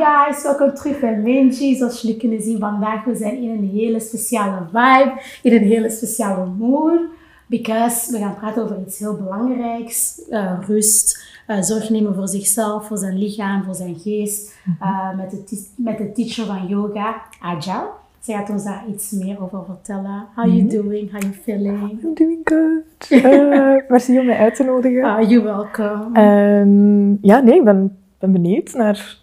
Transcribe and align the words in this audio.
guys, 0.00 0.42
welkom 0.42 0.74
terug 0.74 1.00
bij 1.00 1.16
Minji. 1.16 1.76
Zoals 1.76 2.00
jullie 2.00 2.16
kunnen 2.16 2.42
zien 2.42 2.58
vandaag, 2.58 3.04
we 3.04 3.16
zijn 3.16 3.42
in 3.42 3.50
een 3.50 3.68
hele 3.68 4.00
speciale 4.00 4.58
vibe, 4.66 5.20
in 5.42 5.52
een 5.52 5.68
hele 5.68 5.90
speciale 5.90 6.46
mood. 6.46 7.00
Because 7.46 8.12
we 8.12 8.18
gaan 8.18 8.34
praten 8.34 8.62
over 8.62 8.78
iets 8.86 8.98
heel 8.98 9.16
belangrijks, 9.16 10.22
uh, 10.30 10.52
rust, 10.66 11.22
uh, 11.48 11.62
zorg 11.62 11.90
nemen 11.90 12.14
voor 12.14 12.28
zichzelf, 12.28 12.86
voor 12.86 12.98
zijn 12.98 13.18
lichaam, 13.18 13.64
voor 13.64 13.74
zijn 13.74 13.98
geest. 13.98 14.58
Uh, 14.82 15.16
met, 15.16 15.30
de 15.30 15.66
met 15.76 15.98
de 15.98 16.12
teacher 16.12 16.46
van 16.46 16.66
yoga, 16.66 17.22
Ajal. 17.40 17.88
Zij 18.20 18.34
gaat 18.34 18.50
ons 18.50 18.64
daar 18.64 18.84
iets 18.88 19.10
meer 19.10 19.42
over 19.42 19.64
vertellen. 19.64 20.26
How 20.34 20.46
you 20.46 20.66
doing? 20.66 21.12
How 21.12 21.22
you 21.22 21.32
feeling? 21.32 22.00
I'm 22.02 22.14
doing 22.14 22.40
good. 22.44 23.20
Merci 23.90 24.18
om 24.18 24.26
mij 24.26 24.36
uit 24.36 24.54
te 24.54 24.62
nodigen. 24.62 25.04
Ah, 25.04 25.30
you're 25.30 25.44
welcome. 25.44 26.20
Um, 26.60 27.18
ja, 27.22 27.40
nee, 27.40 27.58
ik 27.58 27.64
ben, 27.64 27.96
ben 28.18 28.32
benieuwd 28.32 28.72
naar 28.72 29.19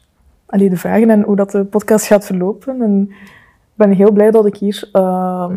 allee, 0.47 0.69
de 0.69 0.77
vragen 0.77 1.09
en 1.09 1.21
hoe 1.21 1.35
dat 1.35 1.51
de 1.51 1.63
podcast 1.63 2.05
gaat 2.05 2.25
verlopen. 2.25 2.81
En 2.81 3.01
ik 3.09 3.73
ben 3.73 3.91
heel 3.91 4.11
blij 4.11 4.31
dat 4.31 4.45
ik 4.45 4.57
hier 4.57 4.89
uh, 4.93 5.51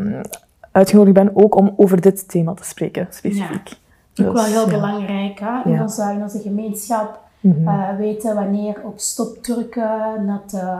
uitgenodigd 0.71 1.15
ben, 1.15 1.37
ook 1.37 1.55
om 1.55 1.75
over 1.77 2.01
dit 2.01 2.29
thema 2.29 2.55
te 2.55 2.65
spreken, 2.65 3.07
specifiek. 3.11 3.69
Ja. 4.13 4.27
Ook 4.27 4.33
wel 4.33 4.45
heel 4.45 4.67
belangrijk, 4.67 5.41
hè? 5.41 5.71
In, 5.71 5.81
onze, 5.81 6.13
in 6.15 6.23
onze 6.23 6.41
gemeenschap 6.41 7.21
mm 7.41 7.53
-hmm. 7.53 7.69
uh, 7.69 7.97
weten 7.97 8.35
wanneer 8.35 8.81
op 8.85 8.99
stop 8.99 9.43
drukken, 9.43 10.27
dat 10.27 10.51
de 10.51 10.79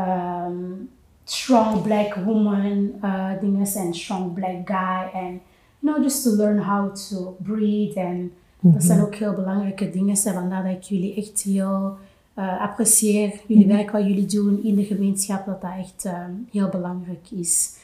um, 0.00 0.90
strong 1.24 1.82
black 1.82 2.14
woman 2.14 2.90
uh, 3.04 3.30
dingen 3.40 3.66
zijn, 3.66 3.94
strong 3.94 4.32
black 4.32 4.60
guy, 4.64 5.20
en 5.20 5.40
you 5.78 5.94
know, 5.94 6.02
just 6.02 6.22
to 6.22 6.30
learn 6.30 6.58
how 6.58 6.94
to 6.94 7.36
breathe. 7.42 8.00
En 8.00 8.16
mm 8.16 8.30
-hmm. 8.60 8.72
dat 8.72 8.82
zijn 8.82 9.00
ook 9.00 9.14
heel 9.14 9.34
belangrijke 9.34 9.90
dingen, 9.90 10.16
vandaar 10.16 10.62
dat 10.62 10.72
ik 10.72 10.82
jullie 10.82 11.14
echt 11.14 11.42
heel 11.42 11.96
uh, 12.38 12.60
apprecieer 12.60 13.32
jullie 13.46 13.64
mm 13.64 13.70
-hmm. 13.70 13.78
werk, 13.78 13.90
wat 13.90 14.06
jullie 14.06 14.26
doen 14.26 14.60
in 14.62 14.74
de 14.74 14.84
gemeenschap, 14.84 15.46
dat 15.46 15.60
dat 15.60 15.70
echt 15.78 16.04
um, 16.04 16.48
heel 16.52 16.68
belangrijk 16.68 17.30
is. 17.30 17.76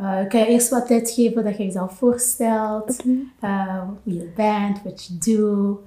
Uh, 0.00 0.28
kan 0.28 0.40
je 0.40 0.46
eerst 0.46 0.68
wat 0.68 0.86
tijd 0.86 1.10
geven 1.10 1.44
dat 1.44 1.56
je 1.56 1.64
jezelf 1.64 1.92
voorstelt, 1.92 3.04
uh, 3.44 3.82
wie 4.02 4.14
je 4.14 4.32
bent, 4.36 4.82
wat 4.82 5.04
je 5.04 5.18
doet, 5.18 5.78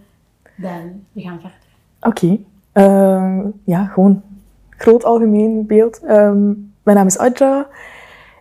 dan 0.58 1.04
we 1.12 1.22
gaan 1.22 1.40
verder. 1.40 1.58
Oké, 2.00 2.40
okay. 2.74 2.88
uh, 2.88 3.46
ja, 3.64 3.86
gewoon 3.86 4.22
groot 4.70 5.04
algemeen 5.04 5.66
beeld. 5.66 6.04
Um, 6.04 6.74
mijn 6.84 6.98
naam 6.98 7.08
is 7.08 7.18
Adja, 7.18 7.68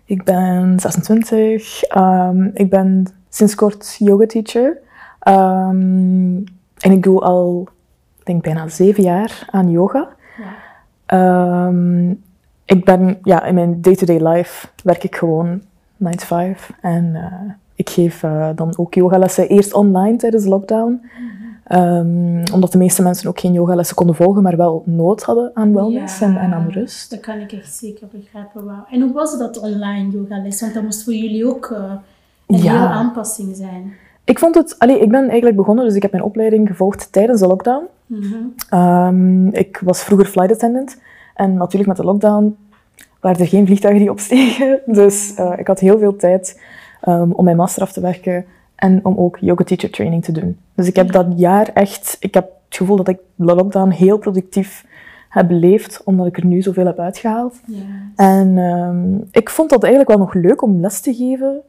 ik 0.04 0.24
ben 0.24 0.80
26, 0.80 1.96
um, 1.96 2.50
ik 2.54 2.70
ben 2.70 3.06
sinds 3.28 3.54
kort 3.54 3.96
yoga 3.98 4.26
teacher 4.26 4.78
um, 5.28 6.44
en 6.78 6.92
ik 6.92 7.02
doe 7.02 7.20
al 7.20 7.68
denk 8.24 8.42
bijna 8.42 8.68
zeven 8.68 9.02
jaar 9.02 9.46
aan 9.50 9.70
yoga. 9.70 10.08
Ja. 11.06 11.66
Um, 11.66 12.22
ik 12.64 12.84
ben, 12.84 13.18
ja, 13.22 13.44
in 13.44 13.54
mijn 13.54 13.80
day-to-day 13.80 14.28
life 14.28 14.66
werk 14.82 15.04
ik 15.04 15.16
gewoon 15.16 15.62
9 15.96 16.18
to 16.18 16.26
5. 16.26 16.72
En 16.80 17.04
uh, 17.04 17.52
ik 17.74 17.90
geef 17.90 18.22
uh, 18.22 18.48
dan 18.54 18.74
ook 18.76 18.94
yogalessen 18.94 19.48
eerst 19.48 19.74
online 19.74 20.16
tijdens 20.16 20.42
de 20.42 20.48
lockdown. 20.48 21.00
-hmm. 21.66 21.78
um, 21.78 22.42
omdat 22.52 22.72
de 22.72 22.78
meeste 22.78 23.02
mensen 23.02 23.28
ook 23.28 23.40
geen 23.40 23.52
yogalessen 23.52 23.96
konden 23.96 24.16
volgen, 24.16 24.42
maar 24.42 24.56
wel 24.56 24.82
nood 24.86 25.22
hadden 25.22 25.50
aan 25.54 25.74
wellness 25.74 26.18
ja, 26.18 26.26
en, 26.26 26.36
en, 26.36 26.52
aan 26.52 26.68
rust. 26.70 27.10
Dat 27.10 27.20
kan 27.20 27.38
ik 27.38 27.52
echt 27.52 27.74
zeker 27.74 28.06
begrijpen. 28.12 28.64
Wow. 28.64 28.78
En 28.90 29.00
hoe 29.00 29.12
was 29.12 29.38
dat 29.38 29.60
online 29.60 30.10
yogales? 30.10 30.60
Want 30.60 30.74
dat 30.74 30.82
moest 30.82 31.04
voor 31.04 31.14
jullie 31.14 31.46
ook 31.46 31.70
uh, 31.72 31.92
een 32.46 32.62
ja. 32.62 32.72
hele 32.72 32.86
aanpassing 32.86 33.56
zijn. 33.56 33.92
Ik 34.24 34.38
vond 34.38 34.54
het, 34.54 34.78
allee, 34.78 35.00
ik 35.00 35.10
ben 35.10 35.24
eigenlijk 35.24 35.56
begonnen, 35.56 35.84
dus 35.84 35.94
ik 35.94 36.02
heb 36.02 36.12
mijn 36.12 36.24
opleiding 36.24 36.68
gevolgd 36.68 37.12
tijdens 37.12 37.40
de 37.40 37.46
lockdown. 37.46 37.84
Mm 38.06 38.22
-hmm. 38.22 38.78
um, 38.80 39.48
ik 39.52 39.80
was 39.84 40.02
vroeger 40.02 40.26
flight 40.26 40.52
attendant 40.52 41.00
en 41.34 41.54
natuurlijk 41.54 41.86
met 41.86 41.96
de 41.96 42.04
lockdown 42.04 42.56
waren 43.20 43.40
er 43.40 43.46
geen 43.46 43.66
vliegtuigen 43.66 44.02
die 44.02 44.10
opstegen. 44.10 44.80
Dus 45.00 45.38
uh, 45.38 45.52
ik 45.56 45.66
had 45.66 45.80
heel 45.80 45.98
veel 45.98 46.16
tijd 46.16 46.60
um, 47.08 47.32
om 47.32 47.44
mijn 47.44 47.56
master 47.56 47.82
af 47.82 47.92
te 47.92 48.00
werken 48.00 48.44
en 48.74 49.04
om 49.04 49.16
ook 49.16 49.38
yoga 49.40 49.64
teacher 49.64 49.90
training 49.90 50.24
te 50.24 50.32
doen. 50.32 50.58
Dus 50.74 50.86
ik 50.86 50.96
heb 50.96 51.12
dat 51.12 51.26
jaar 51.36 51.68
echt, 51.68 52.16
ik 52.20 52.34
heb 52.34 52.44
het 52.44 52.76
gevoel 52.76 52.96
dat 52.96 53.08
ik 53.08 53.18
de 53.34 53.54
lockdown 53.54 53.90
heel 53.90 54.18
productief 54.18 54.84
heb 55.28 55.48
beleefd, 55.48 56.02
omdat 56.04 56.26
ik 56.26 56.36
er 56.36 56.46
nu 56.46 56.62
zoveel 56.62 56.86
heb 56.86 56.98
uitgehaald. 56.98 57.60
Yes. 57.66 57.80
En 58.16 58.56
um, 58.56 59.28
ik 59.30 59.50
vond 59.50 59.70
dat 59.70 59.82
eigenlijk 59.82 60.16
wel 60.16 60.26
nog 60.26 60.34
leuk 60.34 60.62
om 60.62 60.80
les 60.80 61.00
te 61.00 61.14
geven 61.14 61.60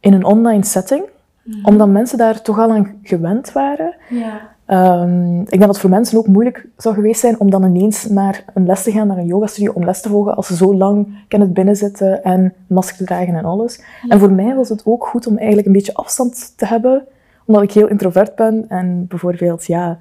in 0.00 0.12
een 0.12 0.24
online 0.24 0.64
setting. 0.64 1.04
Mm. 1.42 1.64
Omdat 1.64 1.88
mensen 1.88 2.18
daar 2.18 2.42
toch 2.42 2.58
al 2.58 2.70
aan 2.70 2.98
gewend 3.02 3.52
waren. 3.52 3.94
Yeah. 4.08 4.34
Um, 4.66 5.40
ik 5.40 5.48
denk 5.48 5.60
dat 5.60 5.68
het 5.68 5.78
voor 5.78 5.90
mensen 5.90 6.18
ook 6.18 6.26
moeilijk 6.26 6.68
zou 6.76 6.94
geweest 6.94 7.20
zijn 7.20 7.40
om 7.40 7.50
dan 7.50 7.64
ineens 7.64 8.06
naar 8.06 8.44
een 8.54 8.66
les 8.66 8.82
te 8.82 8.90
gaan, 8.90 9.06
naar 9.06 9.18
een 9.18 9.26
yogastudio, 9.26 9.72
om 9.72 9.84
les 9.84 10.00
te 10.00 10.08
volgen 10.08 10.36
als 10.36 10.46
ze 10.46 10.56
zo 10.56 10.74
lang 10.74 11.24
kunnen 11.28 11.52
binnenzitten 11.52 12.24
en 12.24 12.54
masker 12.66 12.96
te 12.96 13.04
dragen 13.04 13.34
en 13.34 13.44
alles. 13.44 13.82
En 14.08 14.18
voor 14.18 14.30
mij 14.30 14.54
was 14.54 14.68
het 14.68 14.82
ook 14.84 15.06
goed 15.06 15.26
om 15.26 15.36
eigenlijk 15.36 15.66
een 15.66 15.72
beetje 15.72 15.94
afstand 15.94 16.52
te 16.56 16.66
hebben, 16.66 17.04
omdat 17.44 17.62
ik 17.62 17.72
heel 17.72 17.88
introvert 17.88 18.34
ben 18.34 18.64
en 18.68 19.06
bijvoorbeeld, 19.08 19.66
ja, 19.66 19.98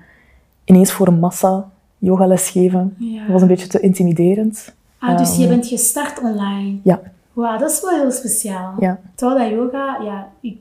ineens 0.65 0.91
voor 0.91 1.07
een 1.07 1.19
massa 1.19 1.69
yogales 1.97 2.49
geven, 2.49 2.95
yeah. 2.97 3.29
was 3.29 3.41
een 3.41 3.47
beetje 3.47 3.67
te 3.67 3.79
intimiderend. 3.79 4.73
Ah, 4.99 5.17
dus 5.17 5.35
um, 5.35 5.41
je 5.41 5.47
bent 5.47 5.67
gestart 5.67 6.21
online? 6.21 6.77
Ja. 6.83 7.01
Wauw, 7.33 7.57
dat 7.57 7.71
is 7.71 7.81
wel 7.81 7.99
heel 8.01 8.11
speciaal. 8.11 8.73
Ja. 8.79 8.99
Terwijl 9.15 9.39
dat 9.39 9.59
yoga, 9.59 9.97
ja, 10.03 10.27
ik 10.39 10.57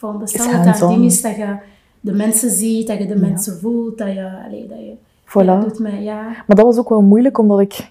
dat 0.00 0.78
dat 0.78 0.88
ding 0.88 1.04
is 1.04 1.22
dat 1.22 1.36
je 1.36 1.56
de 2.04 2.12
mensen 2.12 2.50
ziet, 2.50 2.86
dat 2.86 2.98
je 2.98 3.06
de 3.06 3.16
mensen 3.16 3.58
voelt, 3.58 3.98
dat 3.98 4.12
je... 4.12 4.30
Allee, 4.46 4.66
dat 4.68 4.78
je 4.78 4.94
voilà. 5.26 5.66
doet 5.66 5.88
ja. 6.00 6.22
Maar 6.22 6.56
dat 6.56 6.64
was 6.64 6.78
ook 6.78 6.88
wel 6.88 7.02
moeilijk, 7.02 7.38
omdat 7.38 7.60
ik 7.60 7.90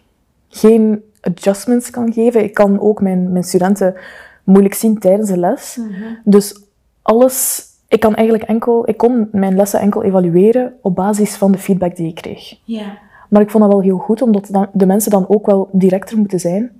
geen 0.49 1.03
adjustments 1.21 1.89
kan 1.89 2.13
geven. 2.13 2.43
Ik 2.43 2.53
kan 2.53 2.79
ook 2.79 3.01
mijn, 3.01 3.31
mijn 3.31 3.43
studenten 3.43 3.95
moeilijk 4.43 4.73
zien 4.73 4.99
tijdens 4.99 5.29
de 5.29 5.37
les. 5.37 5.75
Mm 5.79 5.87
-hmm. 5.87 6.17
Dus 6.23 6.61
alles... 7.01 7.65
Ik, 7.87 7.99
kan 7.99 8.15
eigenlijk 8.15 8.49
enkel, 8.49 8.89
ik 8.89 8.97
kon 8.97 9.29
mijn 9.31 9.55
lessen 9.55 9.79
enkel 9.79 10.03
evalueren 10.03 10.73
op 10.81 10.95
basis 10.95 11.35
van 11.35 11.51
de 11.51 11.57
feedback 11.57 11.95
die 11.95 12.07
ik 12.07 12.15
kreeg. 12.15 12.57
Ja. 12.63 12.97
Maar 13.29 13.41
ik 13.41 13.49
vond 13.49 13.63
dat 13.63 13.73
wel 13.73 13.81
heel 13.81 13.97
goed, 13.97 14.21
omdat 14.21 14.67
de 14.73 14.85
mensen 14.85 15.11
dan 15.11 15.25
ook 15.27 15.45
wel 15.45 15.69
directer 15.71 16.17
moeten 16.17 16.39
zijn. 16.39 16.71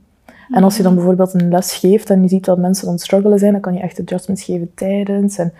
En 0.50 0.64
als 0.64 0.78
je 0.78 0.84
dan 0.84 0.96
bijvoorbeeld 0.96 1.34
een 1.34 1.50
les 1.50 1.74
geeft 1.74 2.10
en 2.10 2.22
je 2.22 2.28
ziet 2.28 2.46
dat 2.46 2.58
mensen 2.58 2.92
het 2.92 3.02
struggelen 3.02 3.40
zijn, 3.40 3.52
dan 3.52 3.62
kan 3.62 3.74
je 3.74 3.80
echt 3.80 4.00
adjustments 4.00 4.44
geven 4.44 4.72
tijdens. 4.76 5.38
En 5.38 5.54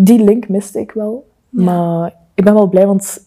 die 0.00 0.24
link 0.24 0.48
miste 0.48 0.80
ik 0.80 0.92
wel. 0.92 1.28
Ja. 1.48 1.62
Maar 1.62 2.14
ik 2.34 2.44
ben 2.44 2.54
wel 2.54 2.68
blij, 2.68 2.86
want 2.86 3.26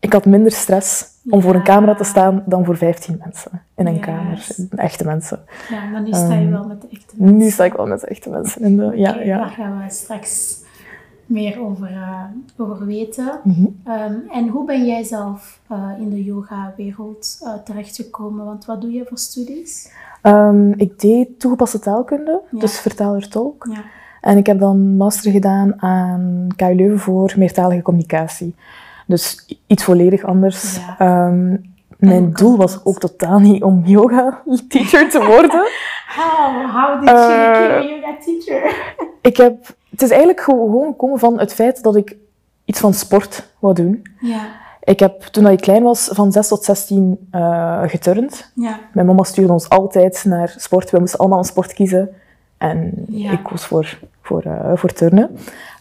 ik 0.00 0.12
had 0.12 0.24
minder 0.26 0.52
stress 0.52 1.04
om 1.30 1.38
ja. 1.38 1.44
voor 1.44 1.54
een 1.54 1.62
camera 1.62 1.94
te 1.94 2.04
staan 2.04 2.42
dan 2.46 2.64
voor 2.64 2.76
15 2.76 3.20
mensen 3.24 3.62
in 3.76 3.86
een 3.86 3.94
yes. 3.94 4.04
kamer. 4.04 4.46
Echte 4.70 5.04
mensen. 5.04 5.40
Ja, 5.70 5.84
maar 5.84 6.02
nu 6.02 6.08
sta 6.08 6.34
je 6.34 6.44
um, 6.46 6.50
wel 6.50 6.64
met 6.64 6.80
de 6.80 6.88
echte 6.90 7.14
mensen. 7.16 7.36
Nu 7.36 7.50
sta 7.50 7.64
ik 7.64 7.72
wel 7.72 7.86
met 7.86 8.00
de 8.00 8.06
echte 8.06 8.30
mensen. 8.30 8.62
In 8.62 8.76
de, 8.76 8.92
ja, 8.94 9.10
okay, 9.10 9.26
ja. 9.26 9.38
Daar 9.38 9.48
gaan 9.48 9.82
we 9.82 9.90
straks 9.90 10.60
meer 11.26 11.60
over, 11.60 11.90
uh, 11.90 12.24
over 12.56 12.86
weten. 12.86 13.40
Mm 13.42 13.52
-hmm. 13.52 13.92
um, 13.94 14.22
en 14.30 14.48
hoe 14.48 14.64
ben 14.64 14.86
jij 14.86 15.04
zelf 15.04 15.60
uh, 15.72 15.90
in 15.98 16.10
de 16.10 16.24
yoga-wereld 16.24 17.38
uh, 17.42 17.54
terechtgekomen? 17.54 18.44
Want 18.44 18.64
wat 18.64 18.80
doe 18.80 18.92
je 18.92 19.04
voor 19.04 19.18
studies? 19.18 19.92
Um, 20.22 20.72
ik 20.76 21.00
deed 21.00 21.40
toegepaste 21.40 21.78
taalkunde, 21.78 22.40
ja. 22.50 22.58
dus 22.58 22.80
vertaler-tolk. 22.80 23.68
Ja. 23.70 23.82
En 24.22 24.36
ik 24.36 24.46
heb 24.46 24.58
dan 24.58 24.96
master 24.96 25.32
gedaan 25.32 25.82
aan 25.82 26.46
KU 26.56 26.74
Leuven 26.74 26.98
voor 26.98 27.32
meertalige 27.36 27.82
communicatie. 27.82 28.54
Dus 29.06 29.46
iets 29.66 29.84
volledig 29.84 30.24
anders. 30.24 30.78
Ja. 30.98 31.26
Um, 31.26 31.74
mijn 31.98 32.32
doel 32.32 32.56
was 32.56 32.84
ook 32.84 32.98
totaal 32.98 33.38
niet 33.38 33.62
om 33.62 33.82
yoga 33.84 34.42
teacher 34.68 35.10
te 35.10 35.18
worden. 35.18 35.50
how, 36.16 36.70
how 36.70 37.00
did 37.00 37.08
you 37.08 37.32
uh, 37.32 37.52
become 37.52 37.74
a 37.74 37.82
yoga 37.82 38.16
teacher? 38.24 38.76
ik 39.30 39.36
heb, 39.36 39.66
het 39.90 40.02
is 40.02 40.10
eigenlijk 40.10 40.40
gewoon 40.40 40.86
gekomen 40.86 41.18
van 41.18 41.38
het 41.38 41.54
feit 41.54 41.82
dat 41.82 41.96
ik 41.96 42.16
iets 42.64 42.80
van 42.80 42.94
sport 42.94 43.48
wou 43.58 43.74
doen. 43.74 44.02
Ja. 44.20 44.46
Ik 44.84 45.00
heb, 45.00 45.22
toen 45.22 45.48
ik 45.48 45.60
klein 45.60 45.82
was, 45.82 46.08
van 46.12 46.32
6 46.32 46.48
tot 46.48 46.64
16 46.64 47.28
uh, 47.32 47.82
geturnd. 47.86 48.50
Ja. 48.54 48.78
Mijn 48.92 49.06
mama 49.06 49.22
stuurde 49.22 49.52
ons 49.52 49.68
altijd 49.68 50.24
naar 50.24 50.54
sport. 50.56 50.90
We 50.90 50.98
moesten 50.98 51.18
allemaal 51.18 51.38
een 51.38 51.44
sport 51.44 51.72
kiezen. 51.72 52.10
En 52.62 52.92
ja. 53.08 53.32
ik 53.32 53.42
koos 53.42 53.64
voor, 53.64 53.98
voor, 54.20 54.44
uh, 54.46 54.72
voor 54.74 54.92
turnen. 54.92 55.30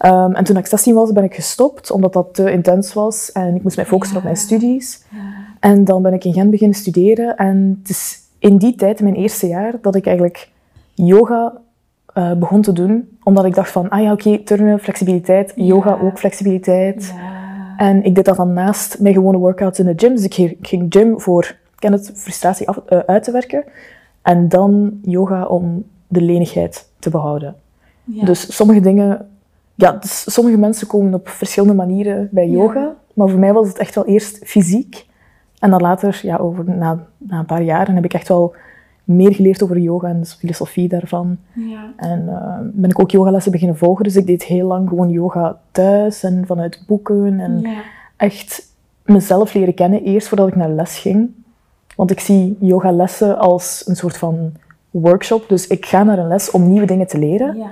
Um, 0.06 0.34
en 0.34 0.44
toen 0.44 0.58
ik 0.58 0.66
16 0.66 0.94
was, 0.94 1.12
ben 1.12 1.24
ik 1.24 1.36
gestopt, 1.36 1.92
omdat 1.92 2.14
dat 2.14 2.34
te 2.34 2.52
intens 2.52 2.94
was. 2.94 3.32
En 3.32 3.56
ik 3.56 3.64
moest 3.64 3.76
mij 3.76 3.86
focussen 3.86 4.16
ja. 4.16 4.22
op 4.22 4.24
mijn 4.24 4.38
studies. 4.38 5.06
Ja. 5.10 5.20
En 5.60 5.84
dan 5.84 6.02
ben 6.02 6.14
ik 6.14 6.24
in 6.24 6.34
Gent 6.34 6.52
beginnen 6.52 6.78
studeren. 6.78 7.36
En 7.36 7.78
het 7.82 7.90
is 7.90 8.18
in 8.40 8.58
die 8.58 8.76
tijd, 8.76 9.00
in 9.00 9.04
mijn 9.04 9.16
eerste 9.16 9.48
jaar, 9.48 9.74
dat 9.82 9.96
ik 9.96 10.06
eigenlijk 10.06 10.50
yoga 10.94 11.54
uh, 12.14 12.34
begon 12.34 12.62
te 12.62 12.74
doen. 12.74 13.18
Omdat 13.24 13.46
ik 13.46 13.56
dacht 13.56 13.72
van, 13.72 13.90
ah 13.90 14.02
ja, 14.02 14.12
oké, 14.12 14.28
okay, 14.28 14.44
turnen, 14.44 14.80
flexibiliteit. 14.80 15.54
Yoga 15.56 16.00
ook 16.02 16.20
flexibiliteit. 16.20 17.14
En 17.78 18.04
ik 18.04 18.16
deed 18.16 18.26
dat 18.26 18.36
dan 18.36 18.54
naast 18.54 19.00
mijn 19.00 19.14
gewone 19.14 19.38
workouts 19.38 19.80
in 19.80 19.86
de 19.86 19.94
gym. 19.96 20.16
Dus 20.16 20.24
ik 20.24 20.58
ging 20.62 20.86
gym 20.90 21.20
voor, 21.20 21.56
ken 21.76 21.92
het, 21.92 22.12
frustratie 22.16 22.70
af, 22.70 22.80
uh, 22.90 23.00
uit 23.00 23.24
te 23.24 23.32
werken. 23.32 23.64
En 24.22 24.50
dan 24.50 25.00
yoga 25.02 25.46
om 25.46 25.84
de 26.12 26.22
lenigheid 26.22 26.90
te 27.00 27.10
behouden. 27.10 27.56
Ja. 28.04 28.26
Dus 28.26 28.56
sommige 28.56 28.80
dingen... 28.80 29.30
Ja, 29.76 29.92
dus 29.92 30.34
sommige 30.34 30.58
mensen 30.58 30.88
komen 30.88 31.14
op 31.14 31.30
verschillende 31.30 31.76
manieren 31.76 32.30
bij 32.32 32.50
yoga. 32.50 32.80
Ja. 32.80 32.96
Maar 33.14 33.30
voor 33.30 33.40
mij 33.40 33.54
was 33.54 33.68
het 33.68 33.78
echt 33.78 33.96
wel 33.96 34.06
eerst 34.06 34.40
fysiek. 34.44 35.06
En 35.60 35.70
dan 35.70 35.82
later, 35.82 36.20
ja, 36.24 36.38
over, 36.38 36.64
na, 36.66 37.08
na 37.18 37.40
een 37.40 37.46
paar 37.46 37.62
jaren, 37.64 37.96
heb 37.96 38.06
ik 38.06 38.14
echt 38.14 38.28
wel 38.28 38.56
meer 39.04 39.36
geleerd 39.36 39.64
over 39.64 39.78
yoga 39.78 40.08
en 40.08 40.20
de 40.22 40.26
filosofie 40.26 40.88
daarvan. 40.88 41.38
Ja. 41.54 41.94
En 41.98 42.22
uh, 42.28 42.58
ben 42.74 42.90
ik 42.90 43.00
ook 43.00 43.12
yogalessen 43.12 43.52
beginnen 43.52 43.78
volgen. 43.78 44.04
Dus 44.04 44.16
ik 44.16 44.26
deed 44.26 44.44
heel 44.44 44.68
lang 44.68 44.90
gewoon 44.90 45.10
yoga 45.10 45.60
thuis 45.72 46.24
en 46.24 46.44
vanuit 46.46 46.84
boeken. 46.88 47.40
En 47.40 47.60
Ja. 47.62 47.82
echt 48.18 48.70
mezelf 49.06 49.54
leren 49.54 49.74
kennen 49.74 50.04
eerst 50.04 50.28
voordat 50.28 50.48
ik 50.48 50.56
naar 50.56 50.70
les 50.70 50.98
ging. 51.00 51.30
Want 51.96 52.12
ik 52.12 52.20
zie 52.20 52.58
yogalessen 52.60 53.38
als 53.38 53.84
een 53.86 53.96
soort 53.96 54.18
van 54.18 54.52
workshop. 54.92 55.50
Dus 55.50 55.68
ik 55.68 55.86
ga 55.86 56.04
naar 56.04 56.18
een 56.20 56.28
les 56.28 56.52
om 56.52 56.68
nieuwe 56.70 56.86
dingen 56.88 57.08
te 57.08 57.18
leren 57.20 57.58
Ja. 57.58 57.72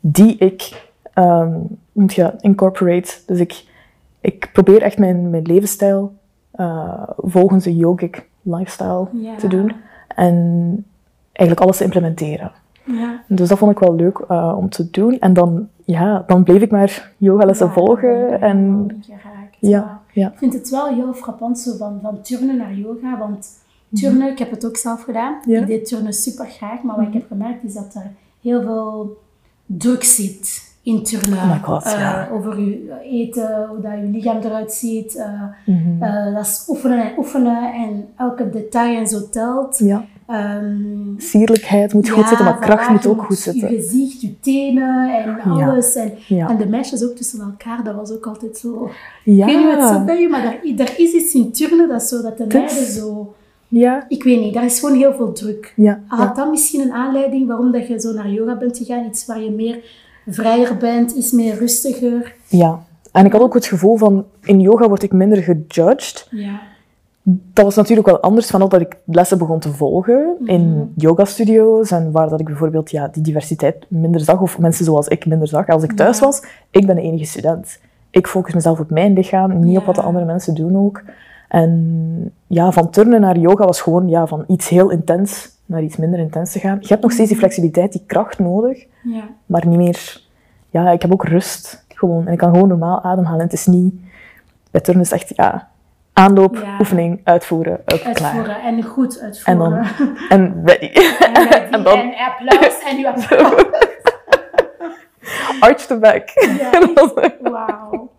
die 0.00 0.36
ik 0.36 0.86
ehm 1.12 1.52
moet 1.92 2.14
je 2.14 2.32
incorporate. 2.40 3.14
Dus 3.26 3.38
ik, 3.38 3.64
ik 4.20 4.50
probeer 4.52 4.82
echt 4.82 4.98
mijn, 4.98 5.30
mijn 5.30 5.42
levensstijl 5.42 6.14
eh, 6.50 7.02
volgens 7.16 7.64
een 7.64 7.76
yogic 7.76 8.28
lifestyle 8.42 9.06
Ja. 9.12 9.34
te 9.36 9.48
doen. 9.48 9.72
En 10.14 10.34
eigenlijk 11.32 11.60
alles 11.60 11.76
te 11.76 11.84
implementeren. 11.84 12.52
Ja. 12.84 13.22
Dus 13.26 13.48
dat 13.48 13.58
vond 13.58 13.70
ik 13.70 13.78
wel 13.78 13.94
leuk 13.94 14.18
eh, 14.28 14.54
om 14.58 14.68
te 14.68 14.90
doen. 14.90 15.18
En 15.18 15.32
dan, 15.32 15.68
ja, 15.84 16.24
dan 16.26 16.42
bleef 16.44 16.62
ik 16.62 16.70
maar 16.70 17.12
yogalessen 17.16 17.66
Ja, 17.66 17.72
ben 17.74 17.84
volgen. 17.84 18.40
En 18.40 18.88
ja, 19.60 20.00
ja. 20.12 20.26
Ik 20.32 20.38
vind 20.38 20.52
het 20.52 20.70
wel 20.70 20.86
heel 20.86 21.12
frappant 21.12 21.58
zo 21.58 21.76
van, 21.76 21.98
van 22.02 22.20
turnen 22.20 22.56
naar 22.56 22.74
yoga, 22.74 23.18
want 23.18 23.48
turnen, 23.94 24.30
ik 24.30 24.38
heb 24.38 24.50
het 24.50 24.66
ook 24.66 24.76
zelf 24.76 25.02
gedaan. 25.02 25.34
Mhm. 25.40 25.50
Ja. 25.50 25.60
Mhm. 25.60 25.70
Ik 25.70 25.76
deed 25.78 25.88
turnen 25.88 26.12
super 26.12 26.46
graag, 26.46 26.82
maar 26.82 26.96
wat 26.96 27.06
ik 27.06 27.12
heb 27.12 27.26
gemerkt 27.28 27.64
is 27.64 27.74
dat 27.74 27.94
er 27.94 28.10
heel 28.42 28.62
veel 28.62 29.18
druk 29.66 30.04
zit 30.04 30.66
in 30.82 31.02
turnen. 31.02 31.38
Oh 31.38 31.62
God, 31.64 31.84
Eh, 31.84 31.92
ja. 31.92 32.28
Over 32.32 32.60
je 32.60 32.92
eten, 33.02 33.66
hoe 33.68 33.80
dat 33.80 33.92
je 33.92 34.02
lichaam 34.12 34.38
eruit 34.42 34.72
ziet. 34.72 35.16
eh, 35.16 35.42
Mhm. 35.66 36.02
eh, 36.02 36.34
dat 36.34 36.44
is 36.46 36.64
oefenen 36.68 37.02
en 37.04 37.12
oefenen 37.18 37.72
en 37.74 38.08
elke 38.16 38.50
detail 38.50 38.96
en 38.98 39.06
zo 39.06 39.28
telt. 39.30 39.78
ja. 39.78 40.04
Ehm, 40.26 41.18
Sierlijkheid 41.18 41.92
moet 41.94 42.08
goed 42.08 42.28
zitten, 42.28 42.44
maar 42.44 42.58
kracht 42.58 42.88
moet 42.90 43.02
je 43.02 43.08
ook 43.08 43.22
goed 43.22 43.42
Je 43.44 43.50
zitten. 43.50 43.68
gezicht, 43.68 44.20
je 44.20 44.40
tenen 44.40 45.14
en 45.24 45.40
alles. 45.40 45.94
En, 45.94 46.12
en 46.28 46.56
de 46.56 46.66
meisjes 46.66 47.04
ook 47.04 47.16
tussen 47.16 47.40
elkaar, 47.40 47.84
dat 47.84 47.94
was 47.94 48.10
ook 48.10 48.26
altijd 48.26 48.56
zo... 48.58 48.90
Ja. 49.24 49.46
Ik 49.46 49.52
weet 49.52 49.64
niet 49.64 49.74
wat 49.74 49.82
het 49.88 49.98
zo 49.98 50.04
bij 50.04 50.20
je, 50.20 50.28
maar 50.28 50.44
er, 50.44 50.80
er 50.80 50.94
is 50.98 51.12
iets 51.12 51.34
in 51.34 51.52
turnen 51.52 51.88
dat, 51.88 52.02
zo, 52.02 52.22
dat 52.22 52.38
de 52.38 52.46
meiden 52.46 52.86
zo... 52.86 53.34
Ja. 53.68 54.04
Ik 54.08 54.22
weet 54.24 54.40
niet, 54.40 54.54
daar 54.54 54.64
is 54.64 54.78
gewoon 54.80 54.96
heel 54.96 55.14
veel 55.14 55.32
druk. 55.32 55.72
Ja. 55.76 56.00
Had 56.06 56.36
dat 56.36 56.50
misschien 56.50 56.80
een 56.80 56.92
aanleiding 56.92 57.46
waarom 57.46 57.72
dat 57.72 57.86
je 57.88 58.00
zo 58.00 58.12
naar 58.12 58.28
yoga 58.30 58.56
bent 58.56 58.76
gegaan? 58.78 59.04
Iets 59.06 59.26
waar 59.26 59.40
je 59.42 59.50
meer 59.50 59.78
vrijer 60.26 60.76
bent, 60.76 61.10
iets 61.12 61.32
meer 61.32 61.54
rustiger? 61.58 62.34
ja. 62.48 62.86
En 63.12 63.24
ik 63.26 63.32
had 63.32 63.40
ook 63.40 63.54
het 63.54 63.66
gevoel 63.66 63.96
van, 63.96 64.24
in 64.42 64.60
yoga 64.60 64.88
word 64.88 65.02
ik 65.02 65.12
minder 65.12 65.38
gejudged. 65.42 66.26
Ja. 66.30 66.60
Dat 67.22 67.64
was 67.64 67.74
natuurlijk 67.74 68.06
wel 68.06 68.20
anders 68.20 68.46
vanaf 68.50 68.68
dat 68.68 68.80
ik 68.80 68.96
lessen 69.04 69.38
begon 69.38 69.58
te 69.58 69.72
volgen 69.72 70.36
Mhm. 70.40 70.50
in 70.50 70.92
yogastudio's 70.96 71.90
en 71.90 72.10
waar 72.12 72.28
dat 72.28 72.40
ik 72.40 72.46
bijvoorbeeld 72.46 72.90
ja, 72.90 73.08
die 73.12 73.22
diversiteit 73.22 73.86
minder 73.88 74.20
zag 74.20 74.40
of 74.40 74.58
mensen 74.58 74.84
zoals 74.84 75.08
ik 75.08 75.26
minder 75.26 75.48
zag. 75.48 75.68
Als 75.68 75.82
ik 75.82 75.92
thuis 75.92 76.18
Ja. 76.18 76.24
was, 76.24 76.42
ik 76.70 76.86
ben 76.86 76.96
de 76.96 77.02
enige 77.02 77.24
student. 77.24 77.78
Ik 78.10 78.26
focus 78.26 78.54
mezelf 78.54 78.80
op 78.80 78.90
mijn 78.90 79.12
lichaam, 79.12 79.58
niet 79.60 79.78
op 79.78 79.84
wat 79.84 79.94
de 79.94 80.02
andere 80.02 80.24
mensen 80.24 80.54
doen 80.54 80.76
ook. 80.76 81.02
En 81.48 82.32
ja, 82.46 82.72
van 82.72 82.90
turnen 82.90 83.20
naar 83.20 83.36
yoga 83.38 83.64
was 83.64 83.80
gewoon 83.80 84.08
ja, 84.08 84.26
van 84.26 84.44
iets 84.46 84.68
heel 84.68 84.90
intens 84.90 85.56
naar 85.66 85.82
iets 85.82 85.96
minder 85.96 86.18
intens 86.18 86.52
te 86.52 86.58
gaan. 86.58 86.76
Je 86.80 86.88
hebt 86.88 87.02
nog 87.02 87.12
steeds 87.12 87.28
die 87.28 87.38
flexibiliteit, 87.38 87.92
die 87.92 88.02
kracht 88.06 88.38
nodig, 88.38 88.84
Ja. 89.02 89.22
maar 89.46 89.66
niet 89.66 89.78
meer... 89.78 90.20
Ja, 90.70 90.90
ik 90.90 91.02
heb 91.02 91.12
ook 91.12 91.24
rust 91.24 91.84
gewoon. 91.88 92.26
En 92.26 92.32
ik 92.32 92.38
kan 92.38 92.52
gewoon 92.52 92.68
normaal 92.68 93.02
ademhalen. 93.02 93.40
Het 93.40 93.52
is 93.52 93.66
niet... 93.66 93.94
Bij 94.70 94.80
turnen 94.80 95.02
is 95.02 95.12
echt, 95.12 95.32
ja... 95.36 95.68
Aanloop, 96.12 96.56
Ja. 96.56 96.76
oefening, 96.78 97.20
uitvoeren, 97.24 97.72
up, 97.72 97.86
klaar. 98.14 98.34
Uitvoeren 98.34 98.60
en 98.62 98.82
goed 98.82 99.18
En 99.18 99.24
uitvoeren. 99.24 99.70
dan... 99.98 100.16
En 100.38 100.62
ready. 100.64 100.86
En, 100.86 101.32
ready, 101.48 101.72
en 101.74 101.82
dan 101.82 101.98
en 101.98 102.14
applaus 102.16 102.82
en 102.84 102.96
je 102.96 103.08
applaus. 103.12 103.64
arch 105.60 105.86
the 105.86 105.98
back. 105.98 106.28
Ja. 106.58 106.72
En 106.72 106.90
dan- 106.94 107.12
Wauw. 107.52 108.10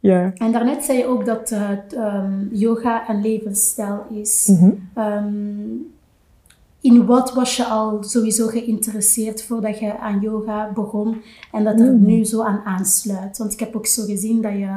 Ja. 0.00 0.32
En 0.34 0.52
daarnet 0.52 0.84
zei 0.84 0.98
je 0.98 1.06
ook 1.06 1.26
dat 1.26 1.48
het, 1.54 1.92
ehm, 1.94 2.32
yoga 2.52 3.10
een 3.10 3.20
levensstijl 3.20 4.04
is. 4.10 4.46
Mhm. 4.52 4.70
Ehm, 4.94 5.34
in 6.80 7.06
wat 7.06 7.32
was 7.34 7.56
je 7.56 7.64
al 7.64 8.02
sowieso 8.02 8.46
geïnteresseerd 8.46 9.42
voordat 9.42 9.78
je 9.78 9.98
aan 9.98 10.20
yoga 10.20 10.70
begon 10.74 11.16
en 11.52 11.64
dat 11.64 11.80
er 11.80 11.92
Mm. 11.92 12.04
nu 12.04 12.24
zo 12.24 12.42
aan 12.42 12.60
aansluit? 12.64 13.38
Want 13.38 13.52
ik 13.52 13.60
heb 13.60 13.76
ook 13.76 13.86
zo 13.86 14.04
gezien 14.04 14.42
dat 14.42 14.52
je 14.52 14.68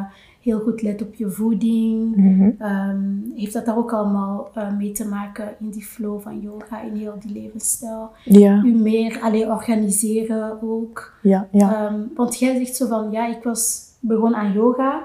heel 0.41 0.59
goed 0.59 0.81
let 0.81 1.01
op 1.01 1.13
je 1.13 1.29
voeding. 1.29 2.15
Mhm. 2.15 2.49
Ehm, 2.57 2.99
heeft 3.35 3.53
dat 3.53 3.65
daar 3.65 3.77
ook 3.77 3.93
allemaal 3.93 4.49
eh, 4.53 4.77
mee 4.77 4.91
te 4.91 5.07
maken 5.07 5.55
in 5.59 5.69
die 5.69 5.83
flow 5.83 6.21
van 6.21 6.39
yoga, 6.41 6.81
in 6.81 6.93
heel 6.95 7.15
die 7.25 7.41
levensstijl? 7.41 8.09
Ja, 8.23 8.61
U 8.65 8.73
meer 8.73 9.19
alleen 9.21 9.47
organiseren 9.51 10.57
ook. 10.61 11.13
ja, 11.21 11.47
ja. 11.51 11.95
Want 12.15 12.39
jij 12.39 12.55
zegt 12.57 12.75
zo 12.75 12.87
van, 12.87 13.11
ja, 13.11 13.27
ik 13.27 13.43
was 13.43 13.82
begon 14.03 14.35
aan 14.35 14.51
yoga 14.51 15.01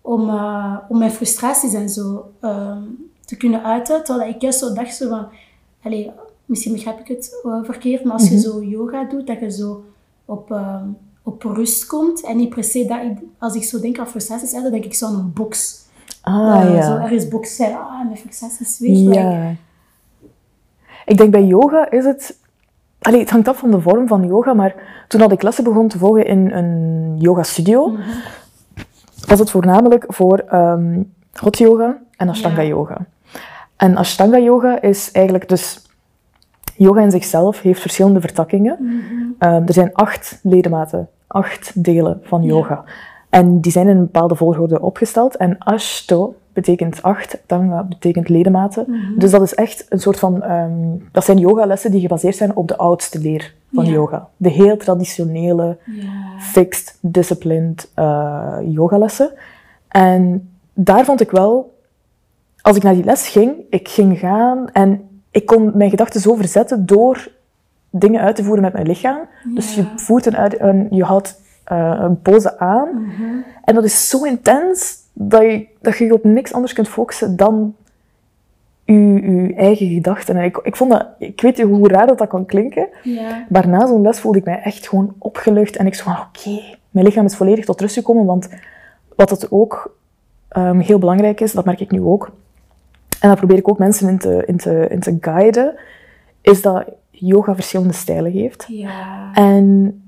om, 0.00 0.28
eh, 0.28 0.76
om 0.88 0.98
mijn 0.98 1.10
frustraties 1.10 1.74
en 1.74 1.88
zo 1.88 2.30
ehm, 2.40 2.82
te 3.24 3.36
kunnen 3.36 3.62
uiten. 3.64 4.04
Terwijl 4.04 4.30
ik 4.30 4.40
juist 4.40 4.58
zo 4.58 4.72
dacht 4.72 4.96
zo 4.96 5.08
van, 5.08 5.26
allee, 5.82 6.10
misschien 6.44 6.72
begrijp 6.72 6.98
ik 6.98 7.08
het 7.08 7.40
eh, 7.44 7.58
verkeerd, 7.62 8.04
maar 8.04 8.12
als 8.12 8.28
je 8.28 8.34
Mhm. 8.34 8.42
zo 8.42 8.62
yoga 8.62 9.04
doet, 9.04 9.26
dat 9.26 9.40
je 9.40 9.50
zo 9.50 9.84
op, 10.24 10.50
ehm, 10.50 10.84
op 11.22 11.42
rust 11.42 11.86
komt. 11.86 12.24
En 12.24 12.36
niet 12.36 12.48
per 12.54 12.64
se 12.64 12.84
dat 12.84 13.02
ik, 13.02 13.18
als 13.38 13.54
ik 13.54 13.62
zo 13.64 13.80
denk 13.80 13.98
aan 13.98 14.08
frustraties, 14.08 14.52
dan 14.52 14.70
denk 14.70 14.84
ik 14.84 14.94
zo 14.94 15.06
aan 15.06 15.14
een 15.14 15.32
box. 15.32 15.86
Ah, 16.22 16.34
ja. 16.74 16.82
Zo 16.82 16.96
ergens 16.96 17.28
boksen, 17.28 17.72
ah, 17.74 18.04
mijn 18.04 18.16
frustraties 18.16 18.78
like, 18.78 19.12
Ja. 19.12 19.54
Ik 21.06 21.16
denk 21.18 21.30
bij 21.30 21.44
yoga 21.44 21.90
is 21.90 22.04
het... 22.04 22.38
Allee, 23.08 23.20
het 23.20 23.30
hangt 23.30 23.48
af 23.48 23.58
van 23.58 23.70
de 23.70 23.80
vorm 23.80 24.06
van 24.08 24.26
yoga, 24.26 24.54
maar 24.54 24.74
toen 25.08 25.20
dat 25.20 25.32
ik 25.32 25.42
lessen 25.42 25.64
begon 25.64 25.88
te 25.88 25.98
volgen 25.98 26.26
in 26.26 26.50
een 26.52 27.14
yoga 27.18 27.42
studio, 27.42 27.88
Mhm. 27.88 28.00
was 29.26 29.38
het 29.38 29.50
voornamelijk 29.50 30.04
voor 30.08 30.38
ehm 30.38 31.02
hot 31.32 31.58
yoga 31.58 31.98
en 32.16 32.28
ashtanga 32.28 32.60
Ja. 32.60 32.68
yoga. 32.68 32.96
En 33.76 33.96
ashtanga 33.96 34.38
yoga 34.38 34.80
is 34.80 35.10
eigenlijk 35.12 35.48
dus... 35.48 35.86
Yoga 36.76 37.00
in 37.00 37.10
zichzelf 37.10 37.60
heeft 37.60 37.80
verschillende 37.80 38.20
vertakkingen. 38.20 38.76
Mhm. 38.80 38.94
Ehm, 39.38 39.62
er 39.66 39.72
zijn 39.72 39.90
acht 39.94 40.40
ledematen, 40.42 41.08
acht 41.26 41.84
delen 41.84 42.20
van 42.22 42.42
Ja. 42.42 42.48
yoga. 42.48 42.84
En 43.30 43.60
die 43.60 43.72
zijn 43.72 43.88
in 43.88 43.96
een 43.96 44.02
bepaalde 44.04 44.34
volgorde 44.34 44.80
opgesteld. 44.80 45.36
En 45.36 45.58
ashto 45.58 46.34
betekent 46.60 47.02
acht, 47.02 47.38
tanga 47.46 47.82
betekent 47.82 48.28
ledematen. 48.28 48.84
Mhm. 48.88 49.18
Dus 49.18 49.30
dat 49.30 49.42
is 49.42 49.54
echt 49.54 49.86
een 49.88 49.98
soort 50.00 50.18
van... 50.18 50.42
ehm, 50.42 50.96
dat 51.12 51.24
zijn 51.24 51.38
yogalessen 51.38 51.90
die 51.90 52.00
gebaseerd 52.00 52.36
zijn 52.36 52.56
op 52.56 52.68
de 52.68 52.76
oudste 52.76 53.18
leer 53.18 53.54
van 53.72 53.84
Ja. 53.84 53.90
yoga. 53.92 54.28
De 54.36 54.48
heel 54.48 54.76
traditionele, 54.76 55.76
Ja. 55.84 56.02
fixed, 56.38 56.98
disciplined 57.00 57.90
eh, 57.94 58.56
yogalessen. 58.64 59.30
En 59.88 60.50
daar 60.74 61.04
vond 61.04 61.20
ik 61.20 61.30
wel... 61.30 61.76
Als 62.60 62.76
ik 62.76 62.82
naar 62.82 62.94
die 62.94 63.04
les 63.04 63.28
ging, 63.28 63.52
ik 63.70 63.88
ging 63.88 64.18
gaan 64.18 64.70
en 64.72 65.08
ik 65.30 65.46
kon 65.46 65.70
mijn 65.74 65.90
gedachten 65.90 66.20
zo 66.20 66.34
verzetten 66.34 66.86
door 66.86 67.28
dingen 67.90 68.20
uit 68.20 68.36
te 68.36 68.44
voeren 68.44 68.62
met 68.62 68.72
mijn 68.72 68.86
lichaam. 68.86 69.18
Dus 69.54 69.74
je 69.74 69.84
voert 69.96 70.26
een, 70.26 70.36
uit- 70.36 70.60
een 70.60 70.86
je 70.90 71.04
houdt 71.04 71.40
eh, 71.64 71.98
een 72.00 72.20
pose 72.22 72.58
aan. 72.58 72.88
Mhm. 73.02 73.22
En 73.64 73.74
dat 73.74 73.84
is 73.84 74.08
zo 74.08 74.24
intens 74.24 74.96
dat 75.20 75.42
je, 75.42 75.66
dat 75.80 75.98
je 75.98 76.04
je 76.04 76.12
op 76.14 76.24
niks 76.24 76.52
anders 76.52 76.72
kunt 76.72 76.88
focussen 76.88 77.36
dan 77.36 77.74
je, 78.84 78.94
je 78.94 79.54
eigen 79.56 79.88
gedachten. 79.88 80.36
En 80.36 80.44
ik, 80.44 80.56
ik 80.56 80.76
vond 80.76 80.90
dat, 80.90 81.06
ik 81.18 81.40
weet 81.40 81.60
hoe 81.60 81.88
raar 81.88 82.06
dat, 82.06 82.18
dat 82.18 82.28
kan 82.28 82.46
klinken, 82.46 82.88
Ja. 83.02 83.46
maar 83.48 83.68
na 83.68 83.86
zo'n 83.86 84.02
les 84.02 84.20
voelde 84.20 84.38
ik 84.38 84.44
mij 84.44 84.60
echt 84.62 84.88
gewoon 84.88 85.14
opgelucht. 85.18 85.76
En 85.76 85.86
ik 85.86 85.94
zo 85.94 86.04
van, 86.04 86.12
oké, 86.12 86.76
mijn 86.90 87.06
lichaam 87.06 87.24
is 87.24 87.36
volledig 87.36 87.64
tot 87.64 87.80
rust 87.80 87.94
gekomen. 87.94 88.24
Want 88.24 88.48
wat 89.16 89.30
het 89.30 89.50
ook 89.50 89.96
ehm, 90.48 90.78
heel 90.78 90.98
belangrijk 90.98 91.40
is, 91.40 91.52
dat 91.52 91.64
merk 91.64 91.80
ik 91.80 91.90
nu 91.90 92.00
ook, 92.00 92.30
en 93.20 93.28
daar 93.28 93.36
probeer 93.36 93.58
ik 93.58 93.68
ook 93.68 93.78
mensen 93.78 94.08
in 94.08 94.18
te, 94.18 94.42
in 94.46 94.56
te, 94.56 94.86
in 94.90 95.00
te 95.00 95.16
guiden, 95.20 95.74
is 96.40 96.62
dat 96.62 96.84
yoga 97.10 97.54
verschillende 97.54 97.92
stijlen 97.92 98.32
heeft. 98.32 98.64
Ja. 98.68 99.30
En 99.34 100.00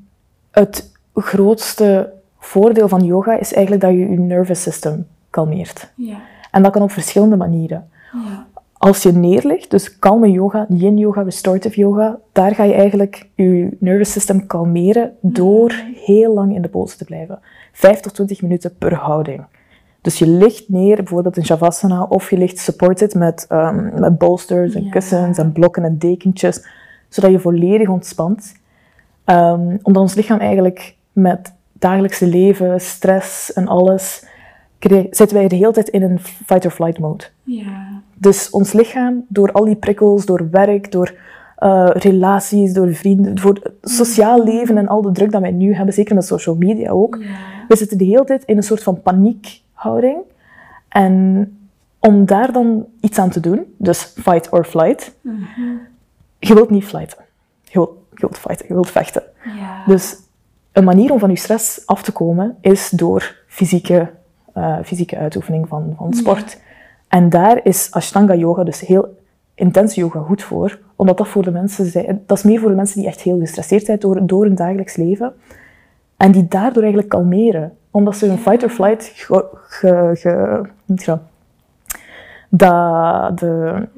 het 0.50 0.92
grootste 1.14 2.12
voordeel 2.40 2.88
van 2.88 3.04
yoga 3.04 3.38
is 3.38 3.52
eigenlijk 3.52 3.82
dat 3.84 3.92
je 3.92 3.98
je 3.98 4.18
nervous 4.18 4.62
system 4.62 5.06
kalmeert. 5.30 5.92
Ja. 5.94 6.16
En 6.50 6.62
dat 6.62 6.72
kan 6.72 6.82
op 6.82 6.90
verschillende 6.90 7.36
manieren. 7.36 7.88
Ja. 8.12 8.46
Als 8.72 9.02
je 9.02 9.12
neerligt, 9.12 9.70
dus 9.70 9.98
kalme 9.98 10.30
yoga, 10.30 10.66
yin 10.68 10.98
yoga, 10.98 11.22
restorative 11.22 11.80
yoga, 11.80 12.18
daar 12.32 12.54
ga 12.54 12.64
je 12.64 12.74
eigenlijk 12.74 13.28
je 13.34 13.76
nervous 13.80 14.12
system 14.12 14.46
kalmeren 14.46 15.12
door 15.20 15.74
heel 16.04 16.34
lang 16.34 16.54
in 16.54 16.62
de 16.62 16.68
pose 16.68 16.96
te 16.96 17.04
blijven. 17.04 17.38
5 17.72 18.00
tot 18.00 18.14
20 18.14 18.42
minuten 18.42 18.76
per 18.78 18.94
houding. 18.94 19.44
Dus 20.00 20.18
je 20.18 20.26
ligt 20.26 20.68
neer, 20.68 20.96
bijvoorbeeld 20.96 21.36
in 21.36 21.44
Shavasana, 21.44 22.02
of 22.02 22.30
je 22.30 22.38
ligt 22.38 22.58
supported 22.58 23.14
met, 23.14 23.46
ehm, 23.48 24.00
met 24.00 24.18
bolsters 24.18 24.74
en 24.74 24.84
Ja. 24.84 24.90
kussens 24.90 25.38
en 25.38 25.52
blokken 25.52 25.84
en 25.84 25.98
dekentjes, 25.98 26.66
zodat 27.08 27.30
je 27.30 27.38
volledig 27.38 27.88
ontspant. 27.88 28.52
Ehm, 29.24 29.76
omdat 29.82 30.02
ons 30.02 30.14
lichaam 30.14 30.38
eigenlijk 30.38 30.96
met 31.12 31.52
dagelijkse 31.80 32.26
leven, 32.26 32.80
stress 32.80 33.52
en 33.52 33.66
alles 33.66 34.28
zitten 35.10 35.32
wij 35.36 35.48
de 35.48 35.56
hele 35.56 35.72
tijd 35.72 35.88
in 35.88 36.02
een 36.02 36.18
fight-or-flight 36.18 36.98
mode. 36.98 37.24
Ja. 37.42 38.02
Dus 38.14 38.50
ons 38.50 38.72
lichaam, 38.72 39.24
door 39.28 39.52
al 39.52 39.64
die 39.64 39.76
prikkels, 39.76 40.26
door 40.26 40.50
werk, 40.50 40.92
door 40.92 41.14
uh, 41.58 41.90
relaties, 41.92 42.72
door 42.72 42.94
vrienden, 42.94 43.38
voor 43.38 43.54
het 43.54 43.72
sociaal 43.82 44.44
leven 44.44 44.78
en 44.78 44.88
al 44.88 45.02
de 45.02 45.12
druk 45.12 45.30
dat 45.30 45.40
wij 45.40 45.50
nu 45.50 45.74
hebben, 45.74 45.94
zeker 45.94 46.14
met 46.14 46.26
social 46.26 46.54
media 46.54 46.90
ook. 46.90 47.16
Ja. 47.20 47.26
We 47.68 47.76
zitten 47.76 47.98
de 47.98 48.04
hele 48.04 48.24
tijd 48.24 48.44
in 48.44 48.56
een 48.56 48.62
soort 48.62 48.82
van 48.82 49.02
paniekhouding. 49.02 50.18
En 50.88 51.46
om 51.98 52.24
daar 52.24 52.52
dan 52.52 52.86
iets 53.00 53.18
aan 53.18 53.30
te 53.30 53.40
doen, 53.40 53.74
dus 53.76 54.02
fight 54.02 54.48
or 54.48 54.64
flight, 54.64 55.14
je 56.38 56.54
wilt 56.54 56.70
niet 56.70 56.84
flighten. 56.84 57.18
Je 57.62 57.72
wilt, 57.72 57.90
je 58.10 58.20
wilt 58.20 58.38
fighten, 58.38 58.66
je 58.68 58.74
wilt 58.74 58.90
vechten. 58.90 59.22
Ja. 59.58 59.84
Dus 59.86 60.16
een 60.72 60.84
manier 60.84 61.12
om 61.12 61.18
van 61.18 61.30
je 61.30 61.36
stress 61.36 61.86
af 61.86 62.02
te 62.02 62.12
komen 62.12 62.56
is 62.60 62.90
door 62.90 63.36
fysieke, 63.46 64.10
uh, 64.56 64.76
fysieke 64.84 65.16
uitoefening 65.16 65.68
van, 65.68 65.94
van 65.96 66.12
sport. 66.14 66.58
En 67.08 67.28
daar 67.28 67.60
is 67.64 67.88
Ashtanga 67.90 68.34
yoga, 68.34 68.64
dus 68.64 68.80
heel 68.80 69.18
intense 69.54 70.00
yoga, 70.00 70.20
goed 70.20 70.42
voor. 70.42 70.78
Omdat 70.96 71.18
dat 71.18 71.28
voor 71.28 71.42
de 71.42 71.50
mensen 71.50 71.86
zijn, 71.86 72.22
dat 72.26 72.38
is 72.38 72.44
meer 72.44 72.60
voor 72.60 72.70
de 72.70 72.76
mensen 72.76 73.00
die 73.00 73.08
echt 73.08 73.20
heel 73.20 73.38
gestresseerd 73.38 73.84
zijn 73.84 73.98
door, 73.98 74.26
door 74.26 74.44
hun 74.44 74.54
dagelijks 74.54 74.96
leven. 74.96 75.32
En 76.16 76.32
die 76.32 76.48
daardoor 76.48 76.82
eigenlijk 76.82 77.08
kalmeren. 77.10 77.76
Omdat 77.90 78.16
ze 78.16 78.26
hun 78.26 78.38
fight 78.38 78.62
or 78.62 78.68
flight 78.70 79.12
ge, 79.14 79.46
ge, 79.52 80.10
ge, 80.94 81.18
dat 82.48 83.38
de 83.38 83.88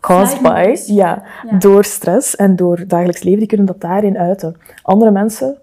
caused 0.00 0.42
by, 0.42 0.76
ja, 0.86 1.22
Ja. 1.50 1.58
door 1.58 1.84
stress 1.84 2.36
en 2.36 2.56
door 2.56 2.84
dagelijks 2.86 3.22
leven, 3.22 3.38
die 3.38 3.48
kunnen 3.48 3.66
dat 3.66 3.80
daarin 3.80 4.18
uiten. 4.18 4.56
Andere 4.82 5.10
mensen 5.10 5.56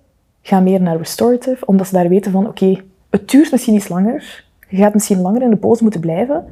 gaan 0.43 0.63
meer 0.63 0.81
naar 0.81 0.97
restorative, 0.97 1.65
omdat 1.65 1.87
ze 1.87 1.93
daar 1.93 2.09
weten 2.09 2.31
van, 2.31 2.47
oké, 2.47 2.81
het 3.09 3.29
duurt 3.29 3.51
misschien 3.51 3.75
iets 3.75 3.87
langer, 3.87 4.45
je 4.69 4.77
gaat 4.77 4.93
misschien 4.93 5.21
langer 5.21 5.41
in 5.41 5.49
de 5.49 5.55
pose 5.55 5.83
moeten 5.83 6.01
blijven, 6.01 6.45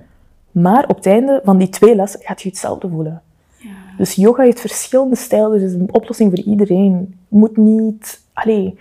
maar 0.51 0.88
op 0.88 0.95
het 0.95 1.05
einde 1.05 1.41
van 1.43 1.57
die 1.57 1.69
twee 1.69 1.95
lessen 1.95 2.19
gaat 2.24 2.41
je 2.41 2.50
hetzelfde 2.50 2.89
voelen. 2.89 3.21
Ja. 3.57 3.69
Dus 3.98 4.15
yoga 4.15 4.43
heeft 4.43 4.60
verschillende 4.60 5.15
stijlen, 5.15 5.51
dus 5.51 5.62
het 5.62 5.71
is 5.71 5.79
een 5.79 5.93
oplossing 5.93 6.29
voor 6.29 6.45
iedereen. 6.45 7.15
Je 7.27 7.38
moet 7.38 7.57
niet... 7.57 8.21
Allee, 8.33 8.77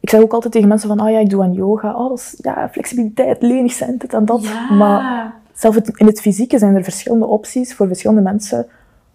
ik 0.00 0.10
zeg 0.10 0.20
ook 0.20 0.32
altijd 0.32 0.52
tegen 0.52 0.68
mensen 0.68 0.88
van, 0.88 1.00
ah 1.00 1.10
ja, 1.10 1.18
ik 1.18 1.30
doe 1.30 1.42
aan 1.42 1.52
yoga. 1.52 1.96
Oh, 1.96 2.12
is, 2.12 2.38
ja, 2.42 2.68
flexibiliteit, 2.72 3.42
lenig 3.42 3.72
zijn, 3.72 3.98
dit 3.98 4.14
en 4.14 4.24
dat. 4.24 4.42
Ja. 4.42 4.72
Maar 4.72 5.34
zelfs 5.52 5.76
in 5.76 6.06
het 6.06 6.20
fysieke 6.20 6.58
zijn 6.58 6.74
er 6.74 6.84
verschillende 6.84 7.26
opties 7.26 7.74
voor 7.74 7.86
verschillende 7.86 8.22
mensen, 8.22 8.66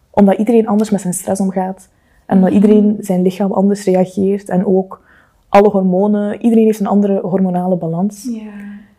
omdat 0.10 0.38
iedereen 0.38 0.68
anders 0.68 0.89
met 0.89 1.01
zijn 1.01 1.13
stress 1.13 1.41
omgaat. 1.41 1.89
En 2.25 2.38
omdat 2.38 2.53
iedereen 2.53 2.98
zijn 3.00 3.22
lichaam 3.22 3.51
anders 3.51 3.84
reageert. 3.84 4.50
En 4.50 4.65
ook 4.65 5.01
alle 5.50 5.70
hormonen, 5.70 6.41
iedereen 6.41 6.65
heeft 6.65 6.79
een 6.79 6.88
andere 6.88 7.20
hormonale 7.22 7.75
balans. 7.75 8.24
Ja. 8.24 8.51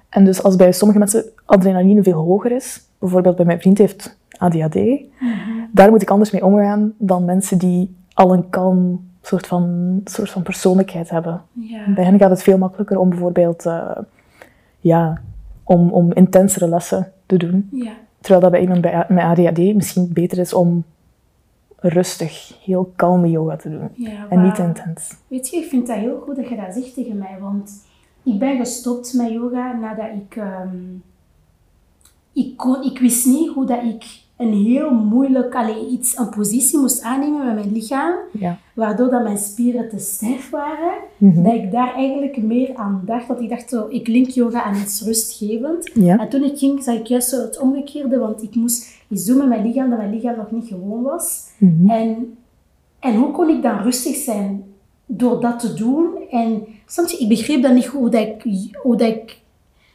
En 0.08 0.24
dus 0.24 0.42
als 0.42 0.56
bij 0.56 0.72
sommige 0.72 0.98
mensen 0.98 1.24
adrenaline 1.44 2.02
veel 2.02 2.22
hoger 2.22 2.52
is, 2.52 2.88
bijvoorbeeld 2.98 3.36
bij 3.36 3.44
mijn 3.44 3.60
vriend 3.60 3.78
heeft 3.78 4.18
ADHD, 4.38 4.78
daar 5.72 5.90
moet 5.90 6.02
ik 6.02 6.10
anders 6.10 6.30
mee 6.30 6.44
omgaan 6.44 6.92
dan 6.98 7.24
mensen 7.24 7.58
die 7.58 7.94
al 8.12 8.32
een 8.32 8.48
kalm 8.48 9.08
soort 9.22 9.46
van, 9.46 10.00
soort 10.04 10.30
van 10.30 10.42
persoonlijkheid 10.42 11.10
hebben. 11.10 11.42
Ja. 11.52 11.92
Bij 11.94 12.04
hen 12.04 12.18
gaat 12.18 12.30
het 12.30 12.42
veel 12.42 12.58
makkelijker 12.58 12.98
om 12.98 13.08
bijvoorbeeld 13.08 13.66
eh, 13.66 13.96
ja, 14.80 15.20
om, 15.64 15.90
om 15.90 16.12
intensere 16.12 16.68
lessen 16.68 17.12
te 17.26 17.36
doen. 17.36 17.68
Ja. 17.72 17.92
Terwijl 18.20 18.40
dat 18.40 18.50
bij 18.50 18.60
iemand 18.60 18.80
bij, 18.80 19.04
met 19.08 19.24
ADHD 19.24 19.74
misschien 19.74 20.10
beter 20.12 20.38
is 20.38 20.54
om 20.54 20.84
rustig, 21.80 22.54
heel 22.64 22.92
kalme 22.96 23.30
yoga 23.30 23.56
te 23.56 23.70
doen. 23.70 23.88
Ja, 23.94 24.26
En 24.28 24.42
niet 24.42 24.58
intens. 24.58 25.16
Weet 25.26 25.48
je, 25.48 25.56
ik 25.56 25.68
vind 25.68 25.86
dat 25.86 25.96
heel 25.96 26.20
goed 26.20 26.36
dat 26.36 26.48
je 26.48 26.56
dat 26.56 26.74
zegt 26.74 26.94
tegen 26.94 27.18
mij, 27.18 27.36
want 27.40 27.84
ik 28.22 28.38
ben 28.38 28.56
gestopt 28.56 29.14
met 29.14 29.30
yoga 29.30 29.72
nadat 29.72 30.08
ik... 30.14 30.36
ehm, 30.36 30.76
ik, 32.32 32.56
kon, 32.56 32.82
ik 32.82 32.98
wist 32.98 33.26
niet 33.26 33.50
hoe 33.50 33.66
dat 33.66 33.82
ik 33.82 34.19
een 34.40 34.52
heel 34.52 34.90
moeilijk, 34.90 35.54
allee, 35.54 35.86
iets, 35.88 36.18
een 36.18 36.28
positie 36.28 36.78
moest 36.78 37.02
aannemen 37.02 37.44
met 37.46 37.54
mijn 37.54 37.72
lichaam, 37.72 38.14
Ja. 38.32 38.58
waardoor 38.74 39.10
dat 39.10 39.22
mijn 39.22 39.38
spieren 39.38 39.88
te 39.88 39.98
stijf 39.98 40.50
waren, 40.50 40.92
Mhm. 41.16 41.42
dat 41.42 41.54
ik 41.54 41.72
daar 41.72 41.94
eigenlijk 41.94 42.42
meer 42.42 42.70
aan 42.74 43.02
dacht. 43.06 43.26
Want 43.26 43.40
ik 43.40 43.48
dacht 43.48 43.68
zo, 43.68 43.86
ik 43.88 44.06
link 44.08 44.28
yoga 44.28 44.62
aan 44.62 44.74
iets 44.76 45.02
rustgevend. 45.04 45.90
Ja. 45.94 46.18
En 46.18 46.28
toen 46.28 46.42
ik 46.42 46.58
ging, 46.58 46.82
zag 46.82 46.94
ik 46.94 47.06
juist 47.06 47.28
zo 47.28 47.40
het 47.40 47.58
omgekeerde, 47.58 48.18
want 48.18 48.42
ik 48.42 48.54
moest 48.54 48.88
iets 49.08 49.24
doen 49.24 49.38
met 49.38 49.48
mijn 49.48 49.66
lichaam 49.66 49.88
dat 49.90 49.98
mijn 49.98 50.14
lichaam 50.14 50.36
nog 50.36 50.50
niet 50.50 50.68
gewoon 50.68 51.02
was. 51.02 51.48
Mhm. 51.58 51.90
En, 51.90 52.36
en 53.00 53.14
hoe 53.16 53.30
kon 53.30 53.48
ik 53.48 53.62
dan 53.62 53.78
rustig 53.78 54.16
zijn 54.16 54.62
door 55.06 55.40
dat 55.40 55.58
te 55.60 55.74
doen? 55.74 56.06
En 56.30 56.50
je, 56.86 57.16
ik 57.18 57.28
begreep 57.28 57.62
dan 57.62 57.74
niet 57.74 57.86
goed 57.86 58.00
hoe 58.00 58.10
dat 58.10 58.20
ik, 58.20 58.42
hoe 58.82 58.96
dat 58.96 59.08
ik 59.08 59.38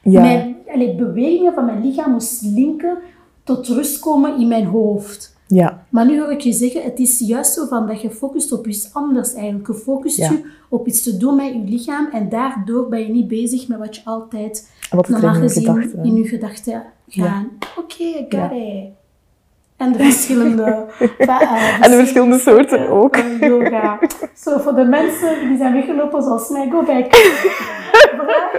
Ja. 0.02 0.22
mijn 0.22 0.56
allee, 0.68 0.96
bewegingen 0.96 1.54
van 1.54 1.66
mijn 1.66 1.82
lichaam 1.86 2.12
moest 2.12 2.42
linken 2.42 2.98
tot 3.46 3.68
rust 3.68 4.00
komen 4.00 4.40
in 4.40 4.48
mijn 4.48 4.66
hoofd. 4.66 5.34
ja. 5.48 5.86
Maar 5.90 6.06
nu 6.06 6.20
hoor 6.22 6.32
ik 6.32 6.42
je 6.42 6.52
zeggen, 6.54 6.84
het 6.84 7.00
is 7.00 7.20
juist 7.20 7.54
zo 7.54 7.66
van 7.66 7.88
dat 7.88 8.02
je 8.02 8.10
focust 8.12 8.52
op 8.52 8.68
iets 8.68 8.94
anders 8.94 9.34
eigenlijk. 9.34 9.68
Je 9.68 9.74
focust 9.74 10.18
Ja. 10.18 10.32
je 10.32 10.46
op 10.70 10.88
iets 10.88 11.04
te 11.04 11.18
doen 11.18 11.36
met 11.36 11.54
je 11.54 11.64
lichaam 11.66 12.08
en 12.12 12.30
daardoor 12.30 12.90
ben 12.90 13.00
je 13.00 13.08
niet 13.10 13.28
bezig 13.28 13.68
met 13.68 13.78
wat 13.78 13.96
je 13.96 14.02
altijd 14.06 14.70
Wat 14.90 15.10
normaal 15.10 15.34
gezien 15.34 15.96
in 16.04 16.16
je 16.16 16.28
gedachten 16.28 16.84
gaan. 17.08 17.48
Oké, 17.78 18.04
I 18.04 18.14
got 18.30 18.32
Ja. 18.32 18.52
it. 18.52 18.90
En 19.78 19.92
de 19.92 19.98
verschillende... 20.00 20.64
eh, 21.18 21.84
En 21.86 21.92
de 21.92 21.98
verschillende 21.98 22.38
soorten 22.40 22.90
ook. 22.90 23.18
van 23.18 23.50
yoga. 23.50 24.00
Zo, 24.36 24.58
voor 24.60 24.76
de 24.76 24.84
mensen 24.86 25.48
die 25.48 25.58
zijn 25.58 25.74
weggelopen 25.74 26.24
zoals 26.24 26.50
mij, 26.50 26.70
go 26.70 26.84
back. 26.84 27.16
vraag, 28.20 28.52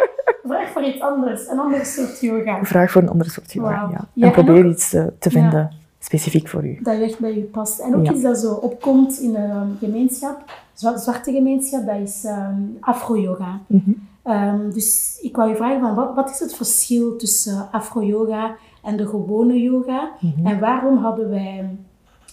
vraag 0.44 0.68
voor 0.73 0.82
iets 0.85 1.00
anders, 1.00 1.49
een 1.49 1.58
ander 1.58 1.85
soort 1.87 2.20
yoga. 2.20 2.58
Vraag 2.64 2.90
voor 2.90 3.02
een 3.02 3.08
andere 3.08 3.30
soort 3.30 3.52
yoga. 3.52 3.70
Ja. 3.70 3.88
Ja, 3.90 3.99
en 4.14 4.23
en 4.23 4.32
probeer 4.32 4.64
ook- 4.64 4.70
iets 4.73 4.88
te, 4.90 5.12
te 5.18 5.30
Ja. 5.32 5.40
vinden, 5.40 5.70
specifiek 5.99 6.49
voor 6.49 6.64
u. 6.66 6.78
Dat 6.82 7.00
echt 7.00 7.18
bij 7.18 7.32
u 7.35 7.40
past. 7.42 7.78
En 7.78 7.94
ook 7.96 8.04
Ja. 8.06 8.12
iets 8.12 8.23
dat 8.23 8.38
zo 8.38 8.52
opkomt 8.52 9.18
in 9.20 9.35
een 9.37 9.76
gemeenschap, 9.80 10.38
zwa- 10.73 10.96
zwarte 10.96 11.32
gemeenschap, 11.32 11.87
dat 11.87 11.96
is 12.04 12.25
ehm, 12.25 12.54
afro-yoga. 12.80 13.61
Mhm. 13.66 13.90
Ehm, 14.23 14.70
dus 14.70 15.18
ik 15.23 15.37
wou 15.37 15.49
je 15.49 15.56
vragen, 15.56 15.80
van, 15.80 15.94
wat, 15.94 16.14
wat 16.14 16.30
is 16.30 16.38
het 16.38 16.54
verschil 16.56 17.16
tussen 17.16 17.68
afro-yoga 17.73 18.54
en 18.87 18.97
de 18.97 19.07
gewone 19.07 19.61
yoga? 19.61 20.11
Mhm. 20.21 20.47
En 20.47 20.59
waarom 20.59 20.97
hadden 20.97 21.28
wij 21.28 21.69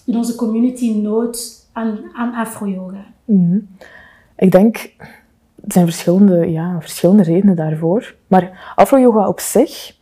in 0.04 0.16
onze 0.16 0.34
community 0.34 1.00
nood 1.00 1.68
aan, 1.72 1.98
aan 2.12 2.34
afro-yoga? 2.34 3.04
Mhm. 3.24 3.58
Ik 4.36 4.52
denk, 4.52 4.76
er 5.64 5.72
zijn 5.72 5.84
verschillende, 5.84 6.50
ja, 6.50 6.76
verschillende 6.80 7.22
redenen 7.22 7.56
daarvoor. 7.56 8.14
Maar 8.26 8.72
afro-yoga 8.76 9.28
op 9.28 9.40
zich 9.40 9.96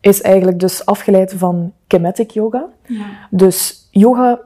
is 0.00 0.20
eigenlijk 0.20 0.60
dus 0.60 0.86
afgeleid 0.86 1.32
van 1.36 1.72
Kemetic 1.86 2.30
yoga. 2.30 2.66
Ja. 2.86 3.06
Dus 3.30 3.88
yoga, 3.90 4.40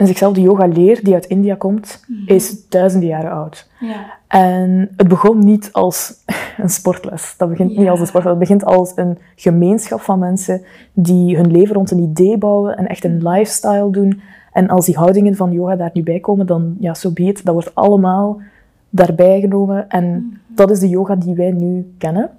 in 0.00 0.06
zichzelf 0.06 0.34
de 0.34 0.40
yoga-leer 0.40 1.00
die 1.02 1.14
uit 1.14 1.26
India 1.26 1.54
komt, 1.54 2.04
is 2.26 2.68
duizenden 2.68 3.08
jaren 3.08 3.30
oud. 3.30 3.68
Ja. 3.80 4.18
En 4.26 4.90
het 4.96 5.08
begon 5.08 5.38
niet 5.38 5.68
als 5.72 6.14
een 6.62 6.68
sportles. 6.68 7.34
Dat 7.36 7.48
begint 7.48 7.76
niet 7.76 7.88
als 7.88 8.00
een 8.00 8.06
sportles. 8.06 8.32
Het 8.32 8.40
begint 8.40 8.64
als 8.64 8.92
een 8.94 9.18
gemeenschap 9.36 10.00
van 10.00 10.18
mensen 10.18 10.62
die 10.92 11.36
hun 11.36 11.50
leven 11.50 11.74
rond 11.74 11.90
een 11.90 11.98
idee 11.98 12.38
bouwen 12.38 12.76
en 12.76 12.86
echt 12.86 13.04
een 13.04 13.28
lifestyle 13.28 13.90
doen. 13.90 14.20
En 14.52 14.68
als 14.68 14.86
die 14.86 14.96
houdingen 14.96 15.36
van 15.36 15.52
yoga 15.52 15.76
daar 15.76 15.90
nu 15.92 16.02
bij 16.02 16.20
komen, 16.20 16.46
dan 16.46 16.76
ja, 16.78 16.94
so 16.94 17.10
be 17.10 17.22
it. 17.22 17.44
Dat 17.44 17.54
wordt 17.54 17.74
allemaal 17.74 18.40
daarbij 18.90 19.40
genomen. 19.40 19.88
En 19.88 20.38
dat 20.46 20.70
is 20.70 20.78
de 20.80 20.88
yoga 20.88 21.16
die 21.16 21.34
wij 21.34 21.50
nu 21.50 21.94
kennen. 21.98 22.30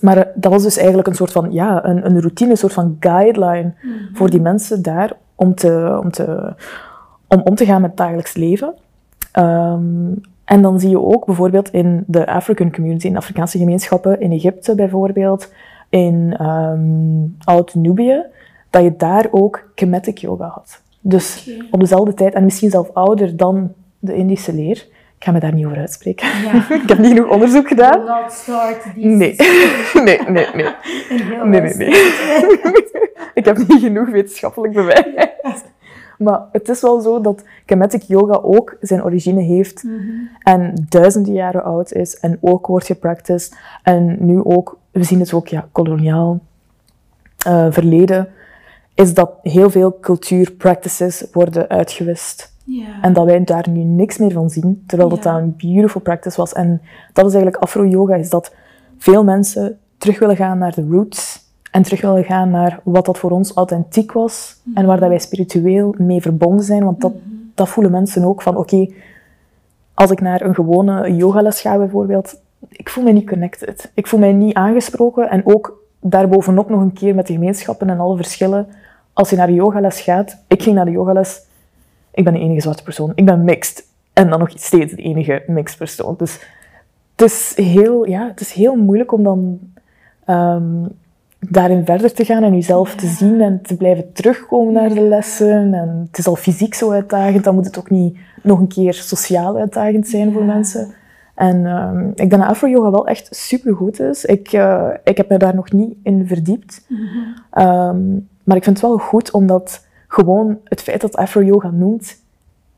Maar 0.00 0.16
eh, 0.16 0.32
dat 0.34 0.52
was 0.52 0.62
dus 0.62 0.76
eigenlijk 0.76 1.08
een 1.08 1.14
soort 1.14 1.32
van, 1.32 1.52
ja, 1.52 1.84
een, 1.84 2.06
een 2.06 2.20
routine, 2.20 2.50
een 2.50 2.56
soort 2.56 2.72
van 2.72 2.96
guideline 3.00 3.72
voor 4.12 4.30
die 4.30 4.40
mensen 4.40 4.82
daar 4.82 5.16
om, 5.40 5.54
te, 5.54 5.98
om, 6.02 6.10
te, 6.10 6.54
om 7.28 7.40
om 7.44 7.54
te 7.54 7.64
gaan 7.64 7.80
met 7.80 7.90
het 7.90 7.98
dagelijks 7.98 8.34
leven. 8.34 8.74
Ehm, 9.32 10.12
en 10.44 10.62
dan 10.62 10.80
zie 10.80 10.90
je 10.90 11.00
ook 11.00 11.26
bijvoorbeeld 11.26 11.72
in 11.72 12.04
de 12.06 12.26
African 12.26 12.72
community, 12.72 13.06
in 13.06 13.16
Afrikaanse 13.16 13.58
gemeenschappen, 13.58 14.20
in 14.20 14.32
Egypte 14.32 14.74
bijvoorbeeld, 14.74 15.52
in 15.88 16.34
ehm 16.38 17.26
Oud-Nubië, 17.44 18.22
dat 18.70 18.82
je 18.82 18.96
daar 18.96 19.26
ook 19.30 19.70
Kemetic 19.74 20.18
yoga 20.18 20.46
had. 20.46 20.82
Dus 21.00 21.50
op 21.70 21.80
dezelfde 21.80 22.14
tijd, 22.14 22.34
en 22.34 22.44
misschien 22.44 22.70
zelf 22.70 22.90
ouder 22.92 23.36
dan 23.36 23.72
de 23.98 24.14
Indische 24.14 24.54
leer. 24.54 24.86
Ik 25.20 25.26
ga 25.26 25.32
me 25.32 25.40
daar 25.40 25.54
niet 25.54 25.66
over 25.66 25.78
uitspreken. 25.78 26.28
Ja. 26.42 26.66
Ik 26.82 26.88
heb 26.88 26.98
niet 26.98 27.12
genoeg 27.12 27.30
onderzoek 27.30 27.68
gedaan. 27.68 28.04
Not 28.04 28.32
start 28.32 28.84
Nee, 28.94 29.36
nee, 29.94 30.20
nee, 30.28 30.46
nee. 30.54 30.74
Nee, 31.44 31.60
nee, 31.60 31.74
nee. 31.74 31.88
ik 33.40 33.44
heb 33.44 33.56
niet 33.56 33.80
genoeg 33.80 34.10
wetenschappelijk 34.10 34.74
bewijs. 34.74 35.62
Maar 36.18 36.40
het 36.52 36.68
is 36.68 36.80
wel 36.80 37.00
zo 37.00 37.20
dat 37.20 37.44
Kemetic 37.64 38.02
yoga 38.02 38.38
ook 38.42 38.76
zijn 38.80 39.04
origine 39.04 39.42
heeft 39.42 39.84
en 40.42 40.86
duizenden 40.88 41.32
jaren 41.32 41.62
oud 41.62 41.92
is 41.92 42.18
en 42.18 42.38
ook 42.40 42.66
wordt 42.66 42.86
gepracticed. 42.86 43.56
En 43.82 44.16
nu 44.20 44.44
ook, 44.44 44.78
we 44.90 45.04
zien 45.04 45.20
het 45.20 45.32
ook, 45.32 45.48
ja, 45.48 45.68
koloniaal 45.72 46.40
eh, 47.46 47.66
verleden, 47.70 48.28
is 48.94 49.14
dat 49.14 49.30
heel 49.42 49.70
veel 49.70 49.98
cultuurpractices 50.00 51.24
worden 51.32 51.68
uitgewist. 51.68 52.58
Ja. 52.78 53.02
En 53.02 53.12
dat 53.12 53.24
wij 53.24 53.44
daar 53.44 53.68
nu 53.68 53.82
niks 53.82 54.18
meer 54.18 54.32
van 54.32 54.50
zien, 54.50 54.84
terwijl 54.86 55.08
dat 55.08 55.24
Ja. 55.24 55.32
dat 55.32 55.40
een 55.42 55.54
beautiful 55.56 56.00
practice 56.00 56.36
was. 56.36 56.52
En 56.52 56.80
dat 57.12 57.26
is 57.26 57.32
eigenlijk 57.34 57.62
afro-yoga, 57.62 58.14
is 58.14 58.30
dat 58.30 58.54
veel 58.98 59.24
mensen 59.24 59.78
terug 59.98 60.18
willen 60.18 60.36
gaan 60.36 60.58
naar 60.58 60.74
de 60.74 60.86
roots 60.90 61.38
en 61.70 61.82
terug 61.82 62.00
willen 62.00 62.24
gaan 62.24 62.50
naar 62.50 62.80
wat 62.84 63.04
dat 63.04 63.18
voor 63.18 63.30
ons 63.30 63.52
authentiek 63.52 64.12
was 64.12 64.60
en 64.74 64.86
waar 64.86 65.00
dat 65.00 65.08
wij 65.08 65.18
spiritueel 65.18 65.94
mee 65.98 66.20
verbonden 66.20 66.64
zijn. 66.64 66.84
Want 66.84 67.00
dat, 67.00 67.12
dat 67.54 67.68
voelen 67.68 67.92
mensen 67.92 68.24
ook 68.24 68.42
van, 68.42 68.56
oké, 68.56 68.86
als 69.94 70.10
ik 70.10 70.20
naar 70.20 70.40
een 70.42 70.54
gewone 70.54 71.14
yogales 71.14 71.60
ga 71.60 71.76
bijvoorbeeld, 71.78 72.40
ik 72.68 72.88
voel 72.88 73.04
mij 73.04 73.12
niet 73.12 73.28
connected. 73.28 73.90
Ik 73.94 74.06
voel 74.06 74.20
mij 74.20 74.32
niet 74.32 74.54
aangesproken 74.54 75.30
en 75.30 75.46
ook 75.46 75.78
daarbovenop 76.00 76.68
nog 76.68 76.80
een 76.80 76.92
keer 76.92 77.14
met 77.14 77.26
de 77.26 77.32
gemeenschappen 77.32 77.90
en 77.90 78.00
alle 78.00 78.16
verschillen. 78.16 78.66
Als 79.12 79.30
je 79.30 79.36
naar 79.36 79.46
de 79.46 79.54
yogales 79.54 80.00
gaat, 80.00 80.36
ik 80.48 80.62
ging 80.62 80.76
naar 80.76 80.84
de 80.84 80.90
yogales, 80.90 81.42
ik 82.12 82.24
ben 82.24 82.32
de 82.32 82.38
enige 82.38 82.60
zwarte 82.60 82.82
persoon, 82.82 83.12
ik 83.14 83.24
ben 83.24 83.44
mixed. 83.44 83.88
En 84.12 84.30
dan 84.30 84.38
nog 84.38 84.50
steeds 84.54 84.94
de 84.94 85.02
enige 85.02 85.42
mixed 85.46 85.78
persoon. 85.78 86.14
Dus 86.18 86.40
het 87.16 87.30
is 87.30 87.52
heel, 87.56 88.06
ja, 88.06 88.28
het 88.28 88.40
is 88.40 88.52
heel 88.52 88.76
moeilijk 88.76 89.12
om 89.12 89.22
dan 89.22 89.58
um, 90.26 90.88
daarin 91.38 91.84
verder 91.84 92.12
te 92.12 92.24
gaan 92.24 92.42
en 92.42 92.54
jezelf 92.54 92.94
te 92.94 93.06
zien 93.06 93.40
en 93.40 93.62
te 93.62 93.76
blijven 93.76 94.12
terugkomen 94.12 94.72
naar 94.72 94.88
de 94.88 95.00
lessen. 95.00 95.74
En 95.74 96.06
het 96.06 96.18
is 96.18 96.26
al 96.26 96.36
fysiek 96.36 96.74
zo 96.74 96.90
uitdagend, 96.90 97.44
dan 97.44 97.54
moet 97.54 97.66
het 97.66 97.78
ook 97.78 97.90
niet 97.90 98.18
nog 98.42 98.58
een 98.58 98.68
keer 98.68 98.94
sociaal 98.94 99.56
uitdagend 99.56 100.08
zijn 100.08 100.32
voor 100.32 100.44
mensen. 100.44 100.94
En 101.34 101.66
um, 101.66 102.08
ik 102.08 102.16
denk 102.16 102.30
dat 102.30 102.40
afro-yoga 102.40 102.90
wel 102.90 103.06
echt 103.06 103.28
supergoed 103.30 104.00
is. 104.00 104.24
Ik, 104.24 104.52
uh, 104.52 104.88
ik 105.04 105.16
heb 105.16 105.28
me 105.28 105.36
daar 105.36 105.54
nog 105.54 105.72
niet 105.72 105.96
in 106.02 106.26
verdiept. 106.26 106.84
Mm 106.88 106.96
-hmm. 106.96 107.64
um, 107.66 108.28
maar 108.44 108.56
ik 108.56 108.64
vind 108.64 108.80
het 108.80 108.86
wel 108.86 108.98
goed, 108.98 109.30
omdat 109.30 109.86
gewoon 110.10 110.58
het 110.64 110.82
feit 110.82 111.00
dat 111.00 111.16
afro-yoga 111.16 111.70
noemt, 111.70 112.22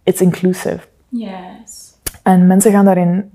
it's 0.03 0.21
inclusive. 0.21 0.81
Yes. 1.09 1.97
En 2.23 2.47
mensen 2.47 2.73
gaan, 2.73 2.85
daarin, 2.85 3.31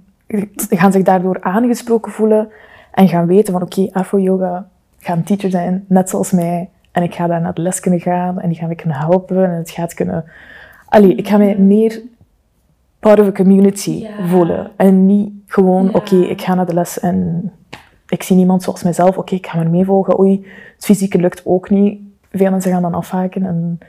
gaan 0.69 0.91
zich 0.91 1.03
daardoor 1.03 1.41
aangesproken 1.41 2.11
voelen 2.11 2.49
en 2.91 3.07
gaan 3.07 3.27
weten 3.27 3.53
van 3.53 3.61
oké, 3.61 3.79
okay, 3.79 4.01
afro-yoga 4.01 4.67
gaat 4.99 5.17
een 5.17 5.23
teacher 5.23 5.49
zijn, 5.49 5.85
net 5.87 6.09
zoals 6.09 6.31
mij. 6.31 6.69
En 6.91 7.03
ik 7.03 7.15
ga 7.15 7.27
daar 7.27 7.41
naar 7.41 7.53
de 7.53 7.61
les 7.61 7.79
kunnen 7.79 7.99
gaan 7.99 8.39
en 8.39 8.49
die 8.49 8.57
gaan 8.57 8.67
me 8.67 8.75
kunnen 8.75 8.97
helpen 8.97 9.45
en 9.45 9.51
het 9.51 9.69
gaat 9.69 9.93
kunnen... 9.93 10.25
Allee, 10.85 11.15
ik 11.15 11.27
ga 11.27 11.37
mij 11.37 11.57
meer 11.57 12.01
part 12.99 13.19
of 13.19 13.27
a 13.27 13.31
community 13.31 13.91
yeah. 13.91 14.29
voelen. 14.29 14.71
En 14.75 15.05
niet 15.05 15.31
gewoon, 15.45 15.83
yeah. 15.83 15.95
oké, 15.95 16.15
okay, 16.15 16.29
ik 16.29 16.41
ga 16.41 16.53
naar 16.53 16.65
de 16.65 16.73
les 16.73 16.99
en 16.99 17.51
ik 18.07 18.23
zie 18.23 18.35
niemand 18.35 18.63
zoals 18.63 18.83
mijzelf. 18.83 19.09
Oké, 19.09 19.19
okay, 19.19 19.37
ik 19.37 19.47
ga 19.47 19.57
maar 19.57 19.69
meevolgen. 19.69 20.19
Oei, 20.19 20.45
het 20.75 20.85
fysieke 20.85 21.17
lukt 21.17 21.41
ook 21.45 21.69
niet. 21.69 22.06
Veel 22.37 22.51
mensen 22.51 22.71
gaan 22.71 22.81
dan 22.81 22.93
afhaken 22.93 23.45
en 23.45 23.79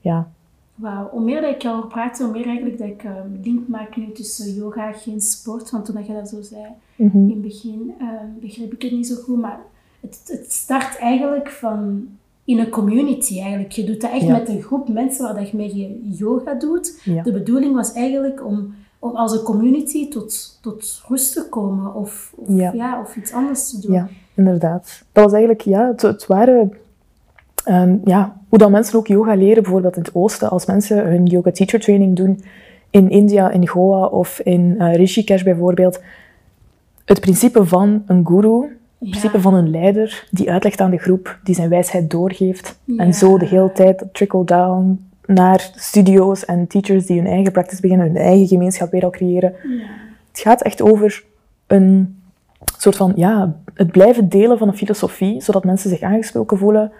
ja. 0.00 0.28
Wauw, 0.74 1.08
hoe 1.10 1.20
meer 1.20 1.40
dat 1.40 1.54
ik 1.54 1.62
erover 1.62 1.88
praat, 1.88 2.18
hoe 2.18 2.30
meer 2.30 2.46
eigenlijk 2.46 2.78
dat 2.78 2.88
ik 2.88 3.04
um, 3.04 3.40
link 3.42 3.68
maak 3.68 3.96
nu 3.96 4.12
tussen 4.12 4.54
yoga, 4.54 4.92
geen 4.92 5.20
sport. 5.20 5.70
Want 5.70 5.84
toen 5.84 6.04
je 6.06 6.12
dat 6.12 6.28
zo 6.28 6.42
zei, 6.42 6.64
mm 6.96 7.10
-hmm. 7.10 7.28
in 7.28 7.30
het 7.30 7.42
begin 7.42 7.94
um, 8.00 8.38
begreep 8.40 8.72
ik 8.72 8.82
het 8.82 8.92
niet 8.92 9.06
zo 9.06 9.14
goed. 9.14 9.40
Maar 9.40 9.58
het, 10.00 10.20
het 10.26 10.52
start 10.52 10.98
eigenlijk 10.98 11.50
van 11.50 12.08
in 12.44 12.58
een 12.58 12.68
community 12.68 13.40
eigenlijk. 13.40 13.72
Je 13.72 13.84
doet 13.84 14.00
dat 14.00 14.10
echt 14.10 14.22
ja. 14.22 14.32
met 14.32 14.48
een 14.48 14.62
groep 14.62 14.88
mensen 14.88 15.24
waar 15.24 15.34
dat 15.34 15.50
je 15.50 15.56
mee 15.56 16.00
yoga 16.18 16.54
doet. 16.54 17.00
Ja. 17.04 17.22
De 17.22 17.32
bedoeling 17.32 17.74
was 17.74 17.92
eigenlijk 17.92 18.46
om, 18.46 18.74
om 18.98 19.16
als 19.16 19.32
een 19.32 19.42
community 19.42 20.08
tot, 20.08 20.58
tot 20.62 21.02
rust 21.08 21.32
te 21.32 21.48
komen 21.48 21.94
of, 21.94 22.32
of, 22.36 22.48
ja. 22.48 22.72
ja. 22.72 23.00
of 23.00 23.16
iets 23.16 23.32
anders 23.32 23.70
te 23.70 23.80
doen. 23.80 23.92
Ja, 23.92 24.08
inderdaad. 24.34 25.04
Dat 25.12 25.24
was 25.24 25.32
eigenlijk, 25.32 25.60
ja, 25.60 25.88
het, 25.88 26.02
het 26.02 26.26
waren... 26.26 26.72
Um, 27.68 28.00
ja, 28.04 28.36
hoe 28.48 28.58
dat 28.58 28.70
mensen 28.70 28.98
ook 28.98 29.06
yoga 29.06 29.34
leren, 29.34 29.62
bijvoorbeeld 29.62 29.96
in 29.96 30.02
het 30.02 30.14
oosten, 30.14 30.50
als 30.50 30.66
mensen 30.66 31.06
hun 31.08 31.24
yoga 31.24 31.50
teacher 31.50 31.80
training 31.80 32.16
doen 32.16 32.42
in 32.90 33.10
India, 33.10 33.50
in 33.50 33.68
Goa 33.68 34.06
of 34.06 34.40
in 34.40 34.74
uh, 34.78 34.94
Rishikesh 34.94 35.42
bijvoorbeeld, 35.42 36.02
het 37.04 37.20
principe 37.20 37.66
van 37.66 38.02
een 38.06 38.26
guru, 38.26 38.60
het 38.98 39.10
principe 39.10 39.40
van 39.40 39.54
een 39.54 39.70
leider 39.70 40.26
die 40.30 40.50
uitlegt 40.50 40.80
aan 40.80 40.90
de 40.90 40.98
groep, 40.98 41.38
die 41.42 41.54
zijn 41.54 41.68
wijsheid 41.68 42.10
doorgeeft. 42.10 42.78
Ja. 42.84 42.96
En 42.96 43.14
zo 43.14 43.38
de 43.38 43.46
hele 43.46 43.72
tijd 43.72 44.04
trickle-down 44.12 45.08
naar 45.26 45.70
studio's 45.74 46.44
en 46.44 46.66
teachers 46.66 47.06
die 47.06 47.18
hun 47.18 47.30
eigen 47.30 47.52
practice 47.52 47.80
beginnen, 47.80 48.06
hun 48.06 48.16
eigen 48.16 48.46
gemeenschap 48.46 48.90
weer 48.90 49.04
al 49.04 49.10
creëren. 49.10 49.54
Ja. 49.62 49.86
Het 50.28 50.40
gaat 50.40 50.62
echt 50.62 50.82
over 50.82 51.24
een 51.66 52.20
soort 52.78 52.96
van, 52.96 53.12
ja, 53.16 53.56
het 53.74 53.90
blijven 53.90 54.28
delen 54.28 54.58
van 54.58 54.68
een 54.68 54.76
filosofie, 54.76 55.40
zodat 55.40 55.64
mensen 55.64 55.90
zich 55.90 56.00
aangesproken 56.00 56.58
voelen 56.58 56.92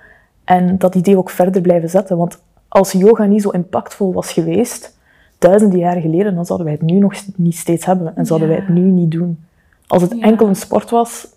en 0.46 0.78
dat 0.78 0.94
idee 0.94 1.16
ook 1.16 1.30
verder 1.30 1.62
blijven 1.62 1.90
zetten. 1.90 2.16
Want 2.16 2.42
als 2.68 2.92
yoga 2.92 3.24
niet 3.24 3.42
zo 3.42 3.50
impactvol 3.50 4.12
was 4.12 4.32
geweest, 4.32 4.98
duizenden 5.38 5.78
jaren 5.78 6.02
geleden, 6.02 6.34
dan 6.34 6.46
zouden 6.46 6.66
wij 6.66 6.76
het 6.76 6.86
nu 6.90 6.98
nog 6.98 7.14
niet 7.36 7.56
steeds 7.56 7.84
hebben 7.84 8.16
en 8.16 8.26
zouden 8.26 8.48
ja. 8.48 8.54
wij 8.54 8.64
het 8.64 8.74
nu 8.74 8.90
niet 8.90 9.10
doen. 9.10 9.44
Als 9.86 10.02
het 10.02 10.18
enkel 10.18 10.46
een 10.46 10.56
sport 10.56 10.90
was, 10.90 11.34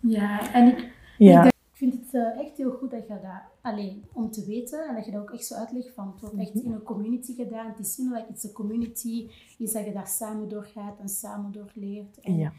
ja, 0.00 0.52
en 0.52 0.66
ik, 0.66 0.90
ja. 1.18 1.44
ik, 1.44 1.52
vind 1.72 1.92
het 1.92 2.14
uh, 2.14 2.40
echt 2.40 2.56
heel 2.56 2.70
goed 2.70 2.90
dat 2.90 3.06
je 3.06 3.14
dat 3.22 3.30
alleen 3.60 4.04
om 4.12 4.30
te 4.30 4.44
weten 4.46 4.88
en 4.88 4.94
dat 4.94 5.04
je 5.04 5.10
dat 5.10 5.20
ook 5.20 5.30
echt 5.30 5.46
zo 5.46 5.54
uitlegt 5.54 5.90
van 5.94 6.06
het 6.06 6.20
wordt 6.20 6.38
echt 6.38 6.64
in 6.64 6.72
een 6.72 6.82
community 6.82 7.34
gedaan. 7.34 7.66
Het 7.66 7.86
is 7.86 7.96
niet 7.96 8.10
like 8.10 8.26
it's 8.28 8.44
a 8.44 8.48
community, 8.52 9.30
is 9.58 9.72
dat 9.72 9.84
je 9.84 9.92
daar 9.92 10.08
samen 10.08 10.48
door 10.48 10.68
gaat 10.74 10.98
en 11.00 11.08
samen 11.08 11.52
door 11.52 11.70
leert. 11.74 12.20
En, 12.20 12.36
ja. 12.36 12.52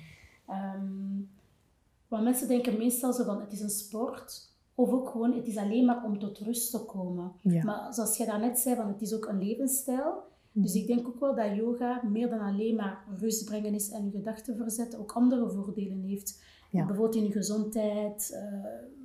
Um, 0.50 1.30
want 2.08 2.24
mensen 2.24 2.48
denken 2.48 2.78
meestal 2.78 3.14
zo 3.14 3.24
van 3.24 3.40
het 3.40 3.52
is 3.52 3.62
een 3.62 3.70
sport. 3.70 4.49
Of 4.80 4.92
ook 4.92 5.10
gewoon, 5.10 5.34
het 5.34 5.48
is 5.48 5.58
alleen 5.58 5.86
maar 5.86 6.04
om 6.04 6.20
tot 6.20 6.38
rust 6.38 6.72
te 6.72 6.80
komen. 6.80 7.32
Ja. 7.42 7.64
Maar 7.64 7.94
zoals 7.94 8.18
je 8.18 8.26
daarnet 8.26 8.60
zei, 8.60 8.76
van, 8.76 8.88
het 8.88 9.02
is 9.02 9.14
ook 9.14 9.26
een 9.26 9.44
levensstijl. 9.44 10.24
Dus 10.52 10.74
ik 10.74 10.88
denk 10.88 11.08
ook 11.08 11.20
wel 11.20 11.36
dat 11.36 11.56
yoga 11.56 12.02
meer 12.04 12.30
dan 12.30 12.40
alleen 12.40 12.76
maar 12.76 13.04
rust 13.18 13.46
brengen 13.46 13.74
is 13.74 13.90
en 13.90 14.06
je 14.06 14.12
gedachten 14.12 14.58
verzetten, 14.58 15.00
ook 15.00 15.12
andere 15.12 15.50
voordelen 15.50 16.02
heeft. 16.02 16.44
Ja. 16.72 16.86
Bijvoorbeeld 16.86 17.16
in 17.16 17.24
je 17.24 17.32
gezondheid, 17.32 18.40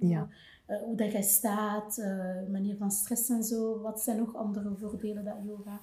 uh, 0.01 0.11
ja. 0.11 0.29
uh, 0.69 0.77
hoe 0.83 0.97
dat 0.97 1.13
jij 1.13 1.23
staat, 1.23 1.99
uh, 1.99 2.51
manier 2.51 2.77
van 2.77 2.91
stress 2.91 3.29
en 3.29 3.45
zo. 3.45 3.81
Wat 3.81 4.01
zijn 4.01 4.17
nog 4.17 4.37
andere 4.37 4.73
voordelen 4.77 5.25
dat 5.25 5.35
yoga? 5.47 5.81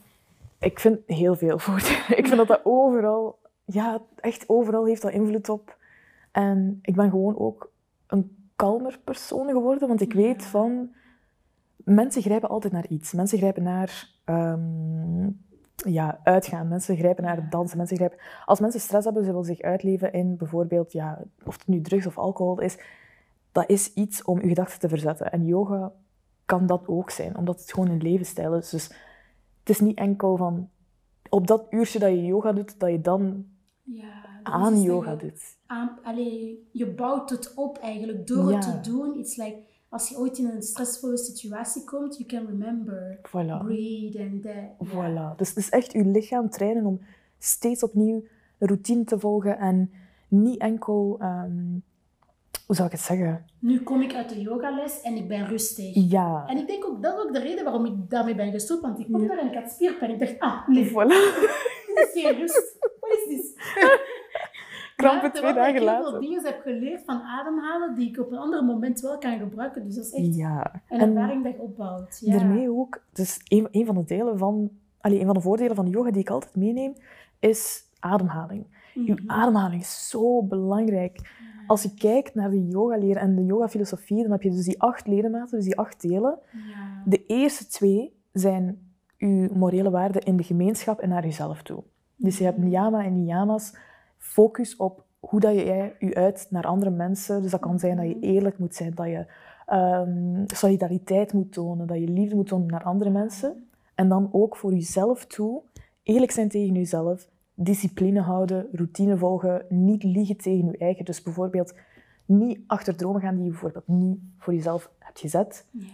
Ik 0.60 0.80
vind 0.80 1.00
heel 1.06 1.36
veel 1.36 1.60
voordelen. 1.60 2.18
ik 2.20 2.28
vind 2.28 2.38
dat 2.38 2.48
dat 2.48 2.62
overal, 2.64 3.40
ja, 3.66 4.02
echt 4.16 4.50
overal 4.50 4.86
heeft 4.86 5.02
dat 5.02 5.12
invloed 5.12 5.50
op. 5.50 5.78
En 6.32 6.80
ik 6.82 6.96
ben 6.96 7.10
gewoon 7.10 7.38
ook 7.38 7.72
een 8.08 8.41
kalmer 8.62 9.00
persoon 9.04 9.48
geworden, 9.48 9.88
want 9.88 10.02
ik 10.02 10.14
weet 10.14 10.44
van, 10.44 10.94
mensen 11.76 12.22
grijpen 12.22 12.50
altijd 12.50 12.74
naar 12.74 12.88
iets. 12.88 13.14
Mensen 13.14 13.38
grijpen 13.38 13.64
naar 13.64 14.10
um, 14.26 15.42
ja, 15.76 16.20
uitgaan. 16.24 16.68
Mensen 16.68 16.98
grijpen 16.98 17.24
naar 17.24 17.50
dansen. 17.50 17.78
Mensen 17.78 17.98
grijpen... 17.98 18.18
Als 18.46 18.60
mensen 18.60 18.80
stress 18.80 19.06
hebben, 19.06 19.24
ze 19.24 19.30
willen 19.30 19.46
zich 19.46 19.62
uitleven 19.62 20.14
in 20.14 20.38
bijvoorbeeld, 20.38 20.92
ja, 20.92 21.22
of 21.46 21.58
het 21.58 21.68
nu 21.68 21.82
drugs 21.82 22.06
of 22.06 22.18
alcohol 22.18 22.60
is, 22.60 22.78
dat 23.52 23.70
is 23.70 23.94
iets 23.94 24.24
om 24.24 24.42
je 24.42 24.48
gedachten 24.48 24.80
te 24.80 24.90
verzetten. 24.90 25.32
En 25.32 25.46
yoga 25.46 25.92
kan 26.46 26.66
dat 26.66 26.88
ook 26.88 27.10
zijn, 27.10 27.38
omdat 27.38 27.60
het 27.60 27.72
gewoon 27.72 27.90
een 27.90 28.02
levensstijl 28.02 28.56
is. 28.56 28.70
Dus 28.70 28.88
het 29.60 29.70
is 29.70 29.80
niet 29.80 29.98
enkel 29.98 30.38
van 30.38 30.70
op 31.30 31.48
dat 31.48 31.66
uurtje 31.70 32.00
dat 32.00 32.10
je 32.10 32.26
yoga 32.26 32.52
doet, 32.52 32.80
dat 32.80 32.90
je 32.90 33.02
dan 33.02 33.46
ja, 33.84 34.40
aan 34.44 34.82
yoga 34.82 35.16
doet. 35.16 35.60
Aan, 35.72 36.00
allee, 36.04 36.68
je 36.72 36.88
bouwt 36.88 37.30
het 37.30 37.54
op 37.56 37.78
eigenlijk 37.78 38.28
door 38.28 38.50
ja. 38.50 38.56
het 38.56 38.84
te 38.84 38.90
doen. 38.90 39.20
It's 39.20 39.36
like 39.36 39.58
als 39.90 40.10
je 40.10 40.18
ooit 40.18 40.38
in 40.38 40.46
een 40.46 40.62
stressvolle 40.62 41.18
situatie 41.18 41.84
komt, 41.84 42.18
you 42.18 42.26
can 42.30 42.46
remember, 42.46 43.20
voilà. 43.22 43.66
breathe 43.66 44.20
and 44.20 44.44
that. 44.44 44.88
Voilà. 44.88 45.36
Dus 45.36 45.48
het 45.48 45.58
is 45.58 45.70
echt 45.70 45.92
je 45.92 46.06
lichaam 46.06 46.50
trainen 46.50 46.86
om 46.86 47.00
steeds 47.38 47.84
opnieuw 47.84 48.24
een 48.58 48.68
routine 48.68 49.04
te 49.04 49.20
volgen 49.20 49.58
en 49.58 49.92
niet 50.28 50.60
enkel, 50.60 51.20
um, 51.22 51.84
hoe 52.66 52.76
zou 52.76 52.88
ik 52.88 52.94
het 52.94 53.04
zeggen? 53.04 53.46
Nu 53.60 53.82
kom 53.82 54.02
ik 54.02 54.14
uit 54.14 54.30
de 54.30 54.42
yogales 54.42 55.02
en 55.02 55.16
ik 55.16 55.28
ben 55.28 55.48
rustig. 55.48 56.12
Ja. 56.12 56.44
En 56.48 56.58
ik 56.58 56.68
denk 56.68 56.86
ook, 56.86 57.02
dat 57.02 57.18
is 57.18 57.24
ook 57.24 57.34
de 57.34 57.40
reden 57.40 57.64
waarom 57.64 57.86
ik 57.86 58.10
daarmee 58.10 58.36
ben 58.36 58.52
gestopt, 58.52 58.82
want 58.82 59.00
ik 59.00 59.12
kom 59.12 59.22
ja. 59.22 59.28
daar 59.28 59.38
en 59.38 59.48
ik 59.48 59.56
had 59.56 59.72
spierpijn. 59.72 60.12
Ik 60.12 60.20
dacht, 60.20 60.40
ah, 60.40 60.68
nee. 60.68 60.90
Voilà. 60.90 61.40
Dit 61.88 62.12
is 62.14 62.22
geen 62.22 62.36
rust. 62.36 62.78
Wat 63.00 63.10
is 63.12 63.28
dit? 63.28 63.56
krampen 65.02 65.32
twee 65.32 65.54
dagen 65.54 65.82
later. 65.82 66.08
Ik 66.08 66.12
heb 66.12 66.22
dingen 66.22 66.46
heb 66.46 66.62
geleerd 66.62 67.04
van 67.06 67.22
ademhalen 67.22 67.96
die 67.96 68.10
ik 68.10 68.20
op 68.20 68.32
een 68.32 68.38
ander 68.38 68.64
moment 68.64 69.00
wel 69.00 69.18
kan 69.18 69.40
gebruiken. 69.40 69.86
Dus 69.86 69.96
dat 69.96 70.06
is 70.06 70.14
echt 70.14 70.36
ja. 70.36 70.82
een 70.90 71.00
ervaring 71.00 71.44
dat 71.44 71.54
je 71.54 71.62
opbouwt. 71.62 72.22
Ja. 72.26 72.38
Daarmee 72.38 72.72
ook, 72.72 73.04
dus 73.14 73.42
een, 73.48 73.68
een 73.72 73.86
van 73.86 73.96
de 73.96 74.04
delen 74.04 74.38
van, 74.38 74.72
allee, 75.02 75.20
een 75.20 75.26
van 75.26 75.34
de 75.34 75.42
voordelen 75.42 75.76
van 75.76 75.86
de 75.86 75.92
yoga 75.92 76.12
die 76.12 76.22
ik 76.22 76.30
altijd 76.30 76.56
meeneem, 76.56 76.94
is 77.40 77.84
ademhaling. 78.00 78.66
Mm 78.94 79.06
-hmm. 79.06 79.16
Je 79.16 79.24
ademhaling 79.28 79.82
is 79.82 80.10
zo 80.10 80.44
belangrijk. 80.44 81.40
Als 81.68 81.84
je 81.84 81.94
kijkt 81.94 82.36
naar 82.36 82.50
de 82.50 82.68
yoga-leer 82.68 83.18
en 83.18 83.36
de 83.36 83.46
yoga-filosofie, 83.46 84.22
dan 84.22 84.32
heb 84.32 84.42
je 84.42 84.50
dus 84.50 84.66
die 84.66 84.82
acht 84.82 85.08
ledematen, 85.08 85.58
dus 85.58 85.66
die 85.66 85.78
acht 85.78 86.02
delen. 86.02 86.40
Ja. 86.52 87.04
De 87.06 87.26
eerste 87.26 87.68
twee 87.68 88.14
zijn 88.32 88.92
je 89.18 89.50
morele 89.54 89.90
waarden 89.90 90.22
in 90.22 90.38
de 90.38 90.44
gemeenschap 90.44 91.00
en 91.00 91.10
naar 91.10 91.24
jezelf 91.24 91.62
toe. 91.62 91.84
Dus 92.16 92.38
je 92.38 92.44
hebt 92.44 92.58
niyama 92.58 93.04
en 93.04 93.24
niyamas 93.24 93.76
focus 94.22 94.76
op 94.76 95.04
hoe 95.20 95.40
dat 95.40 95.54
jij 95.54 95.96
je 96.00 96.16
uit 96.16 96.48
naar 96.50 96.64
andere 96.64 96.92
mensen. 96.92 97.42
Dus 97.42 97.52
dat 97.52 97.60
kan 97.60 97.80
zijn 97.80 97.98
dat 97.98 98.08
je 98.08 98.20
eerlijk 98.20 98.58
moet 98.58 98.76
zijn, 98.76 98.94
dat 98.96 99.08
je 99.08 99.26
um, 99.74 100.44
solidariteit 100.48 101.34
moet 101.34 101.54
tonen, 101.54 101.88
dat 101.88 101.98
je 101.98 102.08
liefde 102.08 102.36
moet 102.36 102.48
tonen 102.48 102.68
naar 102.68 102.84
andere 102.84 103.10
mensen. 103.10 103.70
En 103.96 104.10
dan 104.10 104.30
ook 104.32 104.56
voor 104.56 104.74
jezelf 104.74 105.26
toe, 105.26 105.62
eerlijk 106.04 106.32
zijn 106.32 106.50
tegen 106.50 106.74
jezelf, 106.74 107.28
discipline 107.54 108.22
houden, 108.22 108.68
routine 108.72 109.18
volgen, 109.18 109.66
niet 109.70 110.04
liegen 110.04 110.38
tegen 110.38 110.66
je 110.66 110.78
eigen. 110.78 111.06
Dus 111.06 111.22
bijvoorbeeld 111.22 111.74
niet 112.26 112.60
achter 112.68 112.96
dromen 112.96 113.22
gaan 113.22 113.36
die 113.36 113.44
je 113.44 113.50
bijvoorbeeld 113.50 113.88
niet 113.88 114.20
voor 114.38 114.54
jezelf 114.54 114.92
hebt 115.00 115.20
gezet. 115.20 115.68
Ja. 115.72 115.86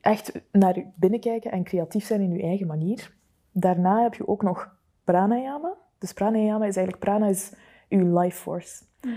Echt 0.00 0.40
naar 0.52 0.84
binnen 0.94 1.20
kijken 1.20 1.50
en 1.50 1.64
creatief 1.64 2.04
zijn 2.04 2.20
in 2.20 2.32
je 2.32 2.42
eigen 2.42 2.66
manier. 2.66 3.14
Daarna 3.52 4.02
heb 4.02 4.14
je 4.14 4.28
ook 4.28 4.42
nog 4.42 4.76
pranayama. 5.04 5.74
Dus 5.98 6.12
pranayama 6.12 6.66
is 6.66 6.76
eigenlijk, 6.76 7.04
prana 7.04 7.26
is 7.26 7.52
je 7.88 8.04
life 8.04 8.40
force. 8.40 8.82
Mhm. 9.00 9.16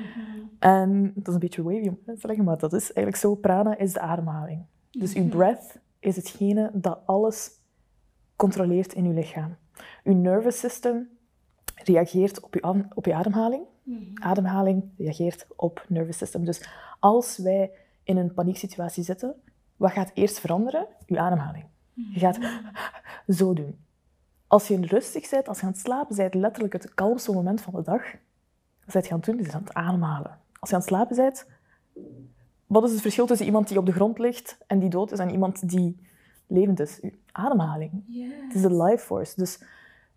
En 0.60 1.12
dat 1.16 1.28
is 1.28 1.34
een 1.34 1.40
beetje 1.40 1.64
wavy 1.64 1.88
om 1.88 2.00
te 2.06 2.16
zeggen, 2.16 2.44
maar 2.44 2.58
dat 2.58 2.74
is 2.74 2.84
eigenlijk 2.94 3.16
zo. 3.16 3.36
Prana 3.36 3.78
is 3.78 3.94
de 3.94 4.00
ademhaling. 4.00 4.66
Dus 4.92 5.14
uw 5.14 5.24
mhm. 5.24 5.32
breath 5.32 5.80
is 6.00 6.16
hetgene 6.16 6.72
dat 6.74 7.00
alles 7.06 7.52
controleert 8.36 8.94
in 8.94 9.06
uw 9.06 9.14
lichaam. 9.14 9.56
Uw 10.04 10.14
nervous 10.14 10.60
system 10.60 11.10
reageert 11.84 12.42
op 12.42 12.54
je, 12.54 12.86
op 12.94 13.06
je 13.06 13.14
ademhaling. 13.14 13.64
Mhm. 13.84 14.02
Ademhaling 14.14 14.84
reageert 14.98 15.48
op 15.56 15.86
nervous 15.88 16.18
system. 16.18 16.46
Dus 16.46 16.70
als 17.00 17.38
wij 17.38 17.72
in 18.04 18.18
een 18.18 18.34
panieksituatie 18.34 19.04
zitten, 19.04 19.36
wat 19.78 19.92
gaat 19.92 20.12
eerst 20.14 20.40
veranderen? 20.40 20.88
Uw 21.08 21.18
ademhaling. 21.18 21.66
Je 21.94 22.20
gaat 22.20 22.40
zo 23.38 23.54
doen. 23.54 23.78
Als 24.52 24.68
je 24.68 24.86
rustig 24.86 25.30
bent, 25.30 25.48
als 25.48 25.60
je 25.60 25.66
aan 25.66 25.72
het 25.72 25.82
slapen 25.82 26.16
bent, 26.16 26.34
letterlijk 26.34 26.74
het 26.74 26.94
kalmste 26.94 27.32
moment 27.32 27.62
van 27.62 27.74
de 27.74 27.82
dag, 27.82 28.04
wat 28.86 29.06
je 29.06 29.12
aan 29.12 29.18
het 29.18 29.26
doen? 29.26 29.40
is 29.40 29.54
aan 29.54 29.64
het 29.64 29.74
ademhalen. 29.74 30.40
Als 30.60 30.70
je 30.70 30.76
aan 30.76 30.82
het 30.82 30.90
slapen 30.90 31.16
bent, 31.16 31.48
wat 32.68 32.84
is 32.84 32.92
het 32.92 33.02
verschil 33.02 33.26
tussen 33.26 33.46
iemand 33.46 33.68
die 33.68 33.78
op 33.78 33.86
de 33.86 33.92
grond 33.92 34.20
ligt 34.20 34.58
en 34.68 34.80
die 34.80 34.90
dood 34.90 35.12
is 35.12 35.20
en 35.20 35.30
iemand 35.30 35.70
die 35.70 36.08
levend 36.48 36.80
is? 36.80 37.00
Uw 37.02 37.10
ademhaling. 37.32 37.92
Het 38.48 38.56
is 38.56 38.62
de 38.62 38.84
life 38.84 39.06
force. 39.06 39.34
Dus 39.36 39.64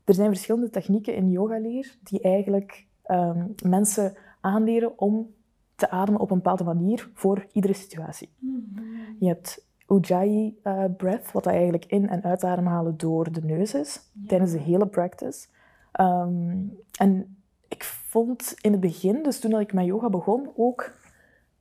er 0.05 0.15
zijn 0.15 0.29
verschillende 0.29 0.71
technieken 0.71 1.15
in 1.15 1.31
yogaleer 1.31 1.97
die 2.03 2.21
eigenlijk 2.21 2.87
um, 3.07 3.55
mensen 3.65 4.17
aanleren 4.41 4.99
om 4.99 5.35
te 5.75 5.91
ademen 5.91 6.21
op 6.21 6.31
een 6.31 6.37
bepaalde 6.37 6.65
manier 6.65 7.11
voor 7.13 7.47
iedere 7.53 7.75
situatie. 7.75 8.31
Mhm. 8.39 8.83
Je 9.19 9.27
hebt 9.27 9.67
Ujjayi 9.87 10.61
uh, 10.65 10.85
breath, 10.97 11.33
wat 11.33 11.47
eigenlijk 11.47 11.85
in- 11.85 12.09
en 12.09 12.23
uitademhalen 12.23 12.97
door 12.97 13.33
de 13.33 13.43
neus 13.43 13.75
is, 13.75 14.01
tijdens 14.27 14.53
de 14.53 14.59
hele 14.59 14.87
practice. 14.87 15.49
Ehm, 15.93 16.57
en 16.99 17.37
ik 17.69 17.85
vond 17.85 18.55
in 18.61 18.73
het 18.73 18.81
begin, 18.81 19.23
dus 19.23 19.41
toen 19.41 19.61
ik 19.61 19.73
met 19.73 19.85
yoga 19.85 20.11
begon, 20.11 20.51
ook 20.57 20.93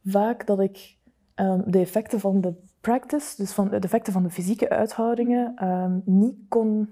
vaak 0.06 0.46
dat 0.48 0.60
ik 0.60 0.98
um, 1.36 1.64
de 1.66 1.80
effecten 1.80 2.20
van 2.20 2.42
de 2.42 2.54
practice, 2.82 3.36
dus 3.38 3.52
van 3.52 3.70
de 3.70 3.76
effecten 3.80 4.14
van 4.14 4.24
de 4.24 4.30
fysieke 4.30 4.70
uithoudingen, 4.70 5.66
um, 5.68 6.02
niet, 6.06 6.36
kon, 6.48 6.90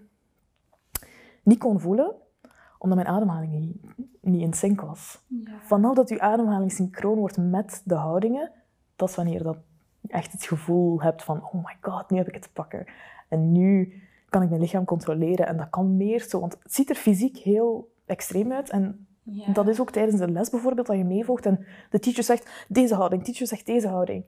niet 1.44 1.60
kon 1.60 1.80
voelen, 1.80 2.16
omdat 2.78 2.98
mijn 2.98 3.10
ademhaling 3.10 3.52
niet, 3.52 3.76
niet 4.22 4.42
in 4.42 4.54
sync 4.54 4.82
was. 4.82 5.24
Ja. 5.28 5.52
Vanaf 5.62 5.96
dat 5.96 6.10
je 6.10 6.20
ademhaling 6.22 6.72
synchroon 6.72 7.18
wordt 7.18 7.38
met 7.38 7.82
de 7.86 7.96
houdingen, 7.96 8.52
dat 8.96 9.10
is 9.10 9.16
wanneer 9.16 9.44
dat 9.44 9.58
echt 10.08 10.32
het 10.32 10.44
gevoel 10.44 11.02
hebt 11.02 11.24
van, 11.24 11.44
oh 11.44 11.54
my 11.66 11.78
god, 11.82 12.10
nu 12.10 12.18
heb 12.18 12.28
ik 12.28 12.34
het 12.34 12.44
te 12.44 12.52
pakken. 12.54 12.86
En 13.28 13.52
nu 13.52 14.02
kan 14.30 14.42
ik 14.42 14.50
mijn 14.50 14.62
lichaam 14.62 14.86
controleren 14.86 15.48
en 15.48 15.58
dat 15.58 15.70
kan 15.70 15.98
meer 15.98 16.22
zo. 16.22 16.40
Want 16.40 16.58
het 16.64 16.74
ziet 16.74 16.90
er 16.90 16.96
fysiek 16.96 17.38
heel 17.38 17.92
extreem 18.06 18.52
uit 18.52 18.70
en 18.70 19.06
dat 19.54 19.68
is 19.68 19.80
ook 19.82 19.92
tijdens 19.92 20.18
de 20.20 20.32
les 20.32 20.50
bijvoorbeeld 20.50 20.88
dat 20.88 20.98
je 20.98 21.04
meevolgt 21.04 21.46
en 21.46 21.66
de 21.90 22.00
teacher 22.00 22.24
zegt 22.24 22.66
deze 22.68 22.96
houding, 22.96 23.22
de 23.22 23.28
teacher 23.28 23.48
zegt 23.48 23.66
deze 23.66 23.88
houding. 23.88 24.26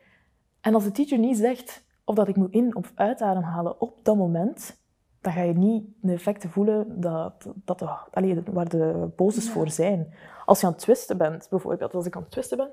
En 0.62 0.74
als 0.74 0.84
de 0.84 0.92
teacher 0.92 1.18
niet 1.18 1.38
zegt 1.38 1.84
of 2.04 2.16
dat 2.16 2.28
ik 2.28 2.36
moet 2.36 2.52
in- 2.54 2.76
of 2.76 2.92
uitademhalen 2.96 3.82
op 3.82 4.00
dat 4.04 4.16
moment, 4.16 4.82
dan 5.22 5.34
ga 5.34 5.42
je 5.42 5.54
niet 5.54 5.86
de 6.02 6.12
effecten 6.14 6.50
voelen 6.50 7.02
dat, 7.02 7.48
dat 7.56 7.80
de, 7.80 7.90
allee, 8.12 8.42
waar 8.52 8.70
de 8.70 9.10
poses 9.16 9.50
voor 9.50 9.70
zijn. 9.70 10.14
Als 10.46 10.60
je 10.60 10.66
aan 10.66 10.72
het 10.72 10.82
twisten 10.82 11.18
bent, 11.18 11.48
bijvoorbeeld, 11.50 11.94
als 11.94 12.06
ik 12.06 12.16
aan 12.16 12.22
het 12.22 12.32
twisten 12.32 12.58
ben 12.58 12.70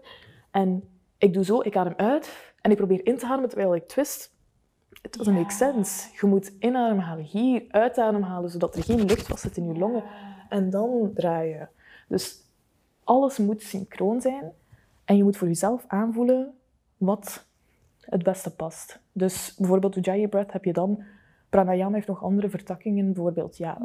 en 0.51 0.83
ik 1.19 1.33
doe 1.33 1.45
zo, 1.45 1.61
ik 1.61 1.77
adem 1.77 1.95
uit 1.97 2.50
en 2.61 2.71
ik 2.71 2.77
probeer 2.77 3.07
in 3.07 3.19
te 3.19 3.27
ademen 3.27 3.49
terwijl 3.49 3.75
ik 3.75 3.89
twist, 3.89 4.35
het 5.03 5.13
doesn't 5.13 5.37
make 5.37 5.53
sense. 5.53 6.09
Je 6.21 6.27
moet 6.27 6.53
inademhalen 6.59 7.25
hier, 7.25 7.65
uitademhalen, 7.69 8.51
zodat 8.51 8.77
er 8.77 8.83
geen 8.83 9.05
lucht 9.05 9.27
vast 9.27 9.43
zit 9.43 9.57
in 9.57 9.67
je 9.67 9.79
longen. 9.79 10.05
En 10.49 10.71
dan 10.71 11.11
draai 11.15 11.49
je. 11.49 11.67
Dus 12.09 12.45
alles 13.05 13.39
moet 13.39 13.63
synchroon 13.63 14.21
zijn 14.21 14.53
en 15.05 15.17
je 15.17 15.23
moet 15.23 15.37
voor 15.37 15.49
jezelf 15.49 15.85
aanvoelen 15.87 16.55
wat 16.97 17.47
het 18.01 18.23
beste 18.23 18.55
past. 18.55 19.01
Dus 19.13 19.55
bijvoorbeeld 19.59 19.97
Ujjayi 19.97 20.29
Breath 20.29 20.53
heb 20.53 20.65
je 20.65 20.73
dan... 20.73 21.03
Pranayama 21.49 21.95
heeft 21.95 22.07
nog 22.07 22.23
andere 22.23 22.49
vertakkingen, 22.49 23.13
bijvoorbeeld 23.13 23.57
ja, 23.57 23.79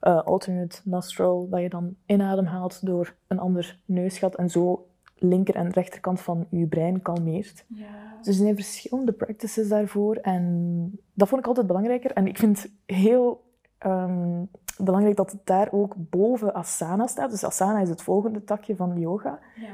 eh, 0.00 0.22
alternate 0.22 0.80
nostril, 0.84 1.48
dat 1.50 1.60
je 1.60 1.68
dan 1.68 1.96
inadem 2.06 2.44
haalt 2.44 2.86
door 2.86 3.14
een 3.26 3.38
ander 3.38 3.78
neusgat 3.84 4.34
en 4.34 4.50
zo 4.50 4.86
linker 5.14 5.54
en 5.54 5.70
rechterkant 5.70 6.20
van 6.20 6.46
je 6.50 6.66
brein 6.66 7.02
kalmeert. 7.02 7.64
Ja. 7.68 8.16
Dus 8.18 8.26
er 8.26 8.32
zijn 8.34 8.54
verschillende 8.54 9.12
practices 9.12 9.68
daarvoor 9.68 10.16
en 10.16 10.98
dat 11.14 11.28
vond 11.28 11.40
ik 11.40 11.46
altijd 11.46 11.66
belangrijker. 11.66 12.12
En 12.12 12.26
ik 12.26 12.38
vind 12.38 12.66
heel 12.86 13.44
ehm, 13.78 14.44
belangrijk 14.78 15.16
dat 15.16 15.32
het 15.32 15.46
daar 15.46 15.68
ook 15.70 15.94
boven 15.96 16.54
asana 16.54 17.06
staat. 17.06 17.30
Dus 17.30 17.44
asana 17.44 17.80
is 17.80 17.88
het 17.88 18.02
volgende 18.02 18.44
takje 18.44 18.76
van 18.76 19.00
yoga. 19.00 19.38
Ja. 19.56 19.70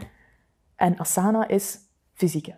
En 0.77 0.99
asana 0.99 1.49
is 1.49 1.79
fysieke. 2.13 2.55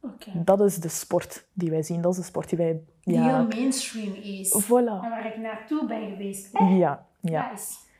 Okay. 0.00 0.44
Dat 0.44 0.60
is 0.60 0.76
de 0.76 0.88
sport 0.88 1.46
die 1.52 1.70
wij 1.70 1.82
zien. 1.82 2.00
Dat 2.00 2.12
is 2.12 2.18
de 2.18 2.24
sport 2.24 2.48
die 2.48 2.58
wij... 2.58 2.82
Die 3.00 3.20
heel 3.20 3.46
mainstream 3.46 4.14
is. 4.14 4.64
Voilà. 4.64 5.02
En 5.02 5.10
waar 5.10 5.26
ik 5.26 5.36
naartoe 5.36 5.86
ben 5.86 6.10
geweest. 6.10 6.58
Ja, 6.58 7.06
ja. 7.20 7.52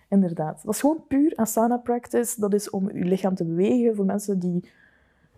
Inderdaad. 0.08 0.62
Dat 0.64 0.74
is 0.74 0.80
gewoon 0.80 1.04
puur 1.08 1.32
asana 1.36 1.76
practice. 1.76 2.40
Dat 2.40 2.54
is 2.54 2.70
om 2.70 2.90
je 2.90 3.04
lichaam 3.04 3.34
te 3.34 3.44
bewegen 3.44 3.96
voor 3.96 4.04
mensen 4.04 4.38
die, 4.38 4.70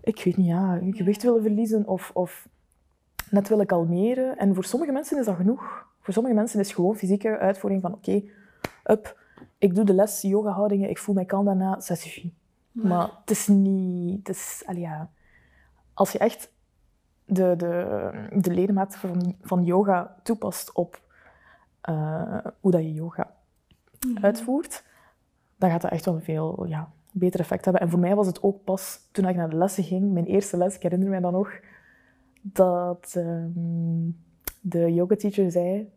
ik 0.01 0.23
weet 0.25 0.37
niet, 0.37 0.47
ja, 0.47 0.79
gewicht 0.91 1.23
willen 1.23 1.43
verliezen 1.43 1.87
of, 1.87 2.11
of 2.15 2.49
net 3.31 3.49
willen 3.49 3.67
kalmeren. 3.67 4.37
En 4.37 4.55
voor 4.55 4.65
sommige 4.65 4.93
mensen 4.93 5.19
is 5.19 5.27
dat 5.27 5.37
genoeg. 5.37 5.87
Voor 6.01 6.13
sommige 6.15 6.35
mensen 6.35 6.61
is 6.61 6.73
gewoon 6.73 6.97
fysieke 6.97 7.39
uitvoering 7.39 7.83
van 7.83 7.95
oké, 7.95 8.23
up, 8.85 9.21
ik 9.59 9.75
doe 9.75 9.85
de 9.85 9.95
les 9.95 10.23
yoga 10.23 10.51
houdingen, 10.51 10.91
ik 10.91 10.99
voel 10.99 11.15
mij 11.15 11.25
kalm 11.25 11.45
daarna, 11.45 11.81
ça 11.81 11.95
suffit. 11.95 12.33
Maar 12.73 13.11
het 13.21 13.31
is 13.31 13.47
niet... 13.47 14.27
Het 14.27 14.37
is, 14.37 14.65
ja, 14.75 15.11
als 15.95 16.13
je 16.13 16.19
echt 16.19 16.53
de, 17.25 17.55
de, 17.57 18.11
de 18.41 18.51
ledematen 18.51 18.99
van, 18.99 19.37
van 19.43 19.65
yoga 19.65 20.17
toepast 20.23 20.73
op 20.73 21.01
uh, 21.89 22.39
hoe 22.61 22.71
dat 22.71 22.83
je 22.83 22.93
yoga 22.93 23.37
mhm. 24.07 24.25
uitvoert, 24.25 24.85
dan 25.57 25.71
gaat 25.71 25.83
dat 25.83 25.91
echt 25.91 26.05
wel 26.05 26.15
een 26.15 26.23
veel 26.23 26.65
ja, 26.67 26.93
beter 27.13 27.41
effect 27.41 27.65
hebben. 27.65 27.83
En 27.83 27.91
voor 27.91 27.99
mij 27.99 28.15
was 28.15 28.27
het 28.27 28.43
ook 28.43 28.65
pas 28.65 29.09
toen 29.13 29.29
ik 29.29 29.37
naar 29.37 29.51
de 29.51 29.57
lessen 29.57 29.85
ging, 29.85 30.13
mijn 30.13 30.27
eerste 30.27 30.57
les, 30.57 30.75
ik 30.75 30.83
herinner 30.83 31.09
me 31.09 31.21
dan 31.21 31.33
nog, 31.33 31.51
dat 32.43 33.15
um, 33.17 34.17
de 34.61 34.95
yoga 34.95 35.17
teacher 35.17 35.51
zei, 35.51 35.91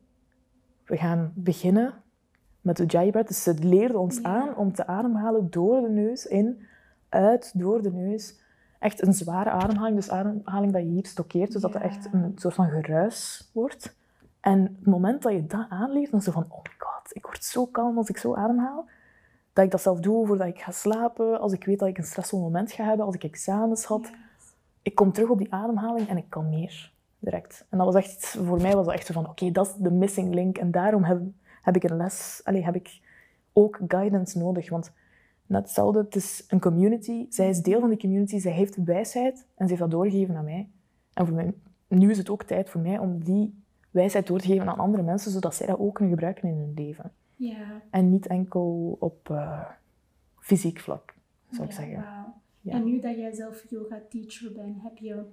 we 0.85 0.97
gaan 0.97 1.31
beginnen 1.35 1.93
met 2.61 2.77
de 2.77 2.83
Ujjayi 2.83 3.11
breath. 3.11 3.27
Dus 3.27 3.43
ze 3.43 3.53
leerde 3.53 3.97
ons 3.97 4.23
aan 4.23 4.55
om 4.55 4.73
te 4.73 4.87
ademhalen 4.87 5.49
door 5.49 5.81
de 5.81 5.89
neus 5.89 6.25
in, 6.25 6.61
uit, 7.09 7.51
door 7.55 7.81
de 7.81 7.91
neus. 7.91 8.39
Echt 8.79 9.01
een 9.01 9.13
zware 9.13 9.49
ademhaling, 9.49 9.95
dus 9.95 10.09
ademhaling 10.09 10.73
dat 10.73 10.81
je 10.81 10.87
hier 10.87 11.05
stokkeert, 11.05 11.51
zodat 11.51 11.73
het 11.73 11.83
echt 11.83 12.07
een 12.11 12.31
soort 12.35 12.53
van 12.53 12.69
geruis 12.69 13.49
wordt. 13.53 13.95
En 14.41 14.61
het 14.61 14.85
moment 14.85 15.21
dat 15.21 15.31
je 15.31 15.45
dat 15.45 15.65
aanleert, 15.69 16.11
dan 16.11 16.19
is 16.19 16.25
zo 16.25 16.31
van, 16.31 16.45
oh 16.49 16.63
my 16.63 16.75
god, 16.77 17.15
ik 17.15 17.25
word 17.25 17.43
zo 17.43 17.65
kalm 17.65 17.97
als 17.97 18.09
ik 18.09 18.17
zo 18.17 18.35
ademhaal. 18.35 18.85
Dat 19.53 19.65
ik 19.65 19.71
dat 19.71 19.81
zelf 19.81 19.99
doe 19.99 20.27
voordat 20.27 20.47
ik 20.47 20.59
ga 20.59 20.71
slapen, 20.71 21.39
als 21.39 21.53
ik 21.53 21.65
weet 21.65 21.79
dat 21.79 21.87
ik 21.87 21.97
een 21.97 22.03
stressvol 22.03 22.39
moment 22.39 22.71
ga 22.71 22.83
hebben, 22.83 23.05
als 23.05 23.15
ik 23.15 23.23
examens 23.23 23.85
had. 23.85 24.11
Ik 24.81 24.95
kom 24.95 25.11
terug 25.11 25.29
op 25.29 25.37
die 25.37 25.53
ademhaling 25.53 26.07
en 26.07 26.17
ik 26.17 26.29
kalmeer 26.29 26.91
direct. 27.19 27.65
En 27.69 27.77
dat 27.77 27.93
was 27.93 27.95
echt, 27.95 28.25
voor 28.27 28.61
mij 28.61 28.75
was 28.75 28.85
dat 28.85 28.93
echt 28.93 29.05
zo 29.05 29.13
van, 29.13 29.29
oké, 29.29 29.51
dat 29.51 29.67
is 29.67 29.73
de 29.73 29.91
missing 29.91 30.33
link. 30.33 30.57
En 30.57 30.71
daarom 30.71 31.03
heb, 31.03 31.21
heb 31.61 31.75
ik 31.75 31.83
een 31.83 31.97
les, 31.97 32.41
allez, 32.43 32.65
heb 32.65 32.75
ik 32.75 32.99
ook 33.53 33.79
guidance 33.87 34.37
nodig. 34.37 34.69
Want 34.69 34.91
net 35.45 35.61
hetzelfde, 35.61 35.99
het 35.99 36.15
is 36.15 36.45
een 36.47 36.59
community. 36.59 37.25
Zij 37.29 37.49
is 37.49 37.61
deel 37.61 37.79
van 37.79 37.89
die 37.89 37.99
community, 37.99 38.39
zij 38.39 38.51
heeft 38.51 38.83
wijsheid 38.83 39.35
en 39.55 39.67
ze 39.67 39.67
heeft 39.67 39.79
dat 39.79 39.91
doorgegeven 39.91 40.35
aan 40.35 40.43
mij. 40.43 40.69
En 41.13 41.25
voor 41.25 41.35
mij, 41.35 41.53
nu 41.87 42.09
is 42.09 42.17
het 42.17 42.29
ook 42.29 42.43
tijd 42.43 42.69
voor 42.69 42.81
mij 42.81 42.97
om 42.97 43.23
die 43.23 43.60
wijsheid 43.91 44.27
door 44.27 44.39
te 44.39 44.47
geven 44.47 44.67
aan 44.67 44.77
andere 44.77 45.03
mensen, 45.03 45.31
zodat 45.31 45.55
zij 45.55 45.67
dat 45.67 45.79
ook 45.79 45.95
kunnen 45.95 46.13
gebruiken 46.13 46.49
in 46.49 46.57
hun 46.57 46.73
leven. 46.73 47.11
Ja. 47.35 47.81
En 47.89 48.09
niet 48.09 48.27
enkel 48.27 48.97
op 48.99 49.29
uh, 49.31 49.69
fysiek 50.39 50.79
vlak, 50.79 51.13
zou 51.49 51.67
ik 51.67 51.71
zeggen. 51.71 51.93
Ja. 52.61 52.73
En 52.73 52.83
nu 52.83 52.99
dat 52.99 53.15
jij 53.15 53.33
zelf 53.33 53.65
yoga 53.69 54.01
teacher 54.09 54.51
bent, 54.51 54.81
heb 54.81 54.97
je 54.97 55.25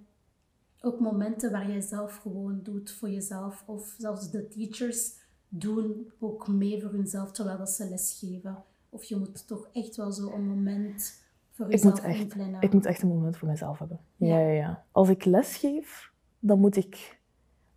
ook 0.81 1.01
momenten 1.01 1.53
waar 1.53 1.71
jij 1.71 1.81
zelf 1.81 2.16
gewoon 2.16 2.61
doet 2.62 2.90
voor 2.90 3.11
jezelf, 3.11 3.62
of 3.66 3.94
zelfs 3.99 4.31
de 4.31 4.49
teachers 4.49 5.12
doen 5.49 6.12
ook 6.18 6.49
mee 6.49 6.83
voor 6.83 6.90
hunzelf 6.90 7.33
terwijl 7.33 7.66
ze 7.66 7.88
lesgeven. 7.88 8.64
Of 8.88 9.05
je 9.05 9.16
moet 9.16 9.47
toch 9.47 9.68
echt 9.73 9.97
wel 9.97 10.12
zo 10.12 10.33
een 10.33 10.49
moment 10.49 11.23
voor 11.51 11.71
jezelf 11.71 11.94
ik 11.94 12.03
moet 12.03 12.11
echt, 12.11 12.21
inplannen. 12.21 12.61
Ik 12.61 12.73
moet 12.73 12.87
echt 12.87 13.03
een 13.03 13.09
moment 13.09 13.37
voor 13.37 13.49
mezelf 13.49 13.79
hebben. 13.79 14.01
Ja. 14.16 14.38
Ja, 14.38 14.51
ja, 14.51 14.85
Als 14.92 15.09
ik 15.09 15.25
lesgeef, 15.25 16.12
dan 16.38 16.61
moet 16.61 16.77
ik 16.77 17.18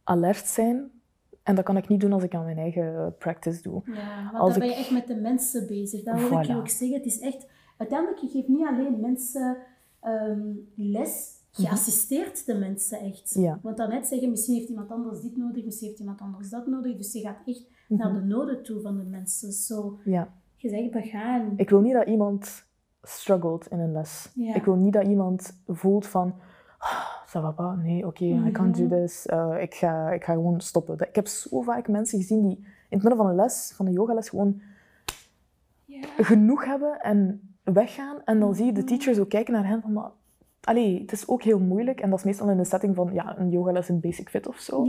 alert 0.04 0.46
zijn. 0.46 0.92
En 1.44 1.56
dat 1.56 1.64
kan 1.64 1.78
ik 1.78 1.88
niet 1.88 2.00
doen 2.02 2.14
als 2.14 2.24
ik 2.24 2.36
aan 2.36 2.46
mijn 2.46 2.58
eigen 2.58 3.16
practice 3.18 3.62
doe. 3.62 3.82
Ja, 3.86 4.24
want 4.32 4.38
als 4.44 4.50
dan 4.52 4.60
ben 4.60 4.70
je 4.70 4.76
echt 4.76 4.92
met 4.92 5.08
de 5.08 5.16
mensen 5.16 5.68
bezig. 5.68 6.04
Dat 6.04 6.16
wil 6.20 6.40
ik 6.40 6.46
je 6.46 6.56
ook 6.56 6.70
zeggen. 6.70 6.98
Het 6.98 7.06
is 7.06 7.20
echt... 7.20 7.48
Uiteindelijk, 7.78 8.20
je 8.22 8.28
geeft 8.28 8.48
niet 8.48 8.68
alleen 8.68 9.00
mensen 9.00 9.58
ehm, 10.00 10.54
les 10.76 11.40
geassisteerd 11.52 12.46
de 12.46 12.58
mensen 12.58 13.00
echt. 13.00 13.34
Ja. 13.34 13.60
Want 13.62 13.78
daarnet 13.78 14.08
zeggen, 14.08 14.30
misschien 14.30 14.56
heeft 14.56 14.70
iemand 14.70 14.90
anders 14.92 15.22
dit 15.22 15.38
nodig, 15.38 15.66
misschien 15.66 15.88
heeft 15.88 16.00
iemand 16.00 16.22
anders 16.22 16.50
dat 16.50 16.68
nodig. 16.68 16.98
Dus 16.98 17.14
je 17.14 17.20
gaat 17.20 17.38
echt 17.46 17.64
naar 17.88 18.14
de 18.14 18.20
noden 18.22 18.64
toe 18.64 18.82
van 18.82 18.98
de 18.98 19.04
mensen. 19.04 19.52
Zo, 19.52 20.00
Ja. 20.04 20.34
je 20.56 20.70
zegt 20.70 20.92
begaan. 20.92 21.54
Ik 21.56 21.70
wil 21.70 21.82
niet 21.82 21.94
dat 21.94 22.08
iemand 22.08 22.66
struggelt 23.02 23.68
in 23.68 23.80
een 23.80 23.92
les. 23.92 24.32
Ja. 24.36 24.56
Ik 24.56 24.64
wil 24.66 24.76
niet 24.76 24.94
dat 24.94 25.08
iemand 25.08 25.62
voelt 25.68 26.08
van... 26.08 26.36
"Ah, 26.78 27.06
Ça 27.38 27.42
va 27.42 27.52
pas, 27.52 27.76
nee, 27.84 28.06
oké, 28.08 28.26
I 28.26 28.52
can't 28.52 28.78
Mhm. 28.80 28.88
do 28.88 28.98
this. 29.02 29.26
Eh, 29.26 29.56
ik, 29.62 29.74
ga, 29.76 30.12
ik 30.12 30.24
ga 30.24 30.34
gewoon 30.34 30.60
stoppen. 30.62 30.96
Ik 31.00 31.16
heb 31.16 31.28
zo 31.28 31.62
vaak 31.62 31.88
mensen 31.88 32.20
gezien 32.20 32.42
die 32.42 32.58
in 32.58 32.66
het 32.98 33.02
midden 33.04 33.18
van 33.18 33.28
een 33.28 33.36
les, 33.36 33.74
van 33.76 33.86
een 33.86 33.92
yogales, 33.94 34.30
gewoon 34.30 34.62
genoeg 36.18 36.66
hebben 36.66 37.00
en 37.02 37.42
weggaan. 37.64 38.18
En 38.26 38.40
dan 38.40 38.56
zie 38.56 38.66
je 38.66 38.72
de 38.74 38.84
teacher 38.84 39.14
zo 39.14 39.26
kijken 39.26 39.54
naar 39.54 39.68
hen 39.68 39.82
van... 39.82 39.94
Maar, 39.94 40.12
allee, 40.62 41.02
het 41.02 41.12
is 41.12 41.28
ook 41.28 41.44
heel 41.44 41.60
moeilijk. 41.60 42.00
En 42.02 42.10
dat 42.10 42.20
is 42.20 42.26
meestal 42.26 42.50
in 42.50 42.58
de 42.58 42.64
setting 42.66 42.96
van 42.96 43.10
ja, 43.14 43.40
een 43.40 43.50
yogales 43.50 43.90
in 43.90 44.00
basic 44.00 44.30
fit 44.30 44.48
of 44.48 44.58
zo. 44.58 44.86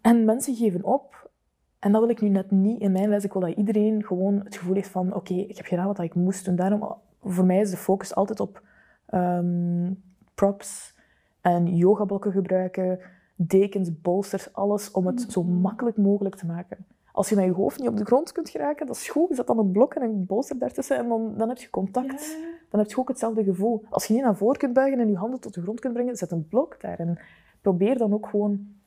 En 0.00 0.24
mensen 0.24 0.54
geven 0.54 0.84
op. 0.84 1.30
En 1.78 1.92
dat 1.92 2.00
wil 2.00 2.10
ik 2.10 2.20
nu 2.20 2.28
net 2.28 2.50
niet 2.50 2.80
in 2.80 2.92
mijn 2.92 3.08
les. 3.08 3.24
Ik 3.24 3.32
wil 3.32 3.42
dat 3.42 3.56
iedereen 3.56 4.04
gewoon 4.04 4.40
het 4.44 4.56
gevoel 4.56 4.74
heeft 4.74 4.88
van... 4.88 5.14
Oké, 5.14 5.34
ik 5.34 5.56
heb 5.56 5.66
gedaan 5.66 5.86
wat 5.86 5.98
ik 5.98 6.14
moest 6.14 6.44
doen. 6.44 6.56
Daarom, 6.56 6.94
voor 7.22 7.44
mij 7.44 7.60
is 7.60 7.70
de 7.70 7.76
focus 7.76 8.14
altijd 8.14 8.40
op 8.40 8.62
ehm, 9.06 9.92
props 10.34 10.94
en 11.40 11.76
yogablokken 11.76 12.32
gebruiken, 12.32 12.98
dekens, 13.34 14.00
bolsters, 14.00 14.52
alles 14.52 14.90
om 14.90 15.06
het 15.06 15.26
zo 15.28 15.42
makkelijk 15.42 15.96
mogelijk 15.96 16.34
te 16.34 16.46
maken. 16.46 16.86
Als 17.12 17.28
je 17.28 17.34
met 17.34 17.44
je 17.44 17.52
hoofd 17.52 17.78
niet 17.78 17.88
op 17.88 17.96
de 17.96 18.04
grond 18.04 18.32
kunt 18.32 18.48
geraken, 18.48 18.86
dat 18.86 18.96
is 18.96 19.08
goed. 19.08 19.36
Zet 19.36 19.46
dan 19.46 19.58
een 19.58 19.70
blok 19.70 19.94
en 19.94 20.02
een 20.02 20.26
bolster 20.26 20.58
daartussen 20.58 20.96
en 20.96 21.08
dan, 21.08 21.34
dan 21.36 21.48
heb 21.48 21.58
je 21.58 21.70
contact. 21.70 22.24
Ja. 22.24 22.48
Dan 22.70 22.80
heb 22.80 22.90
je 22.90 22.98
ook 22.98 23.08
hetzelfde 23.08 23.44
gevoel. 23.44 23.84
Als 23.90 24.04
je 24.04 24.14
niet 24.14 24.22
naar 24.22 24.36
voren 24.36 24.58
kunt 24.58 24.72
buigen 24.72 25.00
en 25.00 25.08
je 25.08 25.16
handen 25.16 25.40
tot 25.40 25.54
de 25.54 25.62
grond 25.62 25.80
kunt 25.80 25.94
brengen, 25.94 26.16
zet 26.16 26.30
een 26.30 26.48
blok 26.48 26.80
daar. 26.80 26.98
En 26.98 27.18
probeer 27.60 27.98
dan 27.98 28.12
ook 28.12 28.26
gewoon... 28.28 28.78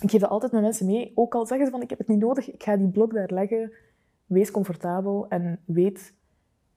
Ik 0.00 0.10
geef 0.10 0.20
dat 0.20 0.30
altijd 0.30 0.52
met 0.52 0.62
mensen 0.62 0.86
mee. 0.86 1.12
Ook 1.14 1.34
al 1.34 1.46
zeggen 1.46 1.66
ze 1.66 1.72
van, 1.72 1.82
ik 1.82 1.90
heb 1.90 1.98
het 1.98 2.08
niet 2.08 2.18
nodig, 2.18 2.52
ik 2.52 2.62
ga 2.62 2.76
die 2.76 2.88
blok 2.88 3.14
daar 3.14 3.30
leggen. 3.32 3.72
Wees 4.26 4.50
comfortabel 4.50 5.26
en 5.28 5.60
weet 5.64 6.14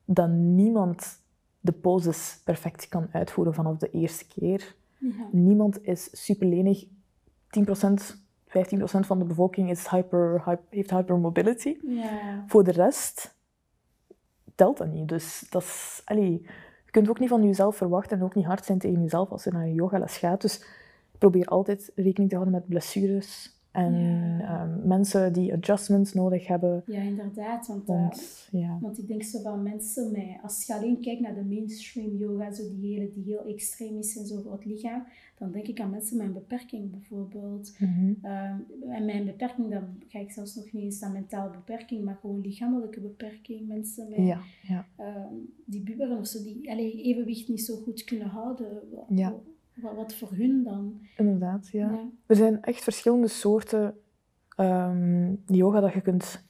dat 0.05 0.29
niemand 0.29 1.21
de 1.59 1.71
poses 1.71 2.41
perfect 2.43 2.88
kan 2.88 3.07
uitvoeren 3.12 3.53
vanaf 3.53 3.77
de 3.77 3.89
eerste 3.89 4.27
keer. 4.27 4.75
Ja. 5.04 5.28
Niemand 5.32 5.86
is 5.86 6.26
superlenig. 6.26 6.86
10%, 6.86 6.89
15% 8.48 8.52
van 9.00 9.20
de 9.20 9.26
bevolking 9.26 9.70
is 9.70 9.88
hyper, 9.88 10.42
hyper, 10.46 10.66
heeft 10.70 10.89
hypermobility. 10.89 11.78
Ja. 11.82 12.44
Voor 12.48 12.63
de 12.63 12.72
rest 12.72 13.36
telt 14.56 14.78
dat 14.78 14.88
niet. 14.88 15.08
Dus 15.08 15.48
dat 15.50 15.62
is, 15.62 16.02
allee, 16.06 16.32
je 16.86 16.92
kunt 16.92 17.10
ook 17.10 17.20
niet 17.20 17.30
van 17.30 17.44
jezelf 17.44 17.76
verwachten 17.76 18.18
en 18.18 18.24
ook 18.24 18.36
niet 18.36 18.46
hard 18.46 18.66
zijn 18.66 18.80
tegen 18.80 19.02
jezelf 19.02 19.30
als 19.30 19.44
je 19.44 19.52
naar 19.52 19.63
een 19.63 19.74
yogales 19.74 20.18
gaat. 20.18 20.42
Dus 20.42 20.66
probeer 21.18 21.46
altijd 21.46 21.92
rekening 21.96 22.30
te 22.30 22.36
houden 22.36 22.54
met 22.54 22.68
blessures 22.68 23.53
en 23.73 23.93
Ja. 23.93 24.39
ehm, 24.63 24.88
mensen 24.88 25.33
die 25.33 25.53
adjustments 25.53 26.13
nodig 26.13 26.47
hebben. 26.47 26.83
Ja, 26.86 27.01
inderdaad. 27.01 27.67
Want, 27.67 27.89
eh, 27.89 27.95
Want, 27.95 28.47
ja. 28.51 28.77
want 28.81 28.97
ik 28.97 29.07
denk 29.07 29.23
zo 29.23 29.41
van 29.41 29.63
mensen 29.63 30.12
met, 30.12 30.27
als 30.43 30.65
je 30.65 30.73
alleen 30.75 30.99
kijkt 31.01 31.21
naar 31.21 31.36
de 31.36 31.43
mainstream 31.43 32.17
yoga, 32.17 32.51
zo 32.51 32.63
die 32.69 32.93
hele, 32.93 33.09
die 33.09 33.23
heel 33.23 33.45
extreem 33.45 33.97
is 33.97 34.17
en 34.17 34.25
zo 34.25 34.41
voor 34.41 34.51
het 34.51 34.65
lichaam, 34.65 35.03
dan 35.38 35.51
denk 35.51 35.67
ik 35.67 35.79
aan 35.79 35.89
mensen 35.89 36.17
met 36.17 36.25
een 36.25 36.33
beperking 36.33 36.91
bijvoorbeeld. 36.91 37.75
Mhm. 37.79 38.13
Ehm, 38.21 38.55
en 38.89 39.05
mijn 39.05 39.25
beperking, 39.25 39.69
dan 39.71 39.83
ga 40.07 40.19
ik 40.19 40.31
zelfs 40.31 40.55
nog 40.55 40.71
niet 40.71 40.83
eens 40.83 40.99
naar 40.99 41.12
mentale 41.12 41.49
beperking, 41.51 42.03
maar 42.03 42.17
gewoon 42.21 42.41
lichamelijke 42.41 42.99
beperking. 42.99 43.67
Mensen 43.67 44.09
met, 44.09 44.19
Ja, 44.27 44.86
ehm, 44.97 45.33
die 45.65 45.81
bubberen 45.81 46.17
of 46.17 46.27
zo, 46.27 46.43
die 46.43 46.71
allee, 46.71 47.01
evenwicht 47.01 47.47
niet 47.47 47.62
zo 47.62 47.75
goed 47.75 48.03
kunnen 48.03 48.27
houden. 48.27 48.67
Ja. 49.09 49.33
Wat, 49.75 49.95
wat 49.95 50.15
voor 50.15 50.29
hun 50.31 50.63
dan? 50.63 50.99
inderdaad. 51.17 51.69
Ja. 51.71 51.91
Ja. 51.91 52.09
Er 52.25 52.36
zijn 52.36 52.62
echt 52.62 52.83
verschillende 52.83 53.27
soorten 53.27 53.97
ehm, 54.55 55.36
yoga 55.45 55.79
dat 55.79 55.93
je 55.93 56.01
kunt 56.01 56.43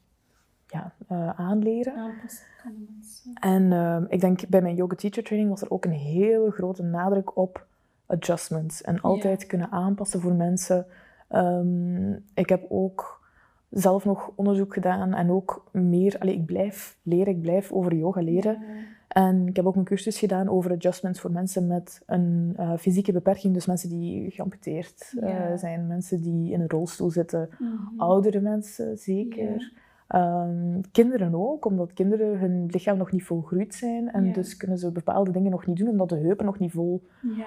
ja, 0.67 0.93
eh, 1.07 1.39
aanleren. 1.39 1.95
Aanpassen 1.95 2.45
kan 2.63 2.73
de 2.73 2.85
mensen. 2.93 3.33
En 3.33 3.71
ehm, 3.71 4.05
ik 4.07 4.19
denk 4.19 4.47
bij 4.47 4.61
mijn 4.61 4.75
yoga 4.75 4.95
teacher 4.95 5.23
training 5.23 5.49
was 5.51 5.61
er 5.61 5.71
ook 5.71 5.85
een 5.85 5.91
hele 5.91 6.51
grote 6.51 6.83
nadruk 6.83 7.37
op 7.37 7.67
adjustments. 8.05 8.81
En 8.81 9.01
altijd 9.01 9.45
kunnen 9.45 9.71
aanpassen 9.71 10.21
voor 10.21 10.33
mensen. 10.33 10.85
Ehm, 11.27 12.13
ik 12.13 12.49
heb 12.49 12.65
ook 12.69 13.21
zelf 13.69 14.05
nog 14.05 14.31
onderzoek 14.35 14.73
gedaan 14.73 15.13
en 15.13 15.31
ook 15.31 15.69
meer... 15.71 16.19
Allee, 16.19 16.35
ik 16.35 16.45
blijf 16.45 16.97
leren, 17.01 17.33
ik 17.33 17.41
blijf 17.41 17.71
over 17.71 17.95
yoga 17.95 18.21
leren. 18.21 18.53
Ja. 18.59 18.67
En 19.13 19.47
ik 19.47 19.55
heb 19.55 19.65
ook 19.65 19.75
een 19.75 19.83
cursus 19.83 20.19
gedaan 20.19 20.49
over 20.49 20.71
adjustments 20.71 21.19
voor 21.19 21.31
mensen 21.31 21.67
met 21.67 22.01
een 22.05 22.53
eh, 22.57 22.73
fysieke 22.77 23.11
beperking. 23.11 23.53
Dus 23.53 23.65
mensen 23.65 23.89
die 23.89 24.31
geamputeerd 24.31 25.13
eh, 25.19 25.55
zijn, 25.55 25.87
mensen 25.87 26.21
die 26.21 26.51
in 26.51 26.61
een 26.61 26.69
rolstoel 26.69 27.09
zitten. 27.09 27.49
Mhm. 27.59 27.99
Oudere 27.99 28.39
mensen, 28.39 28.97
zeker. 28.97 29.71
Ehm, 30.07 30.81
kinderen 30.91 31.35
ook, 31.35 31.65
omdat 31.65 31.93
kinderen 31.93 32.39
hun 32.39 32.65
lichaam 32.71 32.97
nog 32.97 33.11
niet 33.11 33.23
volgroeid 33.23 33.75
zijn. 33.75 34.11
En 34.11 34.25
Ja. 34.25 34.33
dus 34.33 34.57
kunnen 34.57 34.77
ze 34.77 34.91
bepaalde 34.91 35.31
dingen 35.31 35.51
nog 35.51 35.65
niet 35.65 35.77
doen, 35.77 35.87
omdat 35.89 36.09
de 36.09 36.17
heupen 36.17 36.45
nog 36.45 36.59
niet 36.59 36.71
vol... 36.71 37.03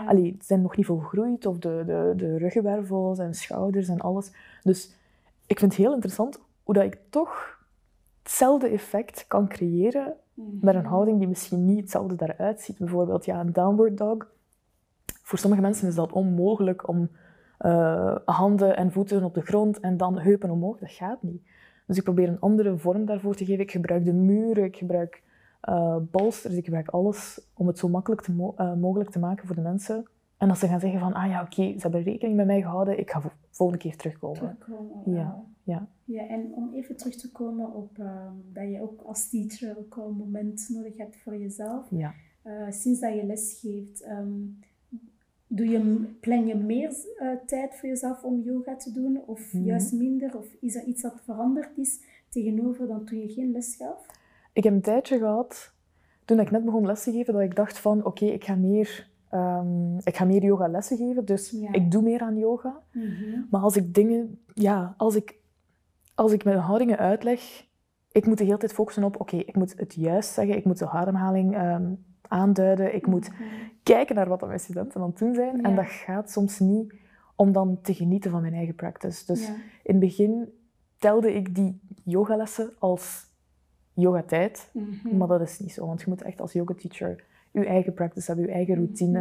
Allee, 0.07 0.37
zijn 0.41 0.63
nog 0.63 0.77
niet 0.77 0.87
volgroeid, 0.87 1.47
of 1.47 1.59
de, 1.59 1.83
de, 1.87 2.13
de 2.17 2.39
ruggenwervels 2.39 3.19
en 3.19 3.35
schouders 3.35 3.89
en 3.89 4.01
alles. 4.01 4.33
Dus 4.63 4.95
ik 5.47 5.59
vind 5.59 5.73
het 5.73 5.81
heel 5.81 5.95
interessant 5.95 6.41
hoe 6.63 6.75
dat 6.75 6.85
ik 6.85 6.99
toch 7.11 7.59
hetzelfde 8.23 8.69
effect 8.69 9.25
kan 9.29 9.49
creëren. 9.49 10.15
Met 10.61 10.75
een 10.75 10.85
houding 10.85 11.19
die 11.19 11.29
misschien 11.29 11.65
niet 11.65 11.81
hetzelfde 11.81 12.15
daaruit 12.15 12.61
ziet. 12.61 12.79
Bijvoorbeeld 12.79 13.25
ja, 13.25 13.41
een 13.41 13.53
downward 13.53 13.97
dog. 13.99 14.17
Voor 15.23 15.39
sommige 15.39 15.63
mensen 15.63 15.89
is 15.89 15.95
dat 15.95 16.13
onmogelijk 16.13 16.89
om 16.89 17.09
eh, 17.59 18.17
handen 18.25 18.77
en 18.77 18.93
voeten 18.93 19.25
op 19.25 19.35
de 19.35 19.41
grond 19.41 19.81
en 19.81 19.97
dan 19.97 20.19
heupen 20.19 20.51
omhoog. 20.51 20.79
Dat 20.79 20.91
gaat 20.91 21.23
niet. 21.23 21.43
Dus 21.87 21.97
ik 21.97 22.05
probeer 22.05 22.29
een 22.29 22.41
andere 22.41 22.77
vorm 22.79 23.05
daarvoor 23.05 23.35
te 23.35 23.45
geven. 23.45 23.63
Ik 23.63 23.71
gebruik 23.71 24.05
de 24.05 24.13
muren, 24.13 24.65
ik 24.65 24.77
gebruik 24.77 25.23
eh 25.61 25.97
bolsters, 26.11 26.55
ik 26.55 26.65
gebruik 26.65 26.89
alles 26.89 27.41
om 27.55 27.67
het 27.67 27.79
zo 27.79 27.89
makkelijk 27.89 28.23
te 28.23 28.33
mo- 28.33 28.55
eh, 28.57 28.73
mogelijk 28.75 29.11
te 29.11 29.19
maken 29.19 29.47
voor 29.47 29.57
de 29.57 29.63
mensen. 29.63 30.05
En 30.37 30.49
als 30.51 30.59
ze 30.59 30.67
gaan 30.69 30.81
zeggen 30.81 31.01
van, 31.01 31.13
ah 31.13 31.31
ja, 31.31 31.41
oké, 31.43 31.63
ze 31.73 31.79
hebben 31.79 32.03
rekening 32.03 32.37
met 32.37 32.47
mij 32.47 32.61
gehouden, 32.61 32.99
ik 32.99 33.11
ga 33.11 33.21
vo- 33.21 33.31
volgende 33.51 33.83
keer 33.83 33.97
terugkomen. 33.97 34.57
terugkomen. 34.61 35.03
Ja, 35.05 35.17
Ja. 35.21 35.45
Ja. 35.67 35.89
ja, 36.05 36.27
en 36.29 36.53
om 36.55 36.75
even 36.75 36.97
terug 36.97 37.17
te 37.17 37.31
komen 37.33 37.73
op 37.75 37.99
ehm, 37.99 38.33
dat 38.53 38.71
je 38.71 38.81
ook 38.83 39.03
als 39.03 39.29
teacher 39.31 39.79
ook 39.79 39.97
een 39.97 40.17
moment 40.17 40.69
nodig 40.73 40.97
hebt 40.97 41.17
voor 41.17 41.37
jezelf. 41.37 41.87
Ja. 41.91 42.15
Eh, 42.43 42.71
sinds 42.71 43.01
dat 43.01 43.15
je 43.15 43.27
les 43.27 43.59
geeft, 43.63 44.03
ehm, 44.03 44.35
doe 45.47 45.67
je, 45.69 46.05
plan 46.21 46.47
je 46.47 46.55
meer 46.55 46.91
eh, 47.19 47.29
tijd 47.47 47.75
voor 47.75 47.89
jezelf 47.89 48.23
om 48.25 48.41
yoga 48.43 48.77
te 48.77 48.93
doen? 48.93 49.21
Of 49.27 49.53
Mhm. 49.53 49.65
juist 49.65 49.93
minder? 49.93 50.37
Of 50.37 50.47
is 50.61 50.75
er 50.77 50.85
iets 50.85 51.03
dat 51.03 51.21
veranderd 51.25 51.77
is 51.79 52.01
tegenover 52.29 52.87
dan 52.87 53.05
toen 53.05 53.19
je 53.21 53.29
geen 53.29 53.51
les 53.53 53.77
gaf? 53.77 54.07
Ik 54.53 54.65
heb 54.65 54.73
een 54.73 54.81
tijdje 54.81 55.19
gehad, 55.19 55.73
toen 56.25 56.41
ik 56.41 56.51
net 56.51 56.65
begon 56.65 56.87
les 56.87 57.03
te 57.03 57.13
geven, 57.13 57.33
dat 57.33 57.43
ik 57.43 57.57
dacht 57.57 57.79
van, 57.79 58.05
oké, 58.05 58.25
ik 58.25 58.45
ga 58.45 58.55
meer... 58.55 59.11
ehm, 59.31 59.97
ik 59.99 60.17
ga 60.17 60.25
meer 60.25 60.43
yoga 60.43 60.69
lessen 60.69 60.97
geven, 60.97 61.25
dus 61.25 61.51
Ja. 61.51 61.73
ik 61.73 61.91
doe 61.91 62.03
meer 62.03 62.21
aan 62.21 62.39
yoga. 62.39 62.83
Maar 63.51 63.61
als 63.61 63.77
ik 63.77 63.95
dingen, 63.95 64.39
ja, 64.55 64.95
als 64.97 65.15
ik, 65.17 65.37
als 66.17 66.33
ik 66.33 66.45
mijn 66.45 66.59
houdingen 66.59 66.99
uitleg, 66.99 67.65
ik 68.13 68.27
moet 68.27 68.39
de 68.39 68.45
hele 68.45 68.57
tijd 68.57 68.73
focussen 68.73 69.05
op, 69.05 69.21
oké, 69.21 69.37
ik 69.37 69.57
moet 69.57 69.79
het 69.79 69.95
juist 69.95 70.33
zeggen, 70.33 70.57
ik 70.57 70.65
moet 70.65 70.79
de 70.79 70.89
ademhaling 70.89 71.55
ehm, 71.55 71.93
aanduiden, 72.29 72.95
ik 72.95 73.07
moet 73.07 73.31
kijken 73.83 74.15
naar 74.15 74.29
wat 74.29 74.47
mijn 74.47 74.61
studenten 74.61 75.01
aan 75.01 75.09
het 75.09 75.19
doen 75.19 75.35
zijn. 75.35 75.63
En 75.65 75.75
dat 75.75 75.87
gaat 75.87 76.31
soms 76.31 76.59
niet 76.59 76.95
om 77.35 77.53
dan 77.53 77.79
te 77.83 77.95
genieten 77.95 78.31
van 78.31 78.41
mijn 78.41 78.55
eigen 78.55 78.75
practice. 78.75 79.27
Dus 79.27 79.47
Ja. 79.47 79.53
in 79.83 79.95
het 79.95 79.99
begin 79.99 80.53
telde 80.99 81.35
ik 81.35 81.55
die 81.55 81.81
yogalessen 82.05 82.71
als 82.79 83.25
yogatijd, 83.93 84.71
Mhm. 84.73 85.17
maar 85.17 85.29
dat 85.29 85.41
is 85.41 85.59
niet 85.59 85.73
zo, 85.73 85.87
want 85.87 86.01
je 86.01 86.09
moet 86.09 86.23
echt 86.23 86.41
als 86.41 86.53
yoga 86.53 86.75
teacher 86.75 87.25
je 87.51 87.67
eigen 87.67 87.95
practice 87.95 88.27
hebben, 88.27 88.47
je 88.47 88.53
eigen 88.53 88.75
routine. 88.75 89.21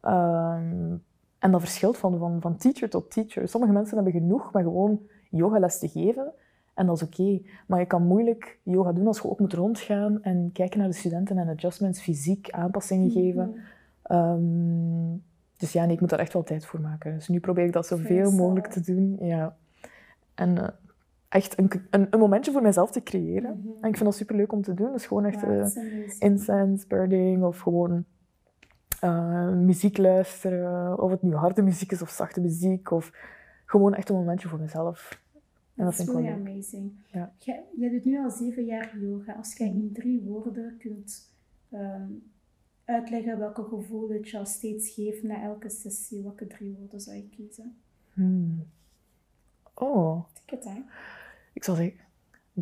Mhm. 0.00 0.14
Ehm, 0.14 0.96
en 1.38 1.50
dat 1.50 1.60
verschilt 1.60 1.96
van, 1.96 2.18
van, 2.18 2.40
van 2.40 2.56
teacher 2.56 2.90
tot 2.90 3.10
teacher. 3.10 3.48
Sommige 3.48 3.72
mensen 3.72 3.94
hebben 3.94 4.12
genoeg 4.12 4.52
met 4.52 4.62
gewoon 4.62 5.00
yogales 5.28 5.78
te 5.78 5.88
geven. 5.88 6.32
En 6.74 6.86
dat 6.86 6.96
is 6.96 7.02
oké. 7.02 7.40
Maar 7.66 7.78
je 7.80 7.86
kan 7.86 8.06
moeilijk 8.06 8.58
yoga 8.62 8.92
doen 8.92 9.06
als 9.06 9.18
je 9.18 9.30
ook 9.30 9.38
moet 9.40 9.52
rondgaan 9.52 10.22
en 10.22 10.50
kijken 10.52 10.78
naar 10.78 10.88
de 10.88 10.94
studenten 10.94 11.38
en 11.38 11.48
adjustments, 11.48 12.00
fysiek 12.00 12.50
aanpassingen 12.50 13.10
geven. 13.10 13.48
Mhm. 13.50 13.58
Ehm, 14.02 15.16
dus 15.56 15.72
ja, 15.72 15.84
nee, 15.84 15.94
ik 15.94 16.00
moet 16.00 16.10
daar 16.10 16.18
echt 16.18 16.32
wel 16.32 16.42
tijd 16.42 16.66
voor 16.66 16.80
maken. 16.80 17.14
Dus 17.14 17.28
nu 17.28 17.40
probeer 17.40 17.64
ik 17.64 17.72
dat 17.72 17.86
zoveel 17.86 18.32
mogelijk 18.32 18.66
te 18.66 18.80
doen. 18.80 19.16
Ja. 19.20 19.56
En 20.34 20.58
eh, 20.58 20.68
echt 21.28 21.58
een, 21.58 21.70
een, 21.90 22.06
een 22.10 22.18
momentje 22.18 22.52
voor 22.52 22.62
mezelf 22.62 22.90
te 22.90 23.02
creëren. 23.02 23.60
Mhm. 23.60 23.68
En 23.80 23.88
ik 23.88 23.96
vind 23.96 24.04
dat 24.04 24.14
superleuk 24.14 24.52
om 24.52 24.62
te 24.62 24.74
doen. 24.74 24.92
Dus 24.92 25.06
gewoon 25.06 25.24
echt 25.24 25.40
Ja, 25.40 25.46
eh, 25.46 26.10
incense 26.18 26.86
burning 26.86 27.42
of 27.42 27.58
gewoon 27.58 28.04
eh, 29.00 29.48
muziek 29.48 29.98
luisteren. 29.98 31.02
Of 31.02 31.10
het 31.10 31.22
nu 31.22 31.34
harde 31.34 31.62
muziek 31.62 31.92
is 31.92 32.02
of 32.02 32.10
zachte 32.10 32.40
muziek. 32.40 32.90
Of 32.90 33.12
gewoon 33.68 33.94
echt 33.94 34.08
een 34.08 34.16
momentje 34.16 34.48
voor 34.48 34.58
mezelf. 34.60 35.22
En 35.74 35.84
dat 35.84 35.96
Dat 35.96 36.08
is 36.08 36.14
leuk. 36.14 36.30
amazing. 36.32 36.92
Ja. 37.06 37.32
Jij, 37.38 37.64
jij 37.76 37.90
doet 37.90 38.04
nu 38.04 38.18
al 38.18 38.30
zeven 38.30 38.64
jaar 38.64 38.98
yoga. 38.98 39.32
Als 39.32 39.52
jij 39.56 39.66
in 39.68 39.90
drie 39.92 40.20
woorden 40.22 40.76
kunt 40.78 41.32
ehm, 41.70 42.10
uitleggen 42.84 43.38
welke 43.38 43.62
gevoel 43.64 44.08
het 44.10 44.28
jou 44.28 44.46
steeds 44.46 44.88
geeft 44.94 45.22
na 45.22 45.42
elke 45.42 45.70
sessie, 45.70 46.22
welke 46.22 46.46
drie 46.46 46.74
woorden 46.78 47.00
zou 47.00 47.16
je 47.16 47.28
kiezen? 47.28 47.76
Hmm. 48.12 48.66
Oh. 49.74 50.24
Hè? 50.46 50.82
Ik 51.52 51.64
zou 51.64 51.76
zeggen, 51.76 51.98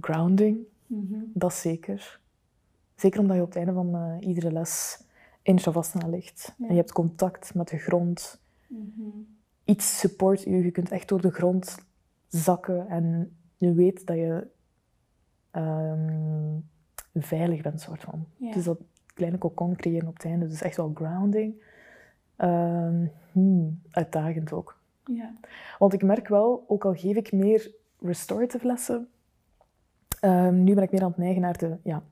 grounding. 0.01 0.59
Mhm. 0.87 1.19
Dat 1.33 1.55
zeker. 1.55 2.21
Zeker 2.95 3.21
omdat 3.21 3.37
je 3.37 3.42
op 3.42 3.49
het 3.49 3.57
einde 3.57 3.73
van 3.73 3.95
uh, 3.95 4.29
iedere 4.29 4.53
les 4.53 5.05
in 5.42 5.59
Shavasana 5.59 6.09
ligt. 6.09 6.55
Ja. 6.59 6.66
En 6.66 6.71
je 6.75 6.81
hebt 6.81 6.92
contact 6.92 7.55
met 7.55 7.69
de 7.69 7.79
grond. 7.79 8.40
Mhm. 8.66 9.09
Iets 9.66 9.98
support 9.98 10.42
je. 10.42 10.50
Je 10.50 10.70
kunt 10.70 10.90
echt 10.90 11.09
door 11.09 11.20
de 11.20 11.31
grond 11.31 11.76
zakken 12.29 12.88
en 12.88 13.37
je 13.57 13.72
weet 13.72 14.07
dat 14.07 14.16
je 14.16 14.46
um, 15.52 16.68
veilig 17.14 17.62
bent, 17.62 17.81
soort 17.81 18.02
van. 18.02 18.26
Ja. 18.37 18.52
Dus 18.52 18.64
dat 18.64 18.79
kleine 19.14 19.38
cocon 19.38 19.76
creëren 19.76 20.09
op 20.09 20.14
het 20.14 20.24
einde. 20.24 20.48
Dus 20.48 20.62
echt 20.62 20.76
wel 20.76 20.92
grounding. 20.94 21.62
Um, 22.38 23.11
hmm, 23.33 23.81
uitdagend 23.90 24.52
ook. 24.52 24.81
Ja. 25.05 25.35
Want 25.79 25.92
ik 25.92 26.02
merk 26.02 26.29
wel, 26.29 26.64
ook 26.66 26.85
al 26.85 26.94
geef 26.94 27.16
ik 27.16 27.33
meer 27.33 27.74
restorative 28.00 28.66
lessen, 28.66 29.09
um, 30.20 30.64
nu 30.64 30.74
ben 30.74 30.83
ik 30.83 30.92
meer 30.92 31.02
aan 31.02 31.09
het 31.09 31.16
neigen 31.18 31.42
naar 31.42 31.59
de 31.59 31.76
ja, 31.83 32.02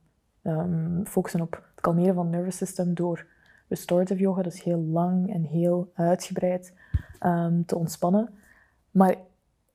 focussen 1.05 1.41
op 1.41 1.53
het 1.53 1.81
kalmeren 1.81 2.15
van 2.15 2.25
het 2.27 2.35
nervous 2.35 2.57
system 2.57 2.95
door 2.95 3.27
restorative 3.69 4.21
yoga, 4.21 4.43
dus 4.43 4.63
heel 4.63 4.81
lang 4.81 5.33
en 5.35 5.43
heel 5.43 5.91
uitgebreid 5.95 6.75
um, 7.21 7.65
te 7.67 7.77
ontspannen. 7.77 8.35
Maar 8.91 9.15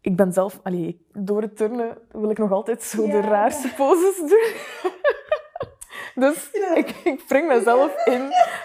ik 0.01 0.15
ben 0.15 0.33
zelf, 0.33 0.59
allee, 0.63 1.05
door 1.13 1.41
het 1.41 1.57
turnen 1.57 1.97
wil 2.11 2.29
ik 2.29 2.37
nog 2.37 2.51
altijd 2.51 2.83
zo 2.83 3.05
de 3.05 3.21
raarste 3.21 3.73
poses 3.77 4.17
doen. 4.17 4.53
dus 6.23 6.49
ik, 6.75 6.89
ik 7.03 7.23
breng 7.27 7.47
mezelf 7.47 8.05
in, 8.05 8.21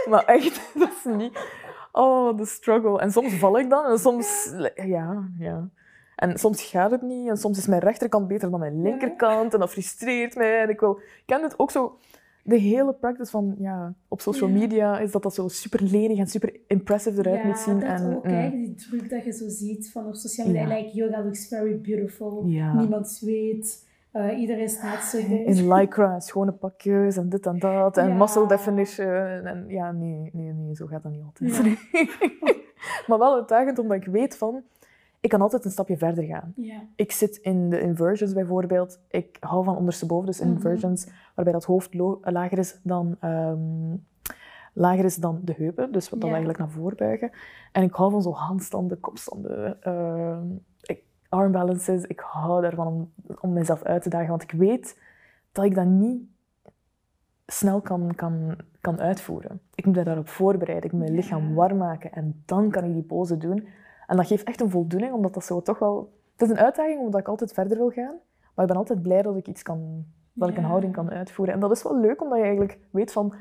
maar 0.08 0.24
echt, 0.24 0.70
dat 0.78 0.90
is 0.90 1.04
niet... 1.04 1.62
Oh, 1.92 2.36
de 2.36 2.46
struggle. 2.46 3.00
En 3.00 3.12
soms 3.12 3.34
val 3.34 3.58
ik 3.58 3.70
dan 3.70 3.84
en 3.84 3.98
soms... 3.98 4.52
Ja, 4.74 5.28
ja. 5.38 5.68
En 6.16 6.38
soms 6.38 6.62
gaat 6.62 6.90
het 6.90 7.02
niet 7.02 7.28
en 7.28 7.36
soms 7.36 7.58
is 7.58 7.66
mijn 7.66 7.80
rechterkant 7.80 8.28
beter 8.28 8.50
dan 8.50 8.60
mijn 8.60 8.82
linkerkant 8.82 9.54
en 9.54 9.60
dat 9.60 9.70
frustreert 9.70 10.34
mij. 10.34 10.60
En 10.60 10.68
ik 10.68 10.80
wil... 10.80 10.96
Ik 10.96 11.22
ken 11.26 11.42
het 11.42 11.58
ook 11.58 11.70
zo... 11.70 11.98
De 12.46 12.56
hele 12.56 12.92
practice 12.92 13.30
van, 13.30 13.54
ja, 13.58 13.94
op 14.08 14.20
social 14.20 14.50
media 14.50 14.98
is 14.98 15.12
dat 15.12 15.22
dat 15.22 15.34
zo 15.34 15.48
super 15.48 15.82
lenig 15.82 16.18
en 16.18 16.26
super 16.26 16.60
impressive 16.66 17.18
eruit 17.18 17.40
ja, 17.40 17.46
moet 17.46 17.58
zien. 17.58 17.80
dat 17.80 17.88
en, 17.88 18.16
ook, 18.16 18.24
mm. 18.24 18.50
die 18.50 18.74
druk 18.74 19.10
dat 19.10 19.24
je 19.24 19.32
zo 19.32 19.48
ziet 19.48 19.90
van 19.90 20.06
op 20.06 20.14
sociale 20.14 20.50
media. 20.50 20.68
Ja. 20.68 20.76
Like, 20.76 20.96
yoga 20.96 21.22
looks 21.22 21.48
very 21.48 21.80
beautiful. 21.80 22.44
Ja. 22.46 22.74
Niemand 22.74 23.08
zweet. 23.08 23.86
Eh, 24.10 24.38
iedereen 24.38 24.68
staat 24.68 25.02
zo 25.02 25.20
goed. 25.20 25.56
In 25.56 25.74
lycra, 25.74 26.14
en 26.14 26.20
schone 26.20 26.52
pakjes 26.52 27.16
en 27.16 27.28
dit 27.28 27.46
en 27.46 27.58
dat. 27.58 27.96
En 27.96 28.16
muscle 28.16 28.46
definition. 28.46 29.06
En 29.46 29.64
ja, 29.68 29.92
nee, 29.92 30.30
nee, 30.32 30.52
nee, 30.52 30.74
zo 30.74 30.86
gaat 30.86 31.02
dat 31.02 31.12
niet 31.12 31.22
altijd. 31.24 31.78
maar 33.06 33.18
wel 33.18 33.34
uitdagend, 33.34 33.78
omdat 33.78 33.96
ik 33.96 34.04
weet 34.06 34.36
van... 34.36 34.62
Ik 35.24 35.30
kan 35.30 35.40
altijd 35.40 35.64
een 35.64 35.70
stapje 35.70 35.96
verder 35.96 36.24
gaan. 36.24 36.52
Ik 36.96 37.12
zit 37.12 37.36
in 37.36 37.70
de 37.70 37.80
inversions 37.80 38.32
bijvoorbeeld. 38.32 39.00
Ik 39.08 39.36
hou 39.40 39.64
van 39.64 39.76
ondersteboven, 39.76 40.26
dus 40.26 40.40
Mhm. 40.40 40.48
inversions, 40.48 41.08
waarbij 41.34 41.52
dat 41.54 41.64
hoofd 41.64 41.94
lager 42.22 42.58
is 42.58 42.80
dan... 42.82 43.16
ehm, 43.20 43.96
lager 44.72 45.04
is 45.04 45.16
dan 45.16 45.40
de 45.44 45.54
heupen, 45.56 45.92
dus 45.92 46.08
wat 46.10 46.20
dan 46.20 46.28
eigenlijk 46.28 46.58
naar 46.58 46.70
voren 46.70 46.96
buigen. 46.96 47.30
En 47.72 47.82
ik 47.82 47.94
hou 47.94 48.10
van 48.10 48.22
zo 48.22 48.32
handstanden, 48.32 49.00
kopstanden, 49.00 49.82
ehm, 49.82 50.46
ik, 50.82 51.02
arm 51.28 51.52
balances. 51.52 52.04
Ik 52.04 52.20
hou 52.26 52.62
daarvan 52.62 52.86
om, 52.86 53.12
om 53.40 53.52
mezelf 53.52 53.82
uit 53.82 54.02
te 54.02 54.08
dagen, 54.08 54.28
want 54.28 54.42
ik 54.42 54.50
weet 54.52 54.98
dat 55.52 55.64
ik 55.64 55.74
dat 55.74 55.86
niet 55.86 56.22
snel 57.46 57.80
kan, 57.80 58.14
kan, 58.14 58.56
kan 58.80 59.00
uitvoeren. 59.00 59.60
Ik 59.74 59.86
moet 59.86 59.96
me 59.96 60.04
daarop 60.04 60.28
voorbereiden, 60.28 60.84
ik 60.86 60.92
moet 60.92 61.00
mijn 61.00 61.14
lichaam 61.14 61.54
warm 61.54 61.76
maken 61.76 62.12
en 62.12 62.42
dan 62.44 62.70
kan 62.70 62.84
ik 62.84 62.92
die 62.92 63.02
pose 63.02 63.36
doen. 63.36 63.66
En 64.06 64.16
dat 64.16 64.26
geeft 64.26 64.44
echt 64.44 64.60
een 64.60 64.70
voldoening, 64.70 65.12
omdat 65.12 65.34
dat 65.34 65.44
zo 65.44 65.62
toch 65.62 65.78
wel... 65.78 66.12
Het 66.36 66.48
is 66.48 66.56
een 66.56 66.62
uitdaging, 66.64 67.00
omdat 67.00 67.20
ik 67.20 67.28
altijd 67.28 67.52
verder 67.52 67.76
wil 67.76 67.90
gaan, 67.90 68.14
maar 68.54 68.64
ik 68.64 68.70
ben 68.70 68.76
altijd 68.80 69.02
blij 69.02 69.22
dat 69.22 69.36
ik 69.36 69.48
iets 69.48 69.62
kan... 69.62 70.04
Dat 70.32 70.48
ik 70.48 70.56
een 70.56 70.64
houding 70.64 70.92
kan 70.92 71.10
uitvoeren. 71.10 71.54
En 71.54 71.60
dat 71.60 71.70
is 71.70 71.82
wel 71.82 72.00
leuk, 72.00 72.22
omdat 72.22 72.38
je 72.38 72.44
eigenlijk 72.44 72.78
weet 72.90 73.12
van... 73.12 73.34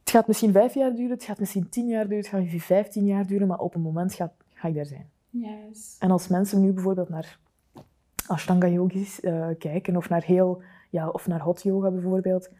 Het 0.00 0.10
gaat 0.10 0.26
misschien 0.26 0.52
vijf 0.52 0.74
jaar 0.74 0.94
duren, 0.94 1.10
het 1.10 1.24
gaat 1.24 1.38
misschien 1.38 1.68
tien 1.68 1.86
jaar 1.86 2.02
duren, 2.02 2.18
het 2.18 2.26
gaat 2.26 2.40
misschien 2.40 2.60
vijftien 2.60 3.04
jaar 3.04 3.26
duren, 3.26 3.46
maar 3.46 3.58
op 3.58 3.74
een 3.74 3.80
moment 3.80 4.14
ga, 4.14 4.32
ga 4.54 4.68
ik 4.68 4.74
daar 4.74 4.86
zijn. 4.86 5.10
Yes. 5.30 5.96
En 5.98 6.10
als 6.10 6.28
mensen 6.28 6.60
nu 6.60 6.72
bijvoorbeeld 6.72 7.08
naar 7.08 7.38
Ashtanga 8.26 8.66
yogis 8.66 9.20
eh, 9.20 9.48
kijken, 9.58 9.96
of 9.96 10.08
naar, 10.08 10.22
heel, 10.22 10.62
ja, 10.90 11.08
of 11.08 11.26
naar 11.26 11.40
hot 11.40 11.62
yoga 11.62 11.90
bijvoorbeeld, 11.90 12.50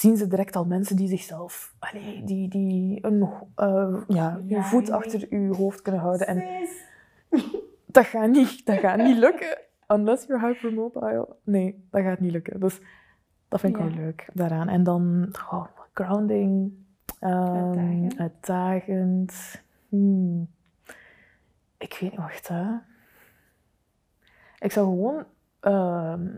zien 0.00 0.16
ze 0.16 0.26
direct 0.26 0.56
al 0.56 0.64
mensen 0.64 0.96
die 0.96 1.08
zichzelf, 1.08 1.74
allee, 1.78 2.24
die, 2.24 2.48
die 2.48 2.98
een, 3.06 3.28
eh, 3.54 3.96
ja, 4.08 4.40
Ja, 4.46 4.62
voet 4.62 4.82
nee. 4.82 4.92
achter 4.94 5.26
uw 5.30 5.54
hoofd 5.54 5.82
kunnen 5.82 6.00
houden. 6.00 6.26
En 6.26 6.44
dat 7.86 8.06
gaat 8.06 8.28
niet, 8.30 8.66
dat 8.66 8.78
gaat 8.78 8.96
niet 8.96 9.16
lukken. 9.16 9.58
Unless 9.88 10.26
you're 10.26 10.46
hypermobile. 10.46 11.28
Nee, 11.44 11.84
dat 11.90 12.02
gaat 12.02 12.20
niet 12.20 12.32
lukken. 12.32 12.60
Dus 12.60 12.80
dat 13.48 13.60
vind 13.60 13.76
ik 13.76 13.80
Ja. 13.82 13.86
wel 13.86 13.96
leuk 13.96 14.28
daaraan. 14.32 14.68
En 14.68 14.82
dan 14.82 15.28
oh, 15.50 15.64
grounding. 15.92 16.72
Uitdagend. 17.20 18.18
uitdagend. 18.18 19.62
Hmm. 19.88 20.48
Ik 21.78 21.98
weet 22.00 22.10
niet, 22.10 22.20
wacht 22.20 22.48
hè. 22.48 22.64
Ik 24.58 24.72
zou 24.72 24.86
gewoon 24.86 25.24
ehm, 25.60 26.28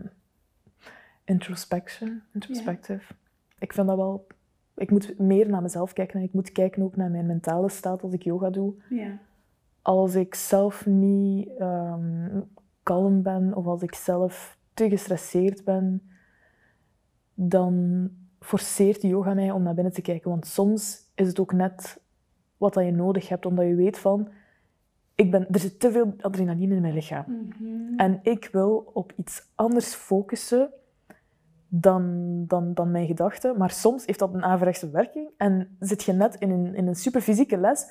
introspection, 1.23 2.21
introspective. 2.33 3.13
Ik 3.63 3.73
vind 3.73 3.87
dat 3.87 3.97
wel. 3.97 4.27
Ik 4.75 4.91
moet 4.91 5.19
meer 5.19 5.49
naar 5.49 5.61
mezelf 5.61 5.93
kijken 5.93 6.19
en 6.19 6.25
ik 6.25 6.33
moet 6.33 6.51
kijken 6.51 6.83
ook 6.83 6.95
naar 6.95 7.11
mijn 7.11 7.25
mentale 7.25 7.69
staat 7.69 8.03
als 8.03 8.13
ik 8.13 8.23
yoga 8.23 8.49
doe 8.49 8.73
Ja. 8.89 9.19
als 9.81 10.15
ik 10.15 10.35
zelf 10.35 10.85
niet 10.85 11.49
ehm, 11.57 12.41
kalm 12.83 13.21
ben 13.21 13.55
of 13.55 13.65
als 13.65 13.81
ik 13.81 13.95
zelf 13.95 14.57
te 14.73 14.89
gestresseerd 14.89 15.63
ben, 15.63 16.01
dan 17.33 18.09
forceert 18.39 19.01
yoga 19.01 19.33
mij 19.33 19.51
om 19.51 19.63
naar 19.63 19.73
binnen 19.73 19.93
te 19.93 20.01
kijken. 20.01 20.29
Want 20.29 20.45
soms 20.45 21.11
is 21.15 21.27
het 21.27 21.39
ook 21.39 21.53
net 21.53 22.01
wat 22.57 22.73
dat 22.73 22.85
je 22.85 22.91
nodig 22.91 23.29
hebt, 23.29 23.45
omdat 23.45 23.65
je 23.65 23.75
weet 23.75 23.97
van, 23.97 24.29
ik 25.15 25.31
ben, 25.31 25.47
er 25.49 25.59
zit 25.59 25.79
te 25.79 25.91
veel 25.91 26.13
adrenaline 26.21 26.75
in 26.75 26.81
mijn 26.81 26.93
lichaam. 26.93 27.25
Mhm. 27.27 27.99
En 27.99 28.19
ik 28.23 28.49
wil 28.51 28.91
op 28.93 29.13
iets 29.17 29.51
anders 29.55 29.93
focussen 29.93 30.69
dan, 31.75 32.43
dan, 32.47 32.73
dan 32.73 32.91
mijn 32.91 33.07
gedachten. 33.07 33.57
Maar 33.57 33.71
soms 33.71 34.05
heeft 34.05 34.19
dat 34.19 34.33
een 34.33 34.43
averechtse 34.43 34.89
werking 34.89 35.29
en 35.37 35.75
zit 35.79 36.03
je 36.03 36.13
net 36.13 36.35
in 36.35 36.49
een, 36.49 36.75
in 36.75 36.87
een 36.87 36.95
superfysieke 36.95 37.57
les 37.57 37.85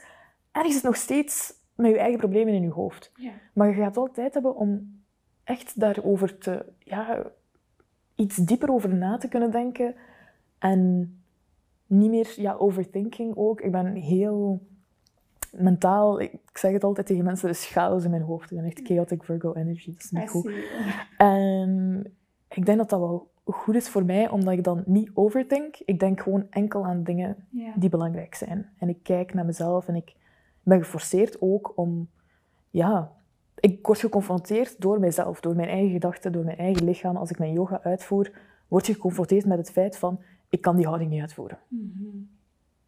en 0.53 0.67
is 0.67 0.75
het 0.75 0.83
nog 0.83 0.97
steeds 0.97 1.55
met 1.75 1.91
je 1.91 1.99
eigen 1.99 2.19
problemen 2.19 2.55
in 2.55 2.63
je 2.63 2.71
hoofd. 2.71 3.13
Ja. 3.15 3.31
Maar 3.55 3.69
je 3.69 3.75
gaat 3.75 3.95
wel 3.95 4.11
tijd 4.11 4.35
hebben 4.35 4.57
om 4.57 5.01
echt 5.45 5.81
daarover 5.81 6.39
te... 6.39 6.65
Ja, 6.79 7.31
iets 8.15 8.37
dieper 8.37 8.71
over 8.71 8.95
na 8.95 9.17
te 9.17 9.29
kunnen 9.29 9.51
denken. 9.51 9.95
En 10.59 11.15
niet 11.87 12.11
meer... 12.11 12.33
Ja, 12.37 12.55
overthinking 12.55 13.37
ook. 13.37 13.61
Ik 13.61 13.73
ben 13.73 13.95
heel 13.95 14.67
mentaal... 15.53 16.21
Ik, 16.21 16.33
ik 16.33 16.59
zeg 16.59 16.73
het 16.73 16.85
altijd 16.85 17.07
tegen 17.07 17.25
mensen, 17.25 17.49
er 17.49 17.55
is 17.55 17.67
chaos 17.67 18.05
in 18.05 18.11
mijn 18.11 18.23
hoofd. 18.23 18.51
Ik 18.51 18.57
ben 18.57 18.67
echt 18.67 18.81
chaotic 18.83 19.25
Virgo 19.25 19.53
energy. 19.53 19.93
Dat 19.93 20.03
is 20.03 20.11
niet 20.11 20.23
I 20.23 20.27
goed. 20.27 20.45
see. 20.45 20.65
En 21.17 22.13
ik 22.49 22.67
denk 22.67 22.79
dat 22.79 22.91
dat 22.91 23.01
wel 23.01 23.32
goed 23.45 23.75
is 23.75 23.89
voor 23.89 24.05
mij, 24.05 24.29
omdat 24.29 24.53
ik 24.53 24.65
dan 24.65 24.83
niet 24.87 25.11
overdenk. 25.15 25.77
Ik 25.85 25.99
denk 26.01 26.21
gewoon 26.21 26.47
enkel 26.51 26.85
aan 26.85 27.03
dingen 27.03 27.37
Ja. 27.51 27.73
die 27.77 27.89
belangrijk 27.89 28.35
zijn. 28.35 28.73
En 28.79 28.89
ik 28.89 29.03
kijk 29.03 29.35
naar 29.35 29.45
mezelf 29.45 29.89
en 29.89 29.95
ik 29.95 30.15
ben 30.63 30.79
geforceerd 30.79 31.41
ook 31.41 31.73
om... 31.77 32.09
Ja, 32.71 33.13
ik 33.61 33.87
word 33.87 33.99
geconfronteerd 33.99 34.81
door 34.81 35.01
mijzelf, 35.01 35.41
door 35.41 35.57
mijn 35.57 35.69
eigen 35.69 35.91
gedachten, 35.91 36.33
door 36.33 36.45
mijn 36.45 36.59
eigen 36.59 36.85
lichaam. 36.85 37.17
Als 37.17 37.31
ik 37.31 37.39
mijn 37.39 37.53
yoga 37.53 37.83
uitvoer, 37.83 38.31
word 38.69 38.87
je 38.87 38.93
geconfronteerd 38.93 39.47
met 39.47 39.59
het 39.59 39.71
feit 39.71 39.99
van, 39.99 40.21
ik 40.49 40.61
kan 40.61 40.77
die 40.77 40.87
houding 40.87 41.11
niet 41.11 41.21
uitvoeren. 41.21 41.59
Mhm. 41.69 42.07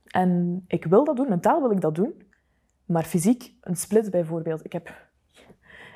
En 0.04 0.64
ik 0.66 0.84
wil 0.84 1.04
dat 1.04 1.16
doen, 1.16 1.28
mentaal 1.28 1.60
wil 1.60 1.70
ik 1.70 1.80
dat 1.80 1.94
doen. 1.94 2.22
Maar 2.84 3.04
fysiek, 3.04 3.54
een 3.60 3.76
split 3.76 4.10
bijvoorbeeld. 4.10 4.64
Ik 4.64 4.72
heb, 4.72 5.08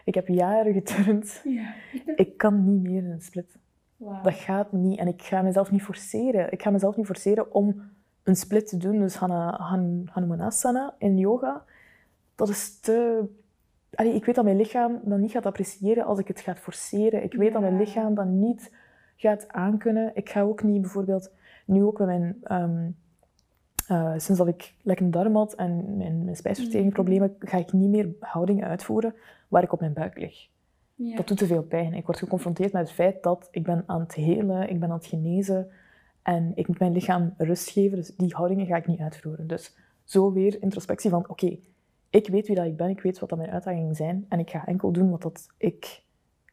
ik 0.05 0.15
heb 0.15 0.29
jaren 0.29 0.73
geturnd. 0.73 1.41
Ja. 1.45 1.75
Ik 2.17 2.37
kan 2.37 2.65
niet 2.65 2.83
meer 2.83 3.03
in 3.03 3.11
een 3.11 3.21
split. 3.21 3.59
Dat 3.99 4.35
gaat 4.35 4.73
niet. 4.73 4.99
En 4.99 5.09
ik 5.09 5.23
ga 5.23 5.43
mezelf 5.43 5.71
niet 5.71 5.83
forceren. 5.83 6.53
Ik 6.53 6.63
ga 6.63 6.71
mezelf 6.71 6.97
niet 6.97 7.07
forceren 7.07 7.53
om 7.55 7.91
een 8.23 8.37
split 8.37 8.69
te 8.69 8.77
doen. 8.77 8.99
Dus 8.99 9.17
Hanumanasana 9.17 10.95
in 10.99 11.19
yoga, 11.19 11.65
dat 12.35 12.49
is 12.49 12.81
te... 12.81 13.25
Allee, 13.95 14.15
ik 14.15 14.25
weet 14.25 14.35
dat 14.35 14.45
mijn 14.45 14.57
lichaam 14.57 15.01
dat 15.05 15.19
niet 15.19 15.31
gaat 15.31 15.47
appreciëren 15.47 16.05
als 16.05 16.19
ik 16.19 16.29
het 16.29 16.41
ga 16.41 16.57
forceren. 16.57 17.23
Ik 17.23 17.35
weet 17.35 17.53
dat 17.53 17.63
mijn 17.63 17.77
lichaam 17.77 18.15
dat 18.15 18.27
niet 18.27 18.73
gaat 19.17 19.49
aankunnen. 19.49 20.11
Ik 20.15 20.29
ga 20.29 20.43
ook 20.43 20.63
niet 20.63 20.81
bijvoorbeeld... 20.81 21.31
Nu 21.65 21.85
ook 21.85 21.99
met 21.99 22.07
mijn... 22.07 22.37
ehm, 22.43 22.91
eh, 23.89 24.13
sinds 24.17 24.39
dat 24.39 24.49
ik 24.49 24.75
lekker 24.83 25.11
darm 25.11 25.37
had 25.37 25.55
en 25.55 25.97
mijn, 25.97 26.25
mijn 26.25 26.37
spijsverteringsproblemen, 26.37 27.37
ga 27.39 27.59
ik 27.59 27.73
niet 27.73 27.89
meer 27.91 28.09
houdingen 28.21 28.67
uitvoeren 28.67 29.15
waar 29.49 29.63
ik 29.63 29.73
op 29.73 29.81
mijn 29.81 29.93
buik 29.93 30.19
lig. 30.19 30.49
Ja. 30.99 31.17
Dat 31.17 31.29
doet 31.29 31.39
te 31.39 31.47
veel 31.47 31.63
pijn. 31.63 31.95
Ik 31.95 32.07
word 32.07 32.19
geconfronteerd 32.19 32.73
met 32.73 32.83
het 32.83 32.93
feit 32.93 33.23
dat 33.23 33.49
ik 33.51 33.63
ben 33.63 33.85
aan 33.87 34.01
het 34.01 34.15
helen, 34.15 34.69
ik 34.69 34.81
ben 34.81 34.89
aan 34.89 34.97
het 34.97 35.07
genezen. 35.07 35.71
En 36.23 36.53
ik 36.55 36.69
moet 36.69 36.79
mijn 36.79 36.93
lichaam 36.93 37.35
rust 37.37 37.71
geven, 37.71 37.97
dus 37.97 38.17
die 38.17 38.35
houdingen 38.35 38.67
ga 38.67 38.77
ik 38.77 38.87
niet 38.87 39.01
uitvoeren. 39.01 39.47
Dus 39.47 39.77
zo 40.05 40.33
weer 40.33 40.63
introspectie 40.63 41.11
van, 41.11 41.29
oké, 41.29 41.59
ik 42.11 42.29
weet 42.29 42.47
wie 42.47 42.57
dat 42.57 42.67
ik 42.67 42.77
ben, 42.77 42.89
ik 42.89 43.01
weet 43.01 43.19
wat 43.19 43.29
dat 43.29 43.39
mijn 43.39 43.51
uitdagingen 43.51 43.95
zijn 43.95 44.27
en 44.29 44.39
ik 44.39 44.51
ga 44.51 44.67
enkel 44.67 44.93
doen 44.93 45.11
wat 45.11 45.23
dat 45.23 45.47
ik 45.57 46.03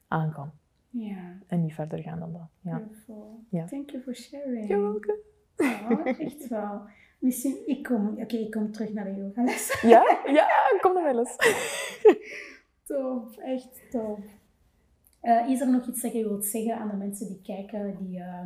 aan 0.07 0.31
kan. 0.31 0.51
Ja. 0.89 1.37
En 1.47 1.61
niet 1.61 1.73
verder 1.73 1.99
gaan 1.99 2.19
dan 2.19 2.31
dat. 2.31 2.47
Ja. 2.61 2.77
Beautiful. 2.77 3.43
Ja. 3.49 3.65
Thank 3.65 3.89
you 3.89 4.03
for 4.03 4.15
sharing. 4.15 4.67
You're 4.67 4.83
welcome. 4.83 5.19
Ja, 5.55 6.05
echt 6.27 6.47
wel. 6.47 6.81
Misschien, 7.19 7.57
ik 7.65 7.83
kom, 7.83 8.07
oké, 8.07 8.35
ik 8.35 8.51
kom 8.51 8.71
terug 8.71 8.93
naar 8.93 9.05
de 9.05 9.15
yogales. 9.15 9.81
Ja? 9.81 10.19
Ja, 10.39 10.47
kom 10.81 10.93
naar 10.93 11.03
mijn 11.03 11.15
les. 11.15 11.35
top, 12.85 13.37
echt 13.37 13.81
top. 13.91 14.19
Uh, 15.21 15.49
is 15.49 15.61
er 15.61 15.71
nog 15.71 15.87
iets 15.87 16.01
dat 16.01 16.13
je 16.13 16.27
wilt 16.27 16.45
zeggen 16.45 16.77
aan 16.77 16.89
de 16.89 16.95
mensen 16.95 17.27
die 17.27 17.41
kijken, 17.43 17.95
die, 17.99 18.17
uh, 18.17 18.43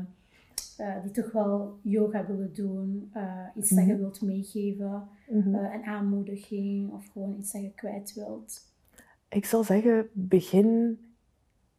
uh, 0.80 1.04
die 1.04 1.12
toch 1.12 1.32
wel 1.32 1.80
yoga 1.82 2.26
willen 2.26 2.54
doen? 2.54 3.12
iets 3.56 3.70
dat 3.70 3.86
je 3.86 3.92
mhm. 3.92 4.02
wilt 4.02 4.22
meegeven, 4.22 5.08
mm 5.30 5.42
-hmm. 5.42 5.56
een 5.56 5.84
aanmoediging 5.84 6.92
of 6.92 7.08
gewoon 7.12 7.36
iets 7.40 7.52
dat 7.52 7.62
je 7.62 7.72
kwijt 7.76 8.14
wilt? 8.14 8.68
Ik 9.30 9.46
zal 9.46 9.64
zeggen, 9.64 10.10
begin 10.14 11.00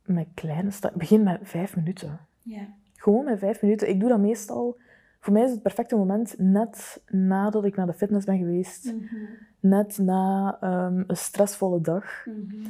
met 0.05 0.27
kleine 0.35 0.71
stappen. 0.71 0.99
Begin 0.99 1.23
met 1.23 1.39
vijf 1.43 1.77
minuten. 1.77 2.21
Ja. 2.43 2.69
Gewoon 2.95 3.25
met 3.25 3.39
vijf 3.39 3.63
minuten. 3.63 3.89
Ik 3.89 4.01
doe 4.01 4.09
dat 4.09 4.21
meestal 4.21 4.77
voor 5.21 5.33
mij 5.33 5.43
is 5.43 5.51
het 5.51 5.63
perfecte 5.63 5.97
moment 5.97 6.35
net 6.39 7.03
nadat 7.11 7.65
ik 7.65 7.77
naar 7.77 7.87
de 7.87 7.93
fitness 7.93 8.27
ben 8.27 8.39
geweest. 8.39 8.85
Mhm. 8.85 9.17
Net 9.61 9.99
na 9.99 10.59
um, 10.63 11.05
een 11.07 11.17
stressvolle 11.17 11.81
dag. 11.81 12.27
Mhm. 12.27 12.67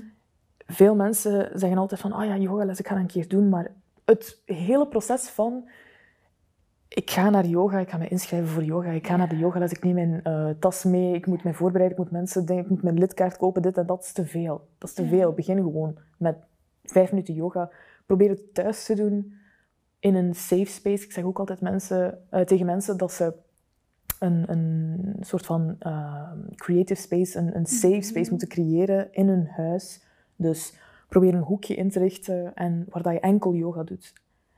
Veel 0.66 0.94
mensen 0.94 1.58
zeggen 1.58 1.78
altijd 1.78 2.00
van, 2.00 2.16
oh 2.16 2.24
ja, 2.24 2.36
yogales, 2.36 2.78
ik 2.78 2.86
ga 2.86 2.94
dat 2.94 3.02
een 3.02 3.08
keer 3.08 3.28
doen. 3.28 3.48
Maar 3.48 3.72
het 4.04 4.42
hele 4.44 4.88
proces 4.88 5.28
van, 5.28 5.68
ik 6.88 7.10
ga 7.10 7.30
naar 7.30 7.46
yoga, 7.46 7.78
ik 7.78 7.90
ga 7.90 7.98
me 7.98 8.08
inschrijven 8.08 8.48
voor 8.48 8.64
yoga, 8.64 8.90
ik 8.90 9.06
ga 9.06 9.16
naar 9.16 9.28
de 9.28 9.38
yogales, 9.38 9.72
ik 9.72 9.84
neem 9.84 9.94
mijn 9.94 10.20
uh, 10.24 10.50
tas 10.58 10.84
mee, 10.84 11.14
ik 11.14 11.26
moet 11.26 11.44
mij 11.44 11.54
voorbereiden, 11.54 11.98
ik 11.98 12.04
moet 12.04 12.12
mensen 12.12 12.46
denken, 12.46 12.64
ik 12.64 12.70
moet 12.70 12.82
mijn 12.82 12.98
lidkaart 12.98 13.36
kopen, 13.36 13.62
dit 13.62 13.78
en 13.78 13.86
dat 13.86 14.02
is 14.02 14.12
te 14.12 14.26
veel. 14.26 14.68
Dat 14.78 14.88
is 14.88 14.94
te 14.94 15.06
veel. 15.06 15.32
Begin 15.32 15.56
gewoon 15.56 15.98
met 16.16 16.36
vijf 16.84 17.10
minuten 17.10 17.34
yoga. 17.34 17.70
Probeer 18.06 18.28
het 18.28 18.54
thuis 18.54 18.84
te 18.84 18.94
doen 18.94 19.39
in 20.00 20.14
een 20.14 20.34
safe 20.34 20.70
space. 20.70 21.04
Ik 21.04 21.12
zeg 21.12 21.24
ook 21.24 21.38
altijd 21.38 21.60
mensen, 21.60 22.18
uh, 22.32 22.40
tegen 22.40 22.66
mensen 22.66 22.96
dat 22.96 23.12
ze 23.12 23.34
een, 24.18 24.44
een 24.50 25.16
soort 25.20 25.46
van 25.46 25.76
uh, 25.86 26.30
creative 26.54 27.00
space, 27.00 27.38
een, 27.38 27.56
een 27.56 27.66
safe 27.66 27.94
mhm. 27.94 28.02
space 28.02 28.30
moeten 28.30 28.48
creëren 28.48 29.08
in 29.12 29.28
hun 29.28 29.46
huis. 29.46 30.02
Dus 30.36 30.74
probeer 31.08 31.34
een 31.34 31.42
hoekje 31.42 31.74
in 31.74 31.90
te 31.90 31.98
richten 31.98 32.54
en 32.54 32.86
waar 32.88 33.02
dat 33.02 33.12
je 33.12 33.20
enkel 33.20 33.54
yoga 33.54 33.82
doet. 33.82 34.12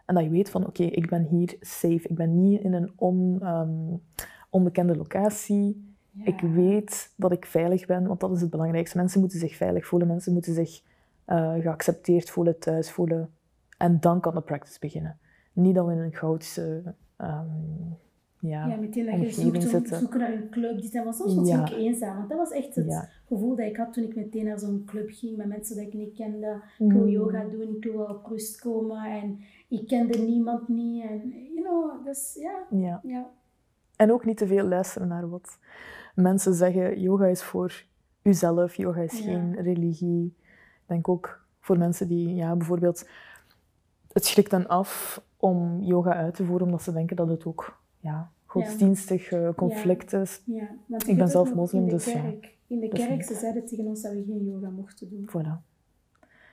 En 0.05 0.15
dat 0.15 0.25
je 0.25 0.31
weet 0.31 0.51
van, 0.51 0.67
oké, 0.67 0.83
ik 0.83 1.09
ben 1.09 1.23
hier 1.23 1.57
safe. 1.61 2.09
Ik 2.09 2.15
ben 2.15 2.41
niet 2.41 2.61
in 2.61 2.73
een 2.73 2.93
on, 2.97 3.41
um, 3.43 4.03
onbekende 4.51 4.97
locatie. 4.97 5.95
Ik 6.25 6.41
weet 6.41 7.13
dat 7.17 7.33
ik 7.33 7.47
veilig 7.47 7.87
ben, 7.87 8.07
want 8.07 8.21
dat 8.21 8.33
is 8.33 8.41
het 8.41 8.51
belangrijkste. 8.51 8.97
Mensen 8.97 9.21
moeten 9.21 9.39
zich 9.39 9.57
veilig 9.57 9.87
voelen. 9.87 10.09
Mensen 10.09 10.33
moeten 10.33 10.55
zich 10.55 10.83
uh, 11.27 11.53
geaccepteerd 11.53 12.31
voelen, 12.31 12.59
thuis 12.59 12.91
voelen. 12.91 13.31
En 13.79 14.01
dan 14.01 14.21
kan 14.21 14.35
de 14.35 14.41
practice 14.41 14.79
beginnen. 14.81 15.19
Niet 15.53 15.75
dat 15.75 15.87
we 15.87 15.93
in 15.93 15.99
een 15.99 16.15
chaotische 16.15 16.95
um, 17.19 17.99
ja, 18.43 18.67
ja, 18.67 18.77
meteen 18.77 19.07
dat 19.07 19.21
je 19.21 19.31
zoekt 19.43 19.63
zitten. 19.63 19.99
zoeken 19.99 20.21
naar 20.21 20.33
een 20.33 20.51
club. 20.51 20.81
Die 20.81 21.03
was 21.03 21.17
soms 21.17 21.35
natuurlijk 21.35 21.69
ja. 21.69 21.77
eenzaam. 21.77 22.17
Want 22.17 22.29
dat 22.29 22.39
was 22.39 22.51
echt 22.51 22.75
het 22.75 23.09
gevoel 23.27 23.57
dat 23.57 23.67
ik 23.67 23.77
had 23.77 23.93
toen 23.93 24.05
ik 24.05 24.15
meteen 24.15 24.45
naar 24.45 24.59
zo'n 24.59 24.85
club 24.87 25.11
ging 25.11 25.37
met 25.37 25.47
mensen 25.47 25.77
die 25.77 25.87
ik 25.87 25.95
niet 25.95 26.15
kende. 26.15 26.63
Ik 26.79 26.93
wil 26.93 27.03
mm. 27.03 27.09
yoga 27.09 27.45
doen, 27.45 27.77
ik 27.77 27.85
wil 27.85 27.97
wel 27.97 28.07
op 28.07 28.27
rust 28.27 28.61
komen. 28.61 29.05
En 29.05 29.41
ik 29.69 29.87
kende 29.87 30.19
niemand 30.19 30.69
niet. 30.69 31.05
En, 31.05 31.29
you 31.55 31.63
know, 31.63 32.05
dus 32.05 32.39
ja. 32.41 32.79
ja. 32.79 33.01
ja. 33.03 33.31
En 33.97 34.13
ook 34.13 34.25
niet 34.25 34.37
te 34.37 34.47
veel 34.47 34.65
luisteren 34.65 35.09
naar 35.09 35.29
wat 35.29 35.59
mensen 36.15 36.55
zeggen. 36.55 37.01
Yoga 37.01 37.27
is 37.27 37.43
voor 37.43 37.85
uzelf, 38.23 38.75
yoga 38.75 39.01
is 39.01 39.21
geen 39.21 39.55
religie. 39.61 40.35
Ik 40.37 40.87
denk 40.87 41.09
ook 41.09 41.45
voor 41.61 41.79
mensen 41.79 42.09
die 42.09 42.35
ja, 42.35 42.57
bijvoorbeeld... 42.57 43.09
Het 44.13 44.25
schrikt 44.25 44.51
dan 44.51 44.67
af 44.67 45.23
om 45.43 45.81
yoga 45.81 46.15
uit 46.15 46.35
te 46.35 46.45
voeren, 46.45 46.67
omdat 46.67 46.83
ze 46.83 46.93
denken 46.93 47.17
dat 47.17 47.29
het 47.29 47.45
ook 47.47 47.81
ja, 48.01 48.31
godsdienstig 48.47 49.33
conflict 49.57 50.13
is. 50.13 50.43
Ja, 50.45 50.69
ik 51.07 51.17
ben 51.17 51.29
zelf 51.29 51.55
moslim, 51.55 51.89
dus 51.89 52.05
ja. 52.05 52.23
In 52.67 52.81
de 52.81 52.89
kerk, 52.89 53.23
ze 53.23 53.35
zeiden 53.35 53.67
tegen 53.67 53.87
ons 53.87 54.03
dat 54.03 54.13
we 54.13 54.25
geen 54.27 54.45
yoga 54.45 54.69
mochten 54.69 55.09
doen. 55.09 55.29
Voilà. 55.29 55.71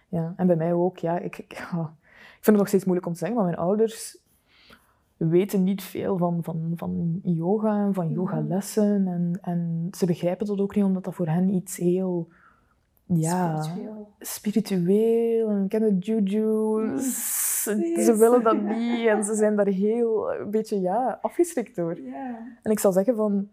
Ja, 0.07 0.33
en 0.37 0.47
bij 0.47 0.55
mij 0.55 0.73
ook. 0.73 0.97
Ja, 0.97 1.19
ik, 1.19 1.37
ik, 1.37 1.51
ik 2.37 2.45
vind 2.45 2.45
het 2.45 2.55
nog 2.55 2.67
steeds 2.67 2.83
moeilijk 2.83 3.07
om 3.07 3.13
te 3.13 3.19
zeggen, 3.19 3.37
maar 3.37 3.45
mijn 3.45 3.57
ouders 3.57 4.17
weten 5.17 5.63
niet 5.63 5.83
veel 5.83 6.17
van, 6.17 6.43
van, 6.43 6.73
van 6.75 7.19
yoga 7.23 7.85
en 7.85 7.93
van 7.93 8.05
mhm. 8.05 8.13
yogalessen. 8.13 9.07
En, 9.07 9.39
en 9.41 9.87
ze 9.97 10.05
begrijpen 10.05 10.45
dat 10.45 10.59
ook 10.59 10.75
niet, 10.75 10.83
omdat 10.83 11.03
dat 11.03 11.15
voor 11.15 11.27
hen 11.27 11.49
iets 11.49 11.77
heel 11.77 12.27
ja, 13.05 13.61
spiritueel. 13.61 14.13
spiritueel 14.19 15.49
en 15.49 15.67
kennen 15.67 15.99
Ze 17.64 18.16
willen 18.18 18.43
dat 18.43 18.62
niet 18.62 19.07
en 19.07 19.24
ze 19.24 19.36
zijn 19.36 19.55
daar 19.55 19.68
heel 19.68 20.34
een 20.34 20.51
beetje 20.51 20.80
ja, 20.80 21.20
afgeschrikt 21.22 21.76
door. 21.76 21.97
En 22.64 22.72
ik 22.72 22.80
zal 22.80 22.91
zeggen 22.91 23.16
van, 23.16 23.49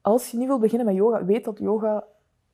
als 0.00 0.30
je 0.30 0.38
niet 0.38 0.46
wil 0.46 0.58
beginnen 0.58 0.86
met 0.86 0.96
yoga, 0.96 1.24
weet 1.24 1.44
dat 1.44 1.58
yoga 1.58 2.04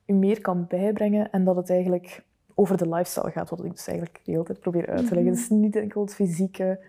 je 0.05 0.13
meer 0.13 0.41
kan 0.41 0.65
bijbrengen 0.67 1.31
en 1.31 1.43
dat 1.43 1.55
het 1.55 1.69
eigenlijk 1.69 2.23
over 2.53 2.77
de 2.77 2.89
lifestyle 2.89 3.31
gaat, 3.31 3.49
wat 3.49 3.63
ik 3.63 3.71
dus 3.71 3.87
eigenlijk 3.87 4.19
de 4.23 4.31
hele 4.31 4.43
tijd 4.43 4.59
probeer 4.59 4.87
uit 4.87 5.07
te 5.07 5.13
leggen. 5.15 5.31
Het 5.31 5.41
is 5.41 5.49
niet 5.49 5.75
enkel 5.75 6.01
het 6.01 6.15
fysieke. 6.15 6.79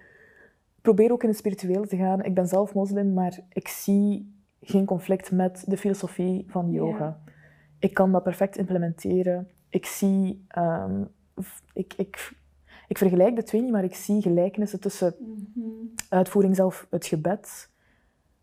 Probeer 0.80 1.12
ook 1.12 1.22
in 1.22 1.28
het 1.28 1.38
spirituele 1.38 1.86
te 1.86 1.96
gaan. 1.96 2.24
Ik 2.24 2.34
ben 2.34 2.46
zelf 2.46 2.74
moslim, 2.74 3.12
maar 3.12 3.38
ik 3.52 3.68
zie 3.68 4.34
geen 4.60 4.84
conflict 4.84 5.30
met 5.30 5.64
de 5.66 5.76
filosofie 5.76 6.44
van 6.48 6.70
yoga. 6.70 7.20
Ik 7.78 7.94
kan 7.94 8.12
dat 8.12 8.22
perfect 8.22 8.56
implementeren. 8.56 9.48
Ik 9.68 9.86
zie... 9.86 10.46
Um, 10.58 11.08
ik, 11.72 11.94
ik, 11.96 12.32
ik 12.88 12.98
vergelijk 12.98 13.36
de 13.36 13.42
twee 13.42 13.62
niet, 13.62 13.70
maar 13.70 13.84
ik 13.84 13.94
zie 13.94 14.22
gelijkenissen 14.22 14.80
tussen 14.80 15.14
mm 15.18 15.92
uitvoering 16.08 16.56
zelf, 16.56 16.86
het 16.90 17.06
gebed 17.06 17.70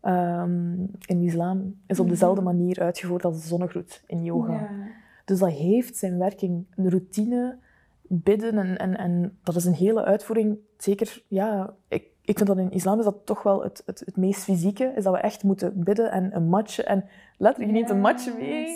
um, 0.02 0.90
in 1.06 1.22
islam 1.22 1.80
is 1.86 2.00
op 2.00 2.08
dezelfde 2.08 2.42
mhm. 2.42 2.56
manier 2.56 2.80
uitgevoerd 2.80 3.24
als 3.24 3.40
de 3.40 3.48
zonnegroet 3.48 4.02
in 4.06 4.24
yoga. 4.24 4.70
Dus 5.24 5.38
dat 5.38 5.50
heeft 5.50 5.96
zijn 5.96 6.18
werking. 6.18 6.66
De 6.74 6.88
routine, 6.88 7.58
bidden 8.02 8.58
en, 8.58 8.78
en, 8.78 8.96
en 8.96 9.38
dat 9.42 9.56
is 9.56 9.64
een 9.64 9.74
hele 9.74 10.04
uitvoering. 10.04 10.58
Zeker, 10.76 11.22
ja, 11.28 11.74
ik, 11.88 12.06
ik 12.24 12.36
vind 12.36 12.48
dat 12.48 12.58
in 12.58 12.70
islam 12.70 12.98
is 12.98 13.04
dat 13.04 13.26
toch 13.26 13.42
wel 13.42 13.62
het, 13.62 13.82
het, 13.86 14.02
het 14.04 14.16
meest 14.16 14.44
fysieke, 14.44 14.92
is 14.96 15.04
dat 15.04 15.14
we 15.14 15.20
echt 15.20 15.42
moeten 15.42 15.72
bidden 15.84 16.10
en 16.10 16.36
een 16.36 16.48
matje. 16.48 16.82
En 16.82 17.04
letterlijk, 17.36 17.72
je 17.72 17.78
neemt 17.78 17.90
een 17.90 18.00
matje 18.00 18.34
mee, 18.38 18.66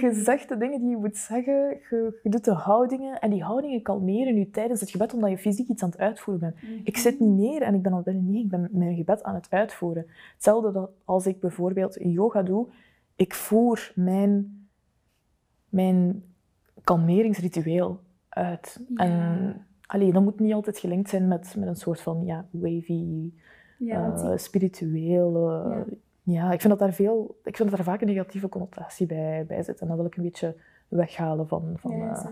je 0.00 0.10
zegt 0.24 0.48
de 0.48 0.56
dingen 0.56 0.80
die 0.80 0.88
je 0.88 0.96
moet 0.96 1.16
zeggen, 1.16 1.54
je, 1.54 2.18
je, 2.22 2.30
doet 2.30 2.44
de 2.44 2.52
houdingen. 2.52 3.20
En 3.20 3.30
die 3.30 3.42
houdingen 3.42 3.82
kalmeren 3.82 4.38
je 4.38 4.50
tijdens 4.50 4.80
het 4.80 4.90
gebed, 4.90 5.14
omdat 5.14 5.30
je 5.30 5.38
fysiek 5.38 5.68
iets 5.68 5.82
aan 5.82 5.90
het 5.90 5.98
uitvoeren 5.98 6.40
bent. 6.40 6.62
Mhm. 6.62 6.80
Ik 6.84 6.96
zit 6.96 7.20
niet 7.20 7.38
neer 7.38 7.62
en 7.62 7.74
ik 7.74 7.82
ben 7.82 7.92
al 7.92 8.02
binnen 8.02 8.30
nee, 8.30 8.42
ik 8.42 8.48
ben 8.48 8.68
mijn 8.72 8.96
gebed 8.96 9.22
aan 9.22 9.34
het 9.34 9.46
uitvoeren. 9.50 10.06
Hetzelfde 10.34 10.72
dat 10.72 10.90
als 11.04 11.26
ik 11.26 11.40
bijvoorbeeld 11.40 11.96
yoga 12.00 12.42
doe, 12.42 12.66
ik 13.16 13.34
voer 13.34 13.92
mijn, 13.94 14.66
mijn 15.68 16.22
kalmeringsritueel 16.84 18.00
uit. 18.28 18.80
En 18.94 19.66
Allee, 19.86 20.12
dat 20.12 20.22
moet 20.22 20.40
niet 20.40 20.52
altijd 20.52 20.78
gelinkt 20.78 21.08
zijn 21.08 21.28
met, 21.28 21.54
met 21.58 21.68
een 21.68 21.76
soort 21.76 22.00
van 22.00 22.24
ja, 22.24 22.46
wavy, 22.50 23.32
ja, 23.78 24.14
uh, 24.16 24.36
spiritueel. 24.36 25.50
Uh, 25.50 25.76
ja. 26.22 26.44
ja. 26.44 26.52
ik 26.52 26.60
vind 26.60 26.72
dat 26.72 26.78
daar 26.78 26.92
veel, 26.94 27.38
ik 27.44 27.56
vind 27.56 27.68
dat 27.68 27.78
daar 27.78 27.86
vaak 27.86 28.00
een 28.00 28.06
negatieve 28.06 28.48
connotatie 28.48 29.06
bij, 29.06 29.44
bij 29.48 29.62
zit. 29.62 29.80
En 29.80 29.88
dat 29.88 29.96
wil 29.96 30.06
ik 30.06 30.16
een 30.16 30.22
beetje 30.22 30.56
weghalen 30.88 31.48
van, 31.48 31.74
van, 31.76 31.92
uh, 31.92 32.26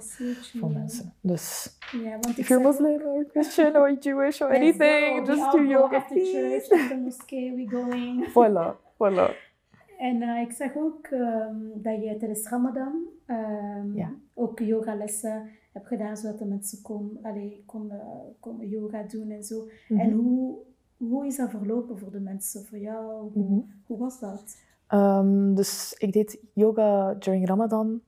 van 0.61 0.73
mensen. 0.73 1.13
Dus, 1.21 1.77
ja, 2.05 2.11
want 2.11 2.39
if 2.39 2.49
you're 2.49 2.65
Muslim 2.65 3.01
or 3.01 3.27
Christian 3.31 3.77
or 3.77 3.97
Jewish 4.01 4.41
or 4.41 4.55
anything, 4.55 5.27
just 5.27 5.53
do 5.53 5.63
yoga, 5.63 6.01
church, 6.01 6.71
after 6.71 6.99
mosque, 6.99 7.53
we 7.57 7.67
going. 7.69 8.27
Voilà, 8.37 8.77
voilà. 8.97 9.53
En 9.99 10.23
uh, 10.23 10.41
ik 10.41 10.53
zag 10.53 10.77
ook 10.77 11.09
um, 11.11 11.73
dat 11.75 12.03
je 12.03 12.17
tijdens 12.17 12.49
Ramadan 12.49 13.03
um, 13.27 13.97
ja. 13.97 14.13
ook 14.35 14.59
yogalessen 14.59 15.49
heb 15.75 15.87
gedaan, 15.87 16.17
zodat 16.17 16.39
de 16.39 16.45
mensen 16.45 16.83
kon, 16.83 17.19
allee, 17.23 17.63
konden, 17.67 18.01
konden 18.41 18.69
yoga 18.69 19.03
doen 19.03 19.31
en 19.31 19.45
zo. 19.45 19.69
Mhm. 19.89 20.01
En 20.01 20.13
hoe, 20.13 20.57
hoe 20.97 21.27
is 21.27 21.37
dat 21.37 21.51
verlopen 21.51 21.99
voor 21.99 22.11
de 22.11 22.21
mensen, 22.21 22.65
voor 22.65 22.79
jou? 22.79 23.31
Hoe, 23.33 23.45
mhm. 23.45 23.61
hoe 23.87 23.99
was 23.99 24.21
dat? 24.21 24.57
Um, 24.89 25.55
dus 25.55 25.95
ik 25.99 26.13
deed 26.13 26.39
yoga 26.53 27.15
during 27.15 27.47
Ramadan 27.47 28.01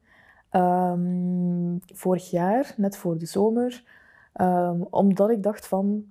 um, 0.50 1.80
vorig 1.94 2.30
jaar, 2.30 2.74
net 2.76 2.96
voor 2.96 3.18
de 3.18 3.26
zomer. 3.26 3.84
Um, 4.40 4.86
omdat 4.90 5.30
ik 5.30 5.42
dacht 5.42 5.66
van, 5.66 6.04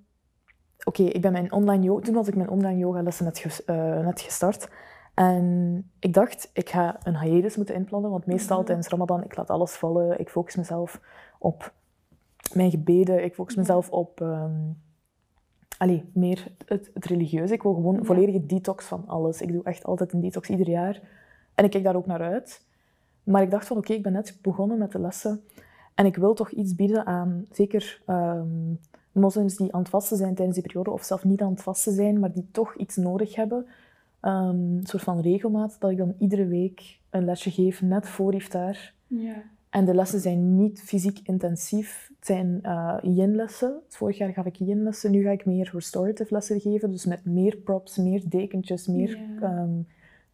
oké, 0.84 1.04
ik 1.04 1.22
ben 1.22 1.32
mijn 1.32 1.52
online 1.52 1.84
yoga, 1.84 2.02
toen 2.02 2.16
had 2.16 2.28
ik 2.28 2.36
mijn 2.36 2.50
online 2.50 2.78
yoga 2.78 3.02
lessen 3.02 3.26
net, 3.26 3.40
ges, 3.40 3.62
uh, 3.66 4.00
net 4.00 4.22
gestart. 4.22 4.70
En 5.14 5.92
ik 6.00 6.14
dacht, 6.14 6.50
ik 6.54 6.70
ga 6.70 6.98
een 7.04 7.20
hiatus 7.20 7.56
moeten 7.56 7.76
inplannen, 7.76 8.12
want 8.12 8.26
meestal 8.26 8.60
mm 8.60 8.66
tijdens 8.66 8.88
Ramadan, 8.88 9.24
ik 9.24 9.36
laat 9.36 9.50
alles 9.50 9.72
vallen, 9.72 10.20
ik 10.20 10.30
focus 10.30 10.56
mezelf 10.56 11.02
op 11.46 11.74
mijn 12.54 12.70
gebeden, 12.70 13.24
ik 13.24 13.34
focus 13.34 13.56
mezelf 13.56 13.90
op, 13.90 14.20
um, 14.20 14.78
allee, 15.78 16.10
meer 16.14 16.48
het, 16.66 16.92
het 16.94 17.06
religieuze. 17.06 17.54
Ik 17.54 17.64
wil 17.64 17.74
gewoon 17.74 17.98
een 17.98 18.06
volledige 18.06 18.46
detox 18.46 18.86
van 18.86 19.08
alles. 19.08 19.42
Ik 19.42 19.52
doe 19.52 19.64
echt 19.64 19.84
altijd 19.84 20.14
een 20.14 20.22
detox 20.22 20.50
ieder 20.50 20.70
jaar. 20.70 21.02
En 21.56 21.66
ik 21.66 21.72
kijk 21.72 21.84
daar 21.84 21.96
ook 21.96 22.06
naar 22.06 22.22
uit. 22.22 22.66
Maar 23.24 23.42
ik 23.42 23.52
dacht 23.52 23.68
van, 23.68 23.78
oké, 23.78 23.94
ik 23.94 24.04
ben 24.04 24.12
net 24.12 24.38
begonnen 24.42 24.78
met 24.78 24.92
de 24.92 25.00
lessen. 25.00 25.44
En 25.96 26.06
ik 26.06 26.16
wil 26.16 26.34
toch 26.34 26.52
iets 26.52 26.76
bieden 26.76 27.06
aan, 27.06 27.46
zeker 27.52 28.02
um, 28.08 28.80
moslims 29.12 29.56
die 29.56 29.74
aan 29.74 29.80
het 29.80 29.90
vasten 29.90 30.18
zijn 30.18 30.36
tijdens 30.36 30.58
die 30.58 30.68
periode, 30.68 30.92
of 30.92 31.04
zelf 31.04 31.24
niet 31.24 31.42
aan 31.42 31.52
het 31.52 31.64
vasten 31.64 31.94
zijn, 31.94 32.20
maar 32.20 32.32
die 32.32 32.48
toch 32.52 32.76
iets 32.76 32.96
nodig 32.96 33.36
hebben. 33.36 33.66
Um, 34.22 34.78
een 34.78 34.88
soort 34.88 35.04
van 35.04 35.20
regelmaat, 35.20 35.76
dat 35.80 35.92
ik 35.92 35.98
dan 35.98 36.16
iedere 36.20 36.48
week 36.48 37.00
een 37.10 37.26
lesje 37.26 37.52
geef, 37.52 37.82
net 37.82 38.08
voor 38.08 38.34
iftar. 38.34 38.94
Ja. 39.08 39.54
En 39.76 39.86
de 39.86 39.94
lessen 39.94 40.20
zijn 40.20 40.56
niet 40.56 40.82
fysiek 40.82 41.20
intensief. 41.24 42.12
Het 42.18 42.26
zijn 42.26 42.60
uh, 42.64 42.98
yin-lessen. 43.02 43.82
Vorig 43.88 44.18
jaar 44.18 44.34
gaf 44.34 44.46
ik 44.46 44.56
yin-lessen. 44.56 45.12
Nu 45.12 45.24
ga 45.24 45.30
ik 45.30 45.46
meer 45.46 45.70
restorative 45.74 46.34
lessen 46.34 46.60
geven. 46.60 46.92
Dus 46.92 47.06
met 47.06 47.26
meer 47.26 47.58
props, 47.58 47.98
meer 47.98 48.24
dekentjes, 48.30 48.88
meer 48.88 49.20
ehm, 49.42 49.82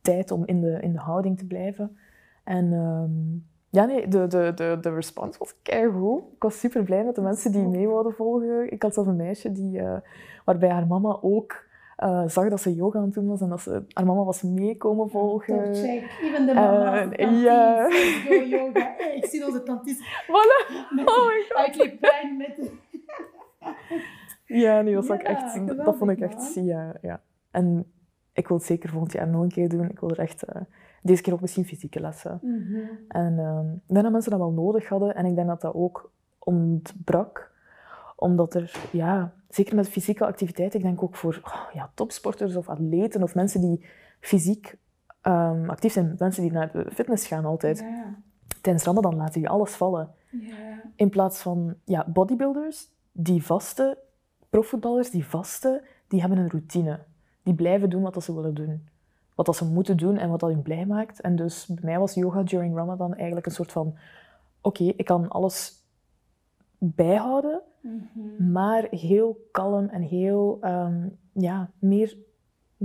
tijd 0.01 0.31
om 0.31 0.45
in 0.45 0.61
de, 0.61 0.79
in 0.81 0.91
de 0.91 0.99
houding 0.99 1.37
te 1.37 1.47
blijven. 1.47 1.97
En 2.43 2.71
um, 2.71 3.45
ja, 3.69 3.85
nee, 3.85 4.07
de, 4.07 4.27
de, 4.27 4.51
de, 4.55 4.77
de 4.81 4.93
respons 4.93 5.37
was 5.37 5.55
keigoed. 5.61 6.21
Ik 6.35 6.43
was 6.43 6.59
super 6.59 6.83
blij 6.83 7.03
met 7.03 7.15
de 7.15 7.21
mensen 7.21 7.51
die 7.51 7.67
mee 7.67 7.87
wilden 7.87 8.13
volgen. 8.13 8.71
Ik 8.71 8.81
had 8.81 8.93
zelf 8.93 9.07
een 9.07 9.15
meisje 9.15 9.51
die, 9.51 9.79
uh, 9.79 9.97
waarbij 10.45 10.69
haar 10.69 10.87
mama 10.87 11.17
ook 11.21 11.65
uh, 12.03 12.27
zag 12.27 12.49
dat 12.49 12.61
ze 12.61 12.73
yoga 12.73 12.97
aan 12.97 13.05
het 13.05 13.13
doen 13.13 13.27
was 13.27 13.41
en 13.41 13.49
dat 13.49 13.61
ze, 13.61 13.83
haar 13.93 14.05
mama 14.05 14.23
was 14.23 14.41
meekomen 14.41 15.09
volgen. 15.09 15.75
Check. 15.75 16.17
Even 16.21 16.45
de 16.45 16.53
mama 16.53 17.03
uh, 17.03 17.43
ja. 17.43 17.87
yoga. 18.45 18.93
Hey, 18.97 19.15
ik 19.15 19.25
zie 19.25 19.45
onze 19.45 19.63
tantes. 19.63 19.97
Voilà. 20.27 20.89
Met 20.89 21.07
oh 21.07 21.27
my 21.27 21.45
god. 21.49 21.57
Uitleeplein 21.57 22.37
met... 22.37 22.71
ja, 24.45 24.81
nee, 24.81 24.93
dat, 24.93 25.07
ja, 25.07 25.13
ik 25.13 25.21
echt, 25.21 25.67
dat 25.83 25.97
vond 25.97 26.11
ik 26.11 26.19
echt... 26.19 26.53
Ja, 26.53 26.95
ja. 27.01 27.21
En 27.51 27.91
ik 28.33 28.47
wil 28.47 28.57
het 28.57 28.65
zeker 28.65 28.89
volgend 28.89 29.11
jaar 29.11 29.27
nog 29.27 29.41
een 29.41 29.51
keer 29.51 29.69
doen. 29.69 29.89
Ik 29.89 29.99
wil 29.99 30.09
er 30.09 30.19
echt... 30.19 30.43
Uh, 30.55 30.61
deze 31.01 31.21
keer 31.21 31.33
ook 31.33 31.41
misschien 31.41 31.65
fysieke 31.65 31.99
lessen. 31.99 32.39
Mm 32.41 32.65
-hmm. 32.67 32.89
En 33.07 33.33
uh, 33.33 33.73
ik 33.73 33.93
denk 33.93 34.03
dat 34.03 34.11
mensen 34.11 34.31
dat 34.31 34.39
wel 34.39 34.51
nodig 34.51 34.87
hadden. 34.87 35.15
En 35.15 35.25
ik 35.25 35.35
denk 35.35 35.47
dat 35.47 35.61
dat 35.61 35.73
ook 35.73 36.11
ontbrak. 36.39 37.51
Omdat 38.15 38.53
er, 38.53 38.75
ja, 38.91 39.33
zeker 39.53 39.75
met 39.75 39.89
fysieke 39.89 40.25
activiteit, 40.25 40.73
ik 40.73 40.81
denk 40.81 41.03
ook 41.03 41.15
voor 41.15 41.39
oh, 41.43 41.73
ja, 41.73 41.91
topsporters 41.93 42.55
of 42.55 42.69
atleten 42.69 43.23
of 43.23 43.35
mensen 43.35 43.61
die 43.61 43.85
fysiek 44.19 44.77
um, 45.23 45.69
actief 45.69 45.93
zijn, 45.93 46.15
mensen 46.19 46.41
die 46.41 46.51
naar 46.51 46.71
de 46.71 46.91
fitness 46.93 47.27
gaan 47.27 47.45
altijd. 47.45 47.79
Ja. 47.79 48.15
Tijdens 48.61 48.85
Ramadan 48.85 49.15
laten 49.15 49.39
die 49.39 49.49
alles 49.49 49.71
vallen. 49.71 50.09
Ja. 50.29 50.81
In 50.95 51.09
plaats 51.09 51.41
van 51.41 51.75
ja, 51.83 52.05
bodybuilders 52.07 52.87
die 53.11 53.45
vasten, 53.45 53.97
profvoetballers 54.49 55.09
die 55.09 55.25
vasten, 55.25 55.81
die 56.07 56.19
hebben 56.19 56.37
een 56.37 56.49
routine. 56.49 56.99
Die 57.43 57.53
blijven 57.53 57.89
doen 57.89 58.01
wat 58.01 58.23
ze 58.23 58.35
willen 58.35 58.53
doen. 58.53 58.87
Wat 59.35 59.45
dat 59.45 59.55
ze 59.55 59.65
moeten 59.65 59.97
doen 59.97 60.17
en 60.17 60.29
wat 60.29 60.39
dat 60.39 60.49
hun 60.49 60.61
blij 60.61 60.85
maakt. 60.85 61.21
En 61.21 61.35
dus 61.35 61.65
bij 61.65 61.83
mij 61.83 61.99
was 61.99 62.13
yoga 62.13 62.43
during 62.43 62.75
Ramadan 62.75 63.15
eigenlijk 63.15 63.45
een 63.45 63.51
soort 63.51 63.71
van... 63.71 63.97
Oké, 64.61 64.83
ik 64.83 65.05
kan 65.05 65.29
alles 65.29 65.80
bijhouden, 66.83 67.61
mhm. 67.81 68.51
maar 68.51 68.87
heel 68.89 69.47
kalm 69.51 69.87
en 69.87 70.01
heel... 70.01 70.59
Um, 70.63 71.19
ja, 71.33 71.71
meer 71.79 72.17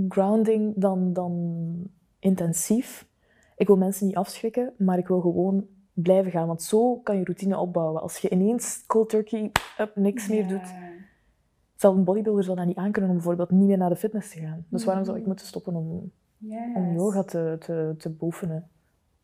grounding 0.09 0.73
dan, 0.75 1.13
dan 1.13 1.73
intensief. 2.19 3.07
Ik 3.55 3.67
wil 3.67 3.77
mensen 3.77 4.07
niet 4.07 4.15
afschrikken, 4.15 4.73
maar 4.77 4.97
ik 4.97 5.07
wil 5.07 5.21
gewoon 5.21 5.65
blijven 5.93 6.31
gaan. 6.31 6.47
Want 6.47 6.61
zo 6.61 6.95
kan 6.95 7.17
je 7.17 7.23
routine 7.23 7.57
opbouwen. 7.57 8.01
Als 8.01 8.17
je 8.17 8.29
ineens 8.29 8.83
cold 8.85 9.09
turkey 9.09 9.51
up, 9.79 9.95
niks 9.95 10.27
meer 10.27 10.47
doet... 10.47 10.73
Zelf 11.75 11.95
een 11.95 12.03
bodybuilder 12.03 12.43
zal 12.43 12.55
dat 12.55 12.65
niet 12.65 12.77
aankunnen 12.77 13.11
om 13.11 13.17
bijvoorbeeld 13.17 13.51
niet 13.51 13.67
meer 13.67 13.77
naar 13.77 13.89
de 13.89 13.95
fitness 13.95 14.31
te 14.31 14.39
gaan. 14.39 14.65
Dus 14.69 14.85
waarom 14.85 15.03
zou 15.03 15.15
ik 15.15 15.21
mhm. 15.21 15.31
moeten 15.31 15.47
stoppen 15.47 15.75
om, 15.75 16.11
yes. 16.37 16.75
om 16.75 16.93
yoga 16.93 17.23
te, 17.23 17.55
te, 17.59 17.95
te 17.97 18.09
beoefenen? 18.09 18.69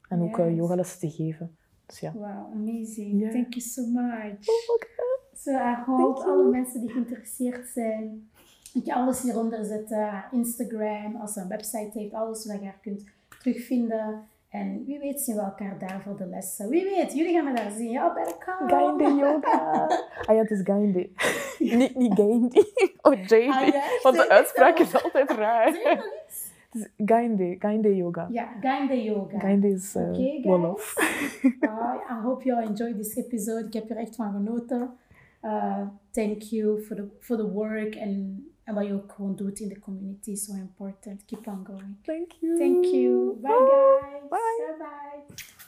En 0.10 0.22
ook 0.22 0.38
uh, 0.38 0.56
yogalessen 0.56 1.00
te 1.00 1.10
geven. 1.10 1.58
Dus 1.86 2.00
ja. 2.00 2.12
Wow, 2.14 2.52
amazing. 2.54 3.20
Yeah. 3.20 3.32
Thank 3.32 3.54
you 3.54 3.62
so 3.62 3.86
much. 3.86 4.48
Oh. 4.48 4.82
So 5.36 5.52
I 5.52 5.76
hope 5.86 6.24
alle 6.24 6.50
mensen 6.50 6.82
die 6.82 6.90
geïnteresseerd 6.90 7.68
zijn, 7.68 8.30
ik 8.74 8.84
ga 8.86 8.94
alles 8.94 9.22
hieronder 9.22 9.66
zetten. 9.66 10.24
Instagram, 10.32 11.16
als 11.16 11.34
ze 11.34 11.40
een 11.40 11.48
website 11.48 12.00
heeft, 12.00 12.14
alles 12.14 12.42
zodat 12.42 12.60
je 12.60 12.66
haar 12.66 12.80
kunt 12.82 13.04
terugvinden. 13.40 14.28
En 14.50 14.84
wie 14.86 15.00
weet 15.00 15.22
zien 15.22 15.36
we 15.36 15.42
elkaar 15.42 15.80
daar 15.80 16.02
voor 16.02 16.18
de 16.18 16.26
lessen. 16.26 16.70
Wie 16.70 16.84
weet, 16.84 17.14
jullie 17.14 17.34
gaan 17.34 17.46
me 17.46 17.54
daar 17.54 17.72
zien. 17.72 17.92
Ja, 17.92 18.14
bij 18.14 18.24
de 18.24 18.38
kamer. 18.38 18.70
Gainde 18.70 19.04
yoga. 19.04 19.88
ah 20.28 20.36
ja, 20.36 20.42
het 20.42 20.52
is 20.52 20.62
Gainde. 20.64 21.10
niet, 21.60 21.96
niet 21.96 22.14
Gainde. 22.14 22.72
Oh, 23.02 23.14
JD. 23.14 23.32
Ah, 23.32 23.68
ja, 23.68 23.84
Want 24.04 24.16
de 24.16 24.30
uitspraak 24.30 24.80
is 24.80 25.04
altijd 25.04 25.32
raar. 25.32 25.66
Het 25.66 26.10
is 26.28 26.43
Gainde. 26.98 27.56
Gainde 27.60 27.96
yoga. 27.96 28.28
Yeah, 28.32 28.62
Gainde 28.62 29.04
yoga. 29.04 29.40
Gainde 29.40 29.68
is 29.68 29.96
uh, 29.96 30.02
okay, 30.02 30.42
Wolof. 30.46 30.96
uh, 30.98 31.50
I 32.10 32.22
hope 32.22 32.46
you 32.46 32.56
all 32.56 32.64
enjoyed 32.64 32.98
this 32.98 33.18
episode. 33.18 33.66
Ik 33.66 33.74
heb 33.74 33.90
er 33.90 33.98
echt 33.98 34.16
van 34.16 34.32
genoten. 34.32 34.92
Uh, 35.42 35.88
thank 36.12 36.42
you 36.42 36.82
for 36.82 36.96
the, 36.96 37.08
for 37.20 37.38
the 37.38 37.52
work 37.52 37.96
and 37.98 38.42
en 38.64 38.74
wat 38.74 38.86
je 38.86 38.94
ook 38.94 39.12
gewoon 39.12 39.36
doet 39.36 39.60
in 39.60 39.70
the 39.70 39.80
community 39.80 40.36
so 40.36 40.54
important. 40.54 41.26
Keep 41.26 41.48
on 41.48 41.66
going. 41.66 41.96
Thank 42.02 42.32
you. 42.32 42.58
Thank 42.58 42.86
you. 42.86 43.38
Bye 43.42 43.58
guys. 44.30 45.63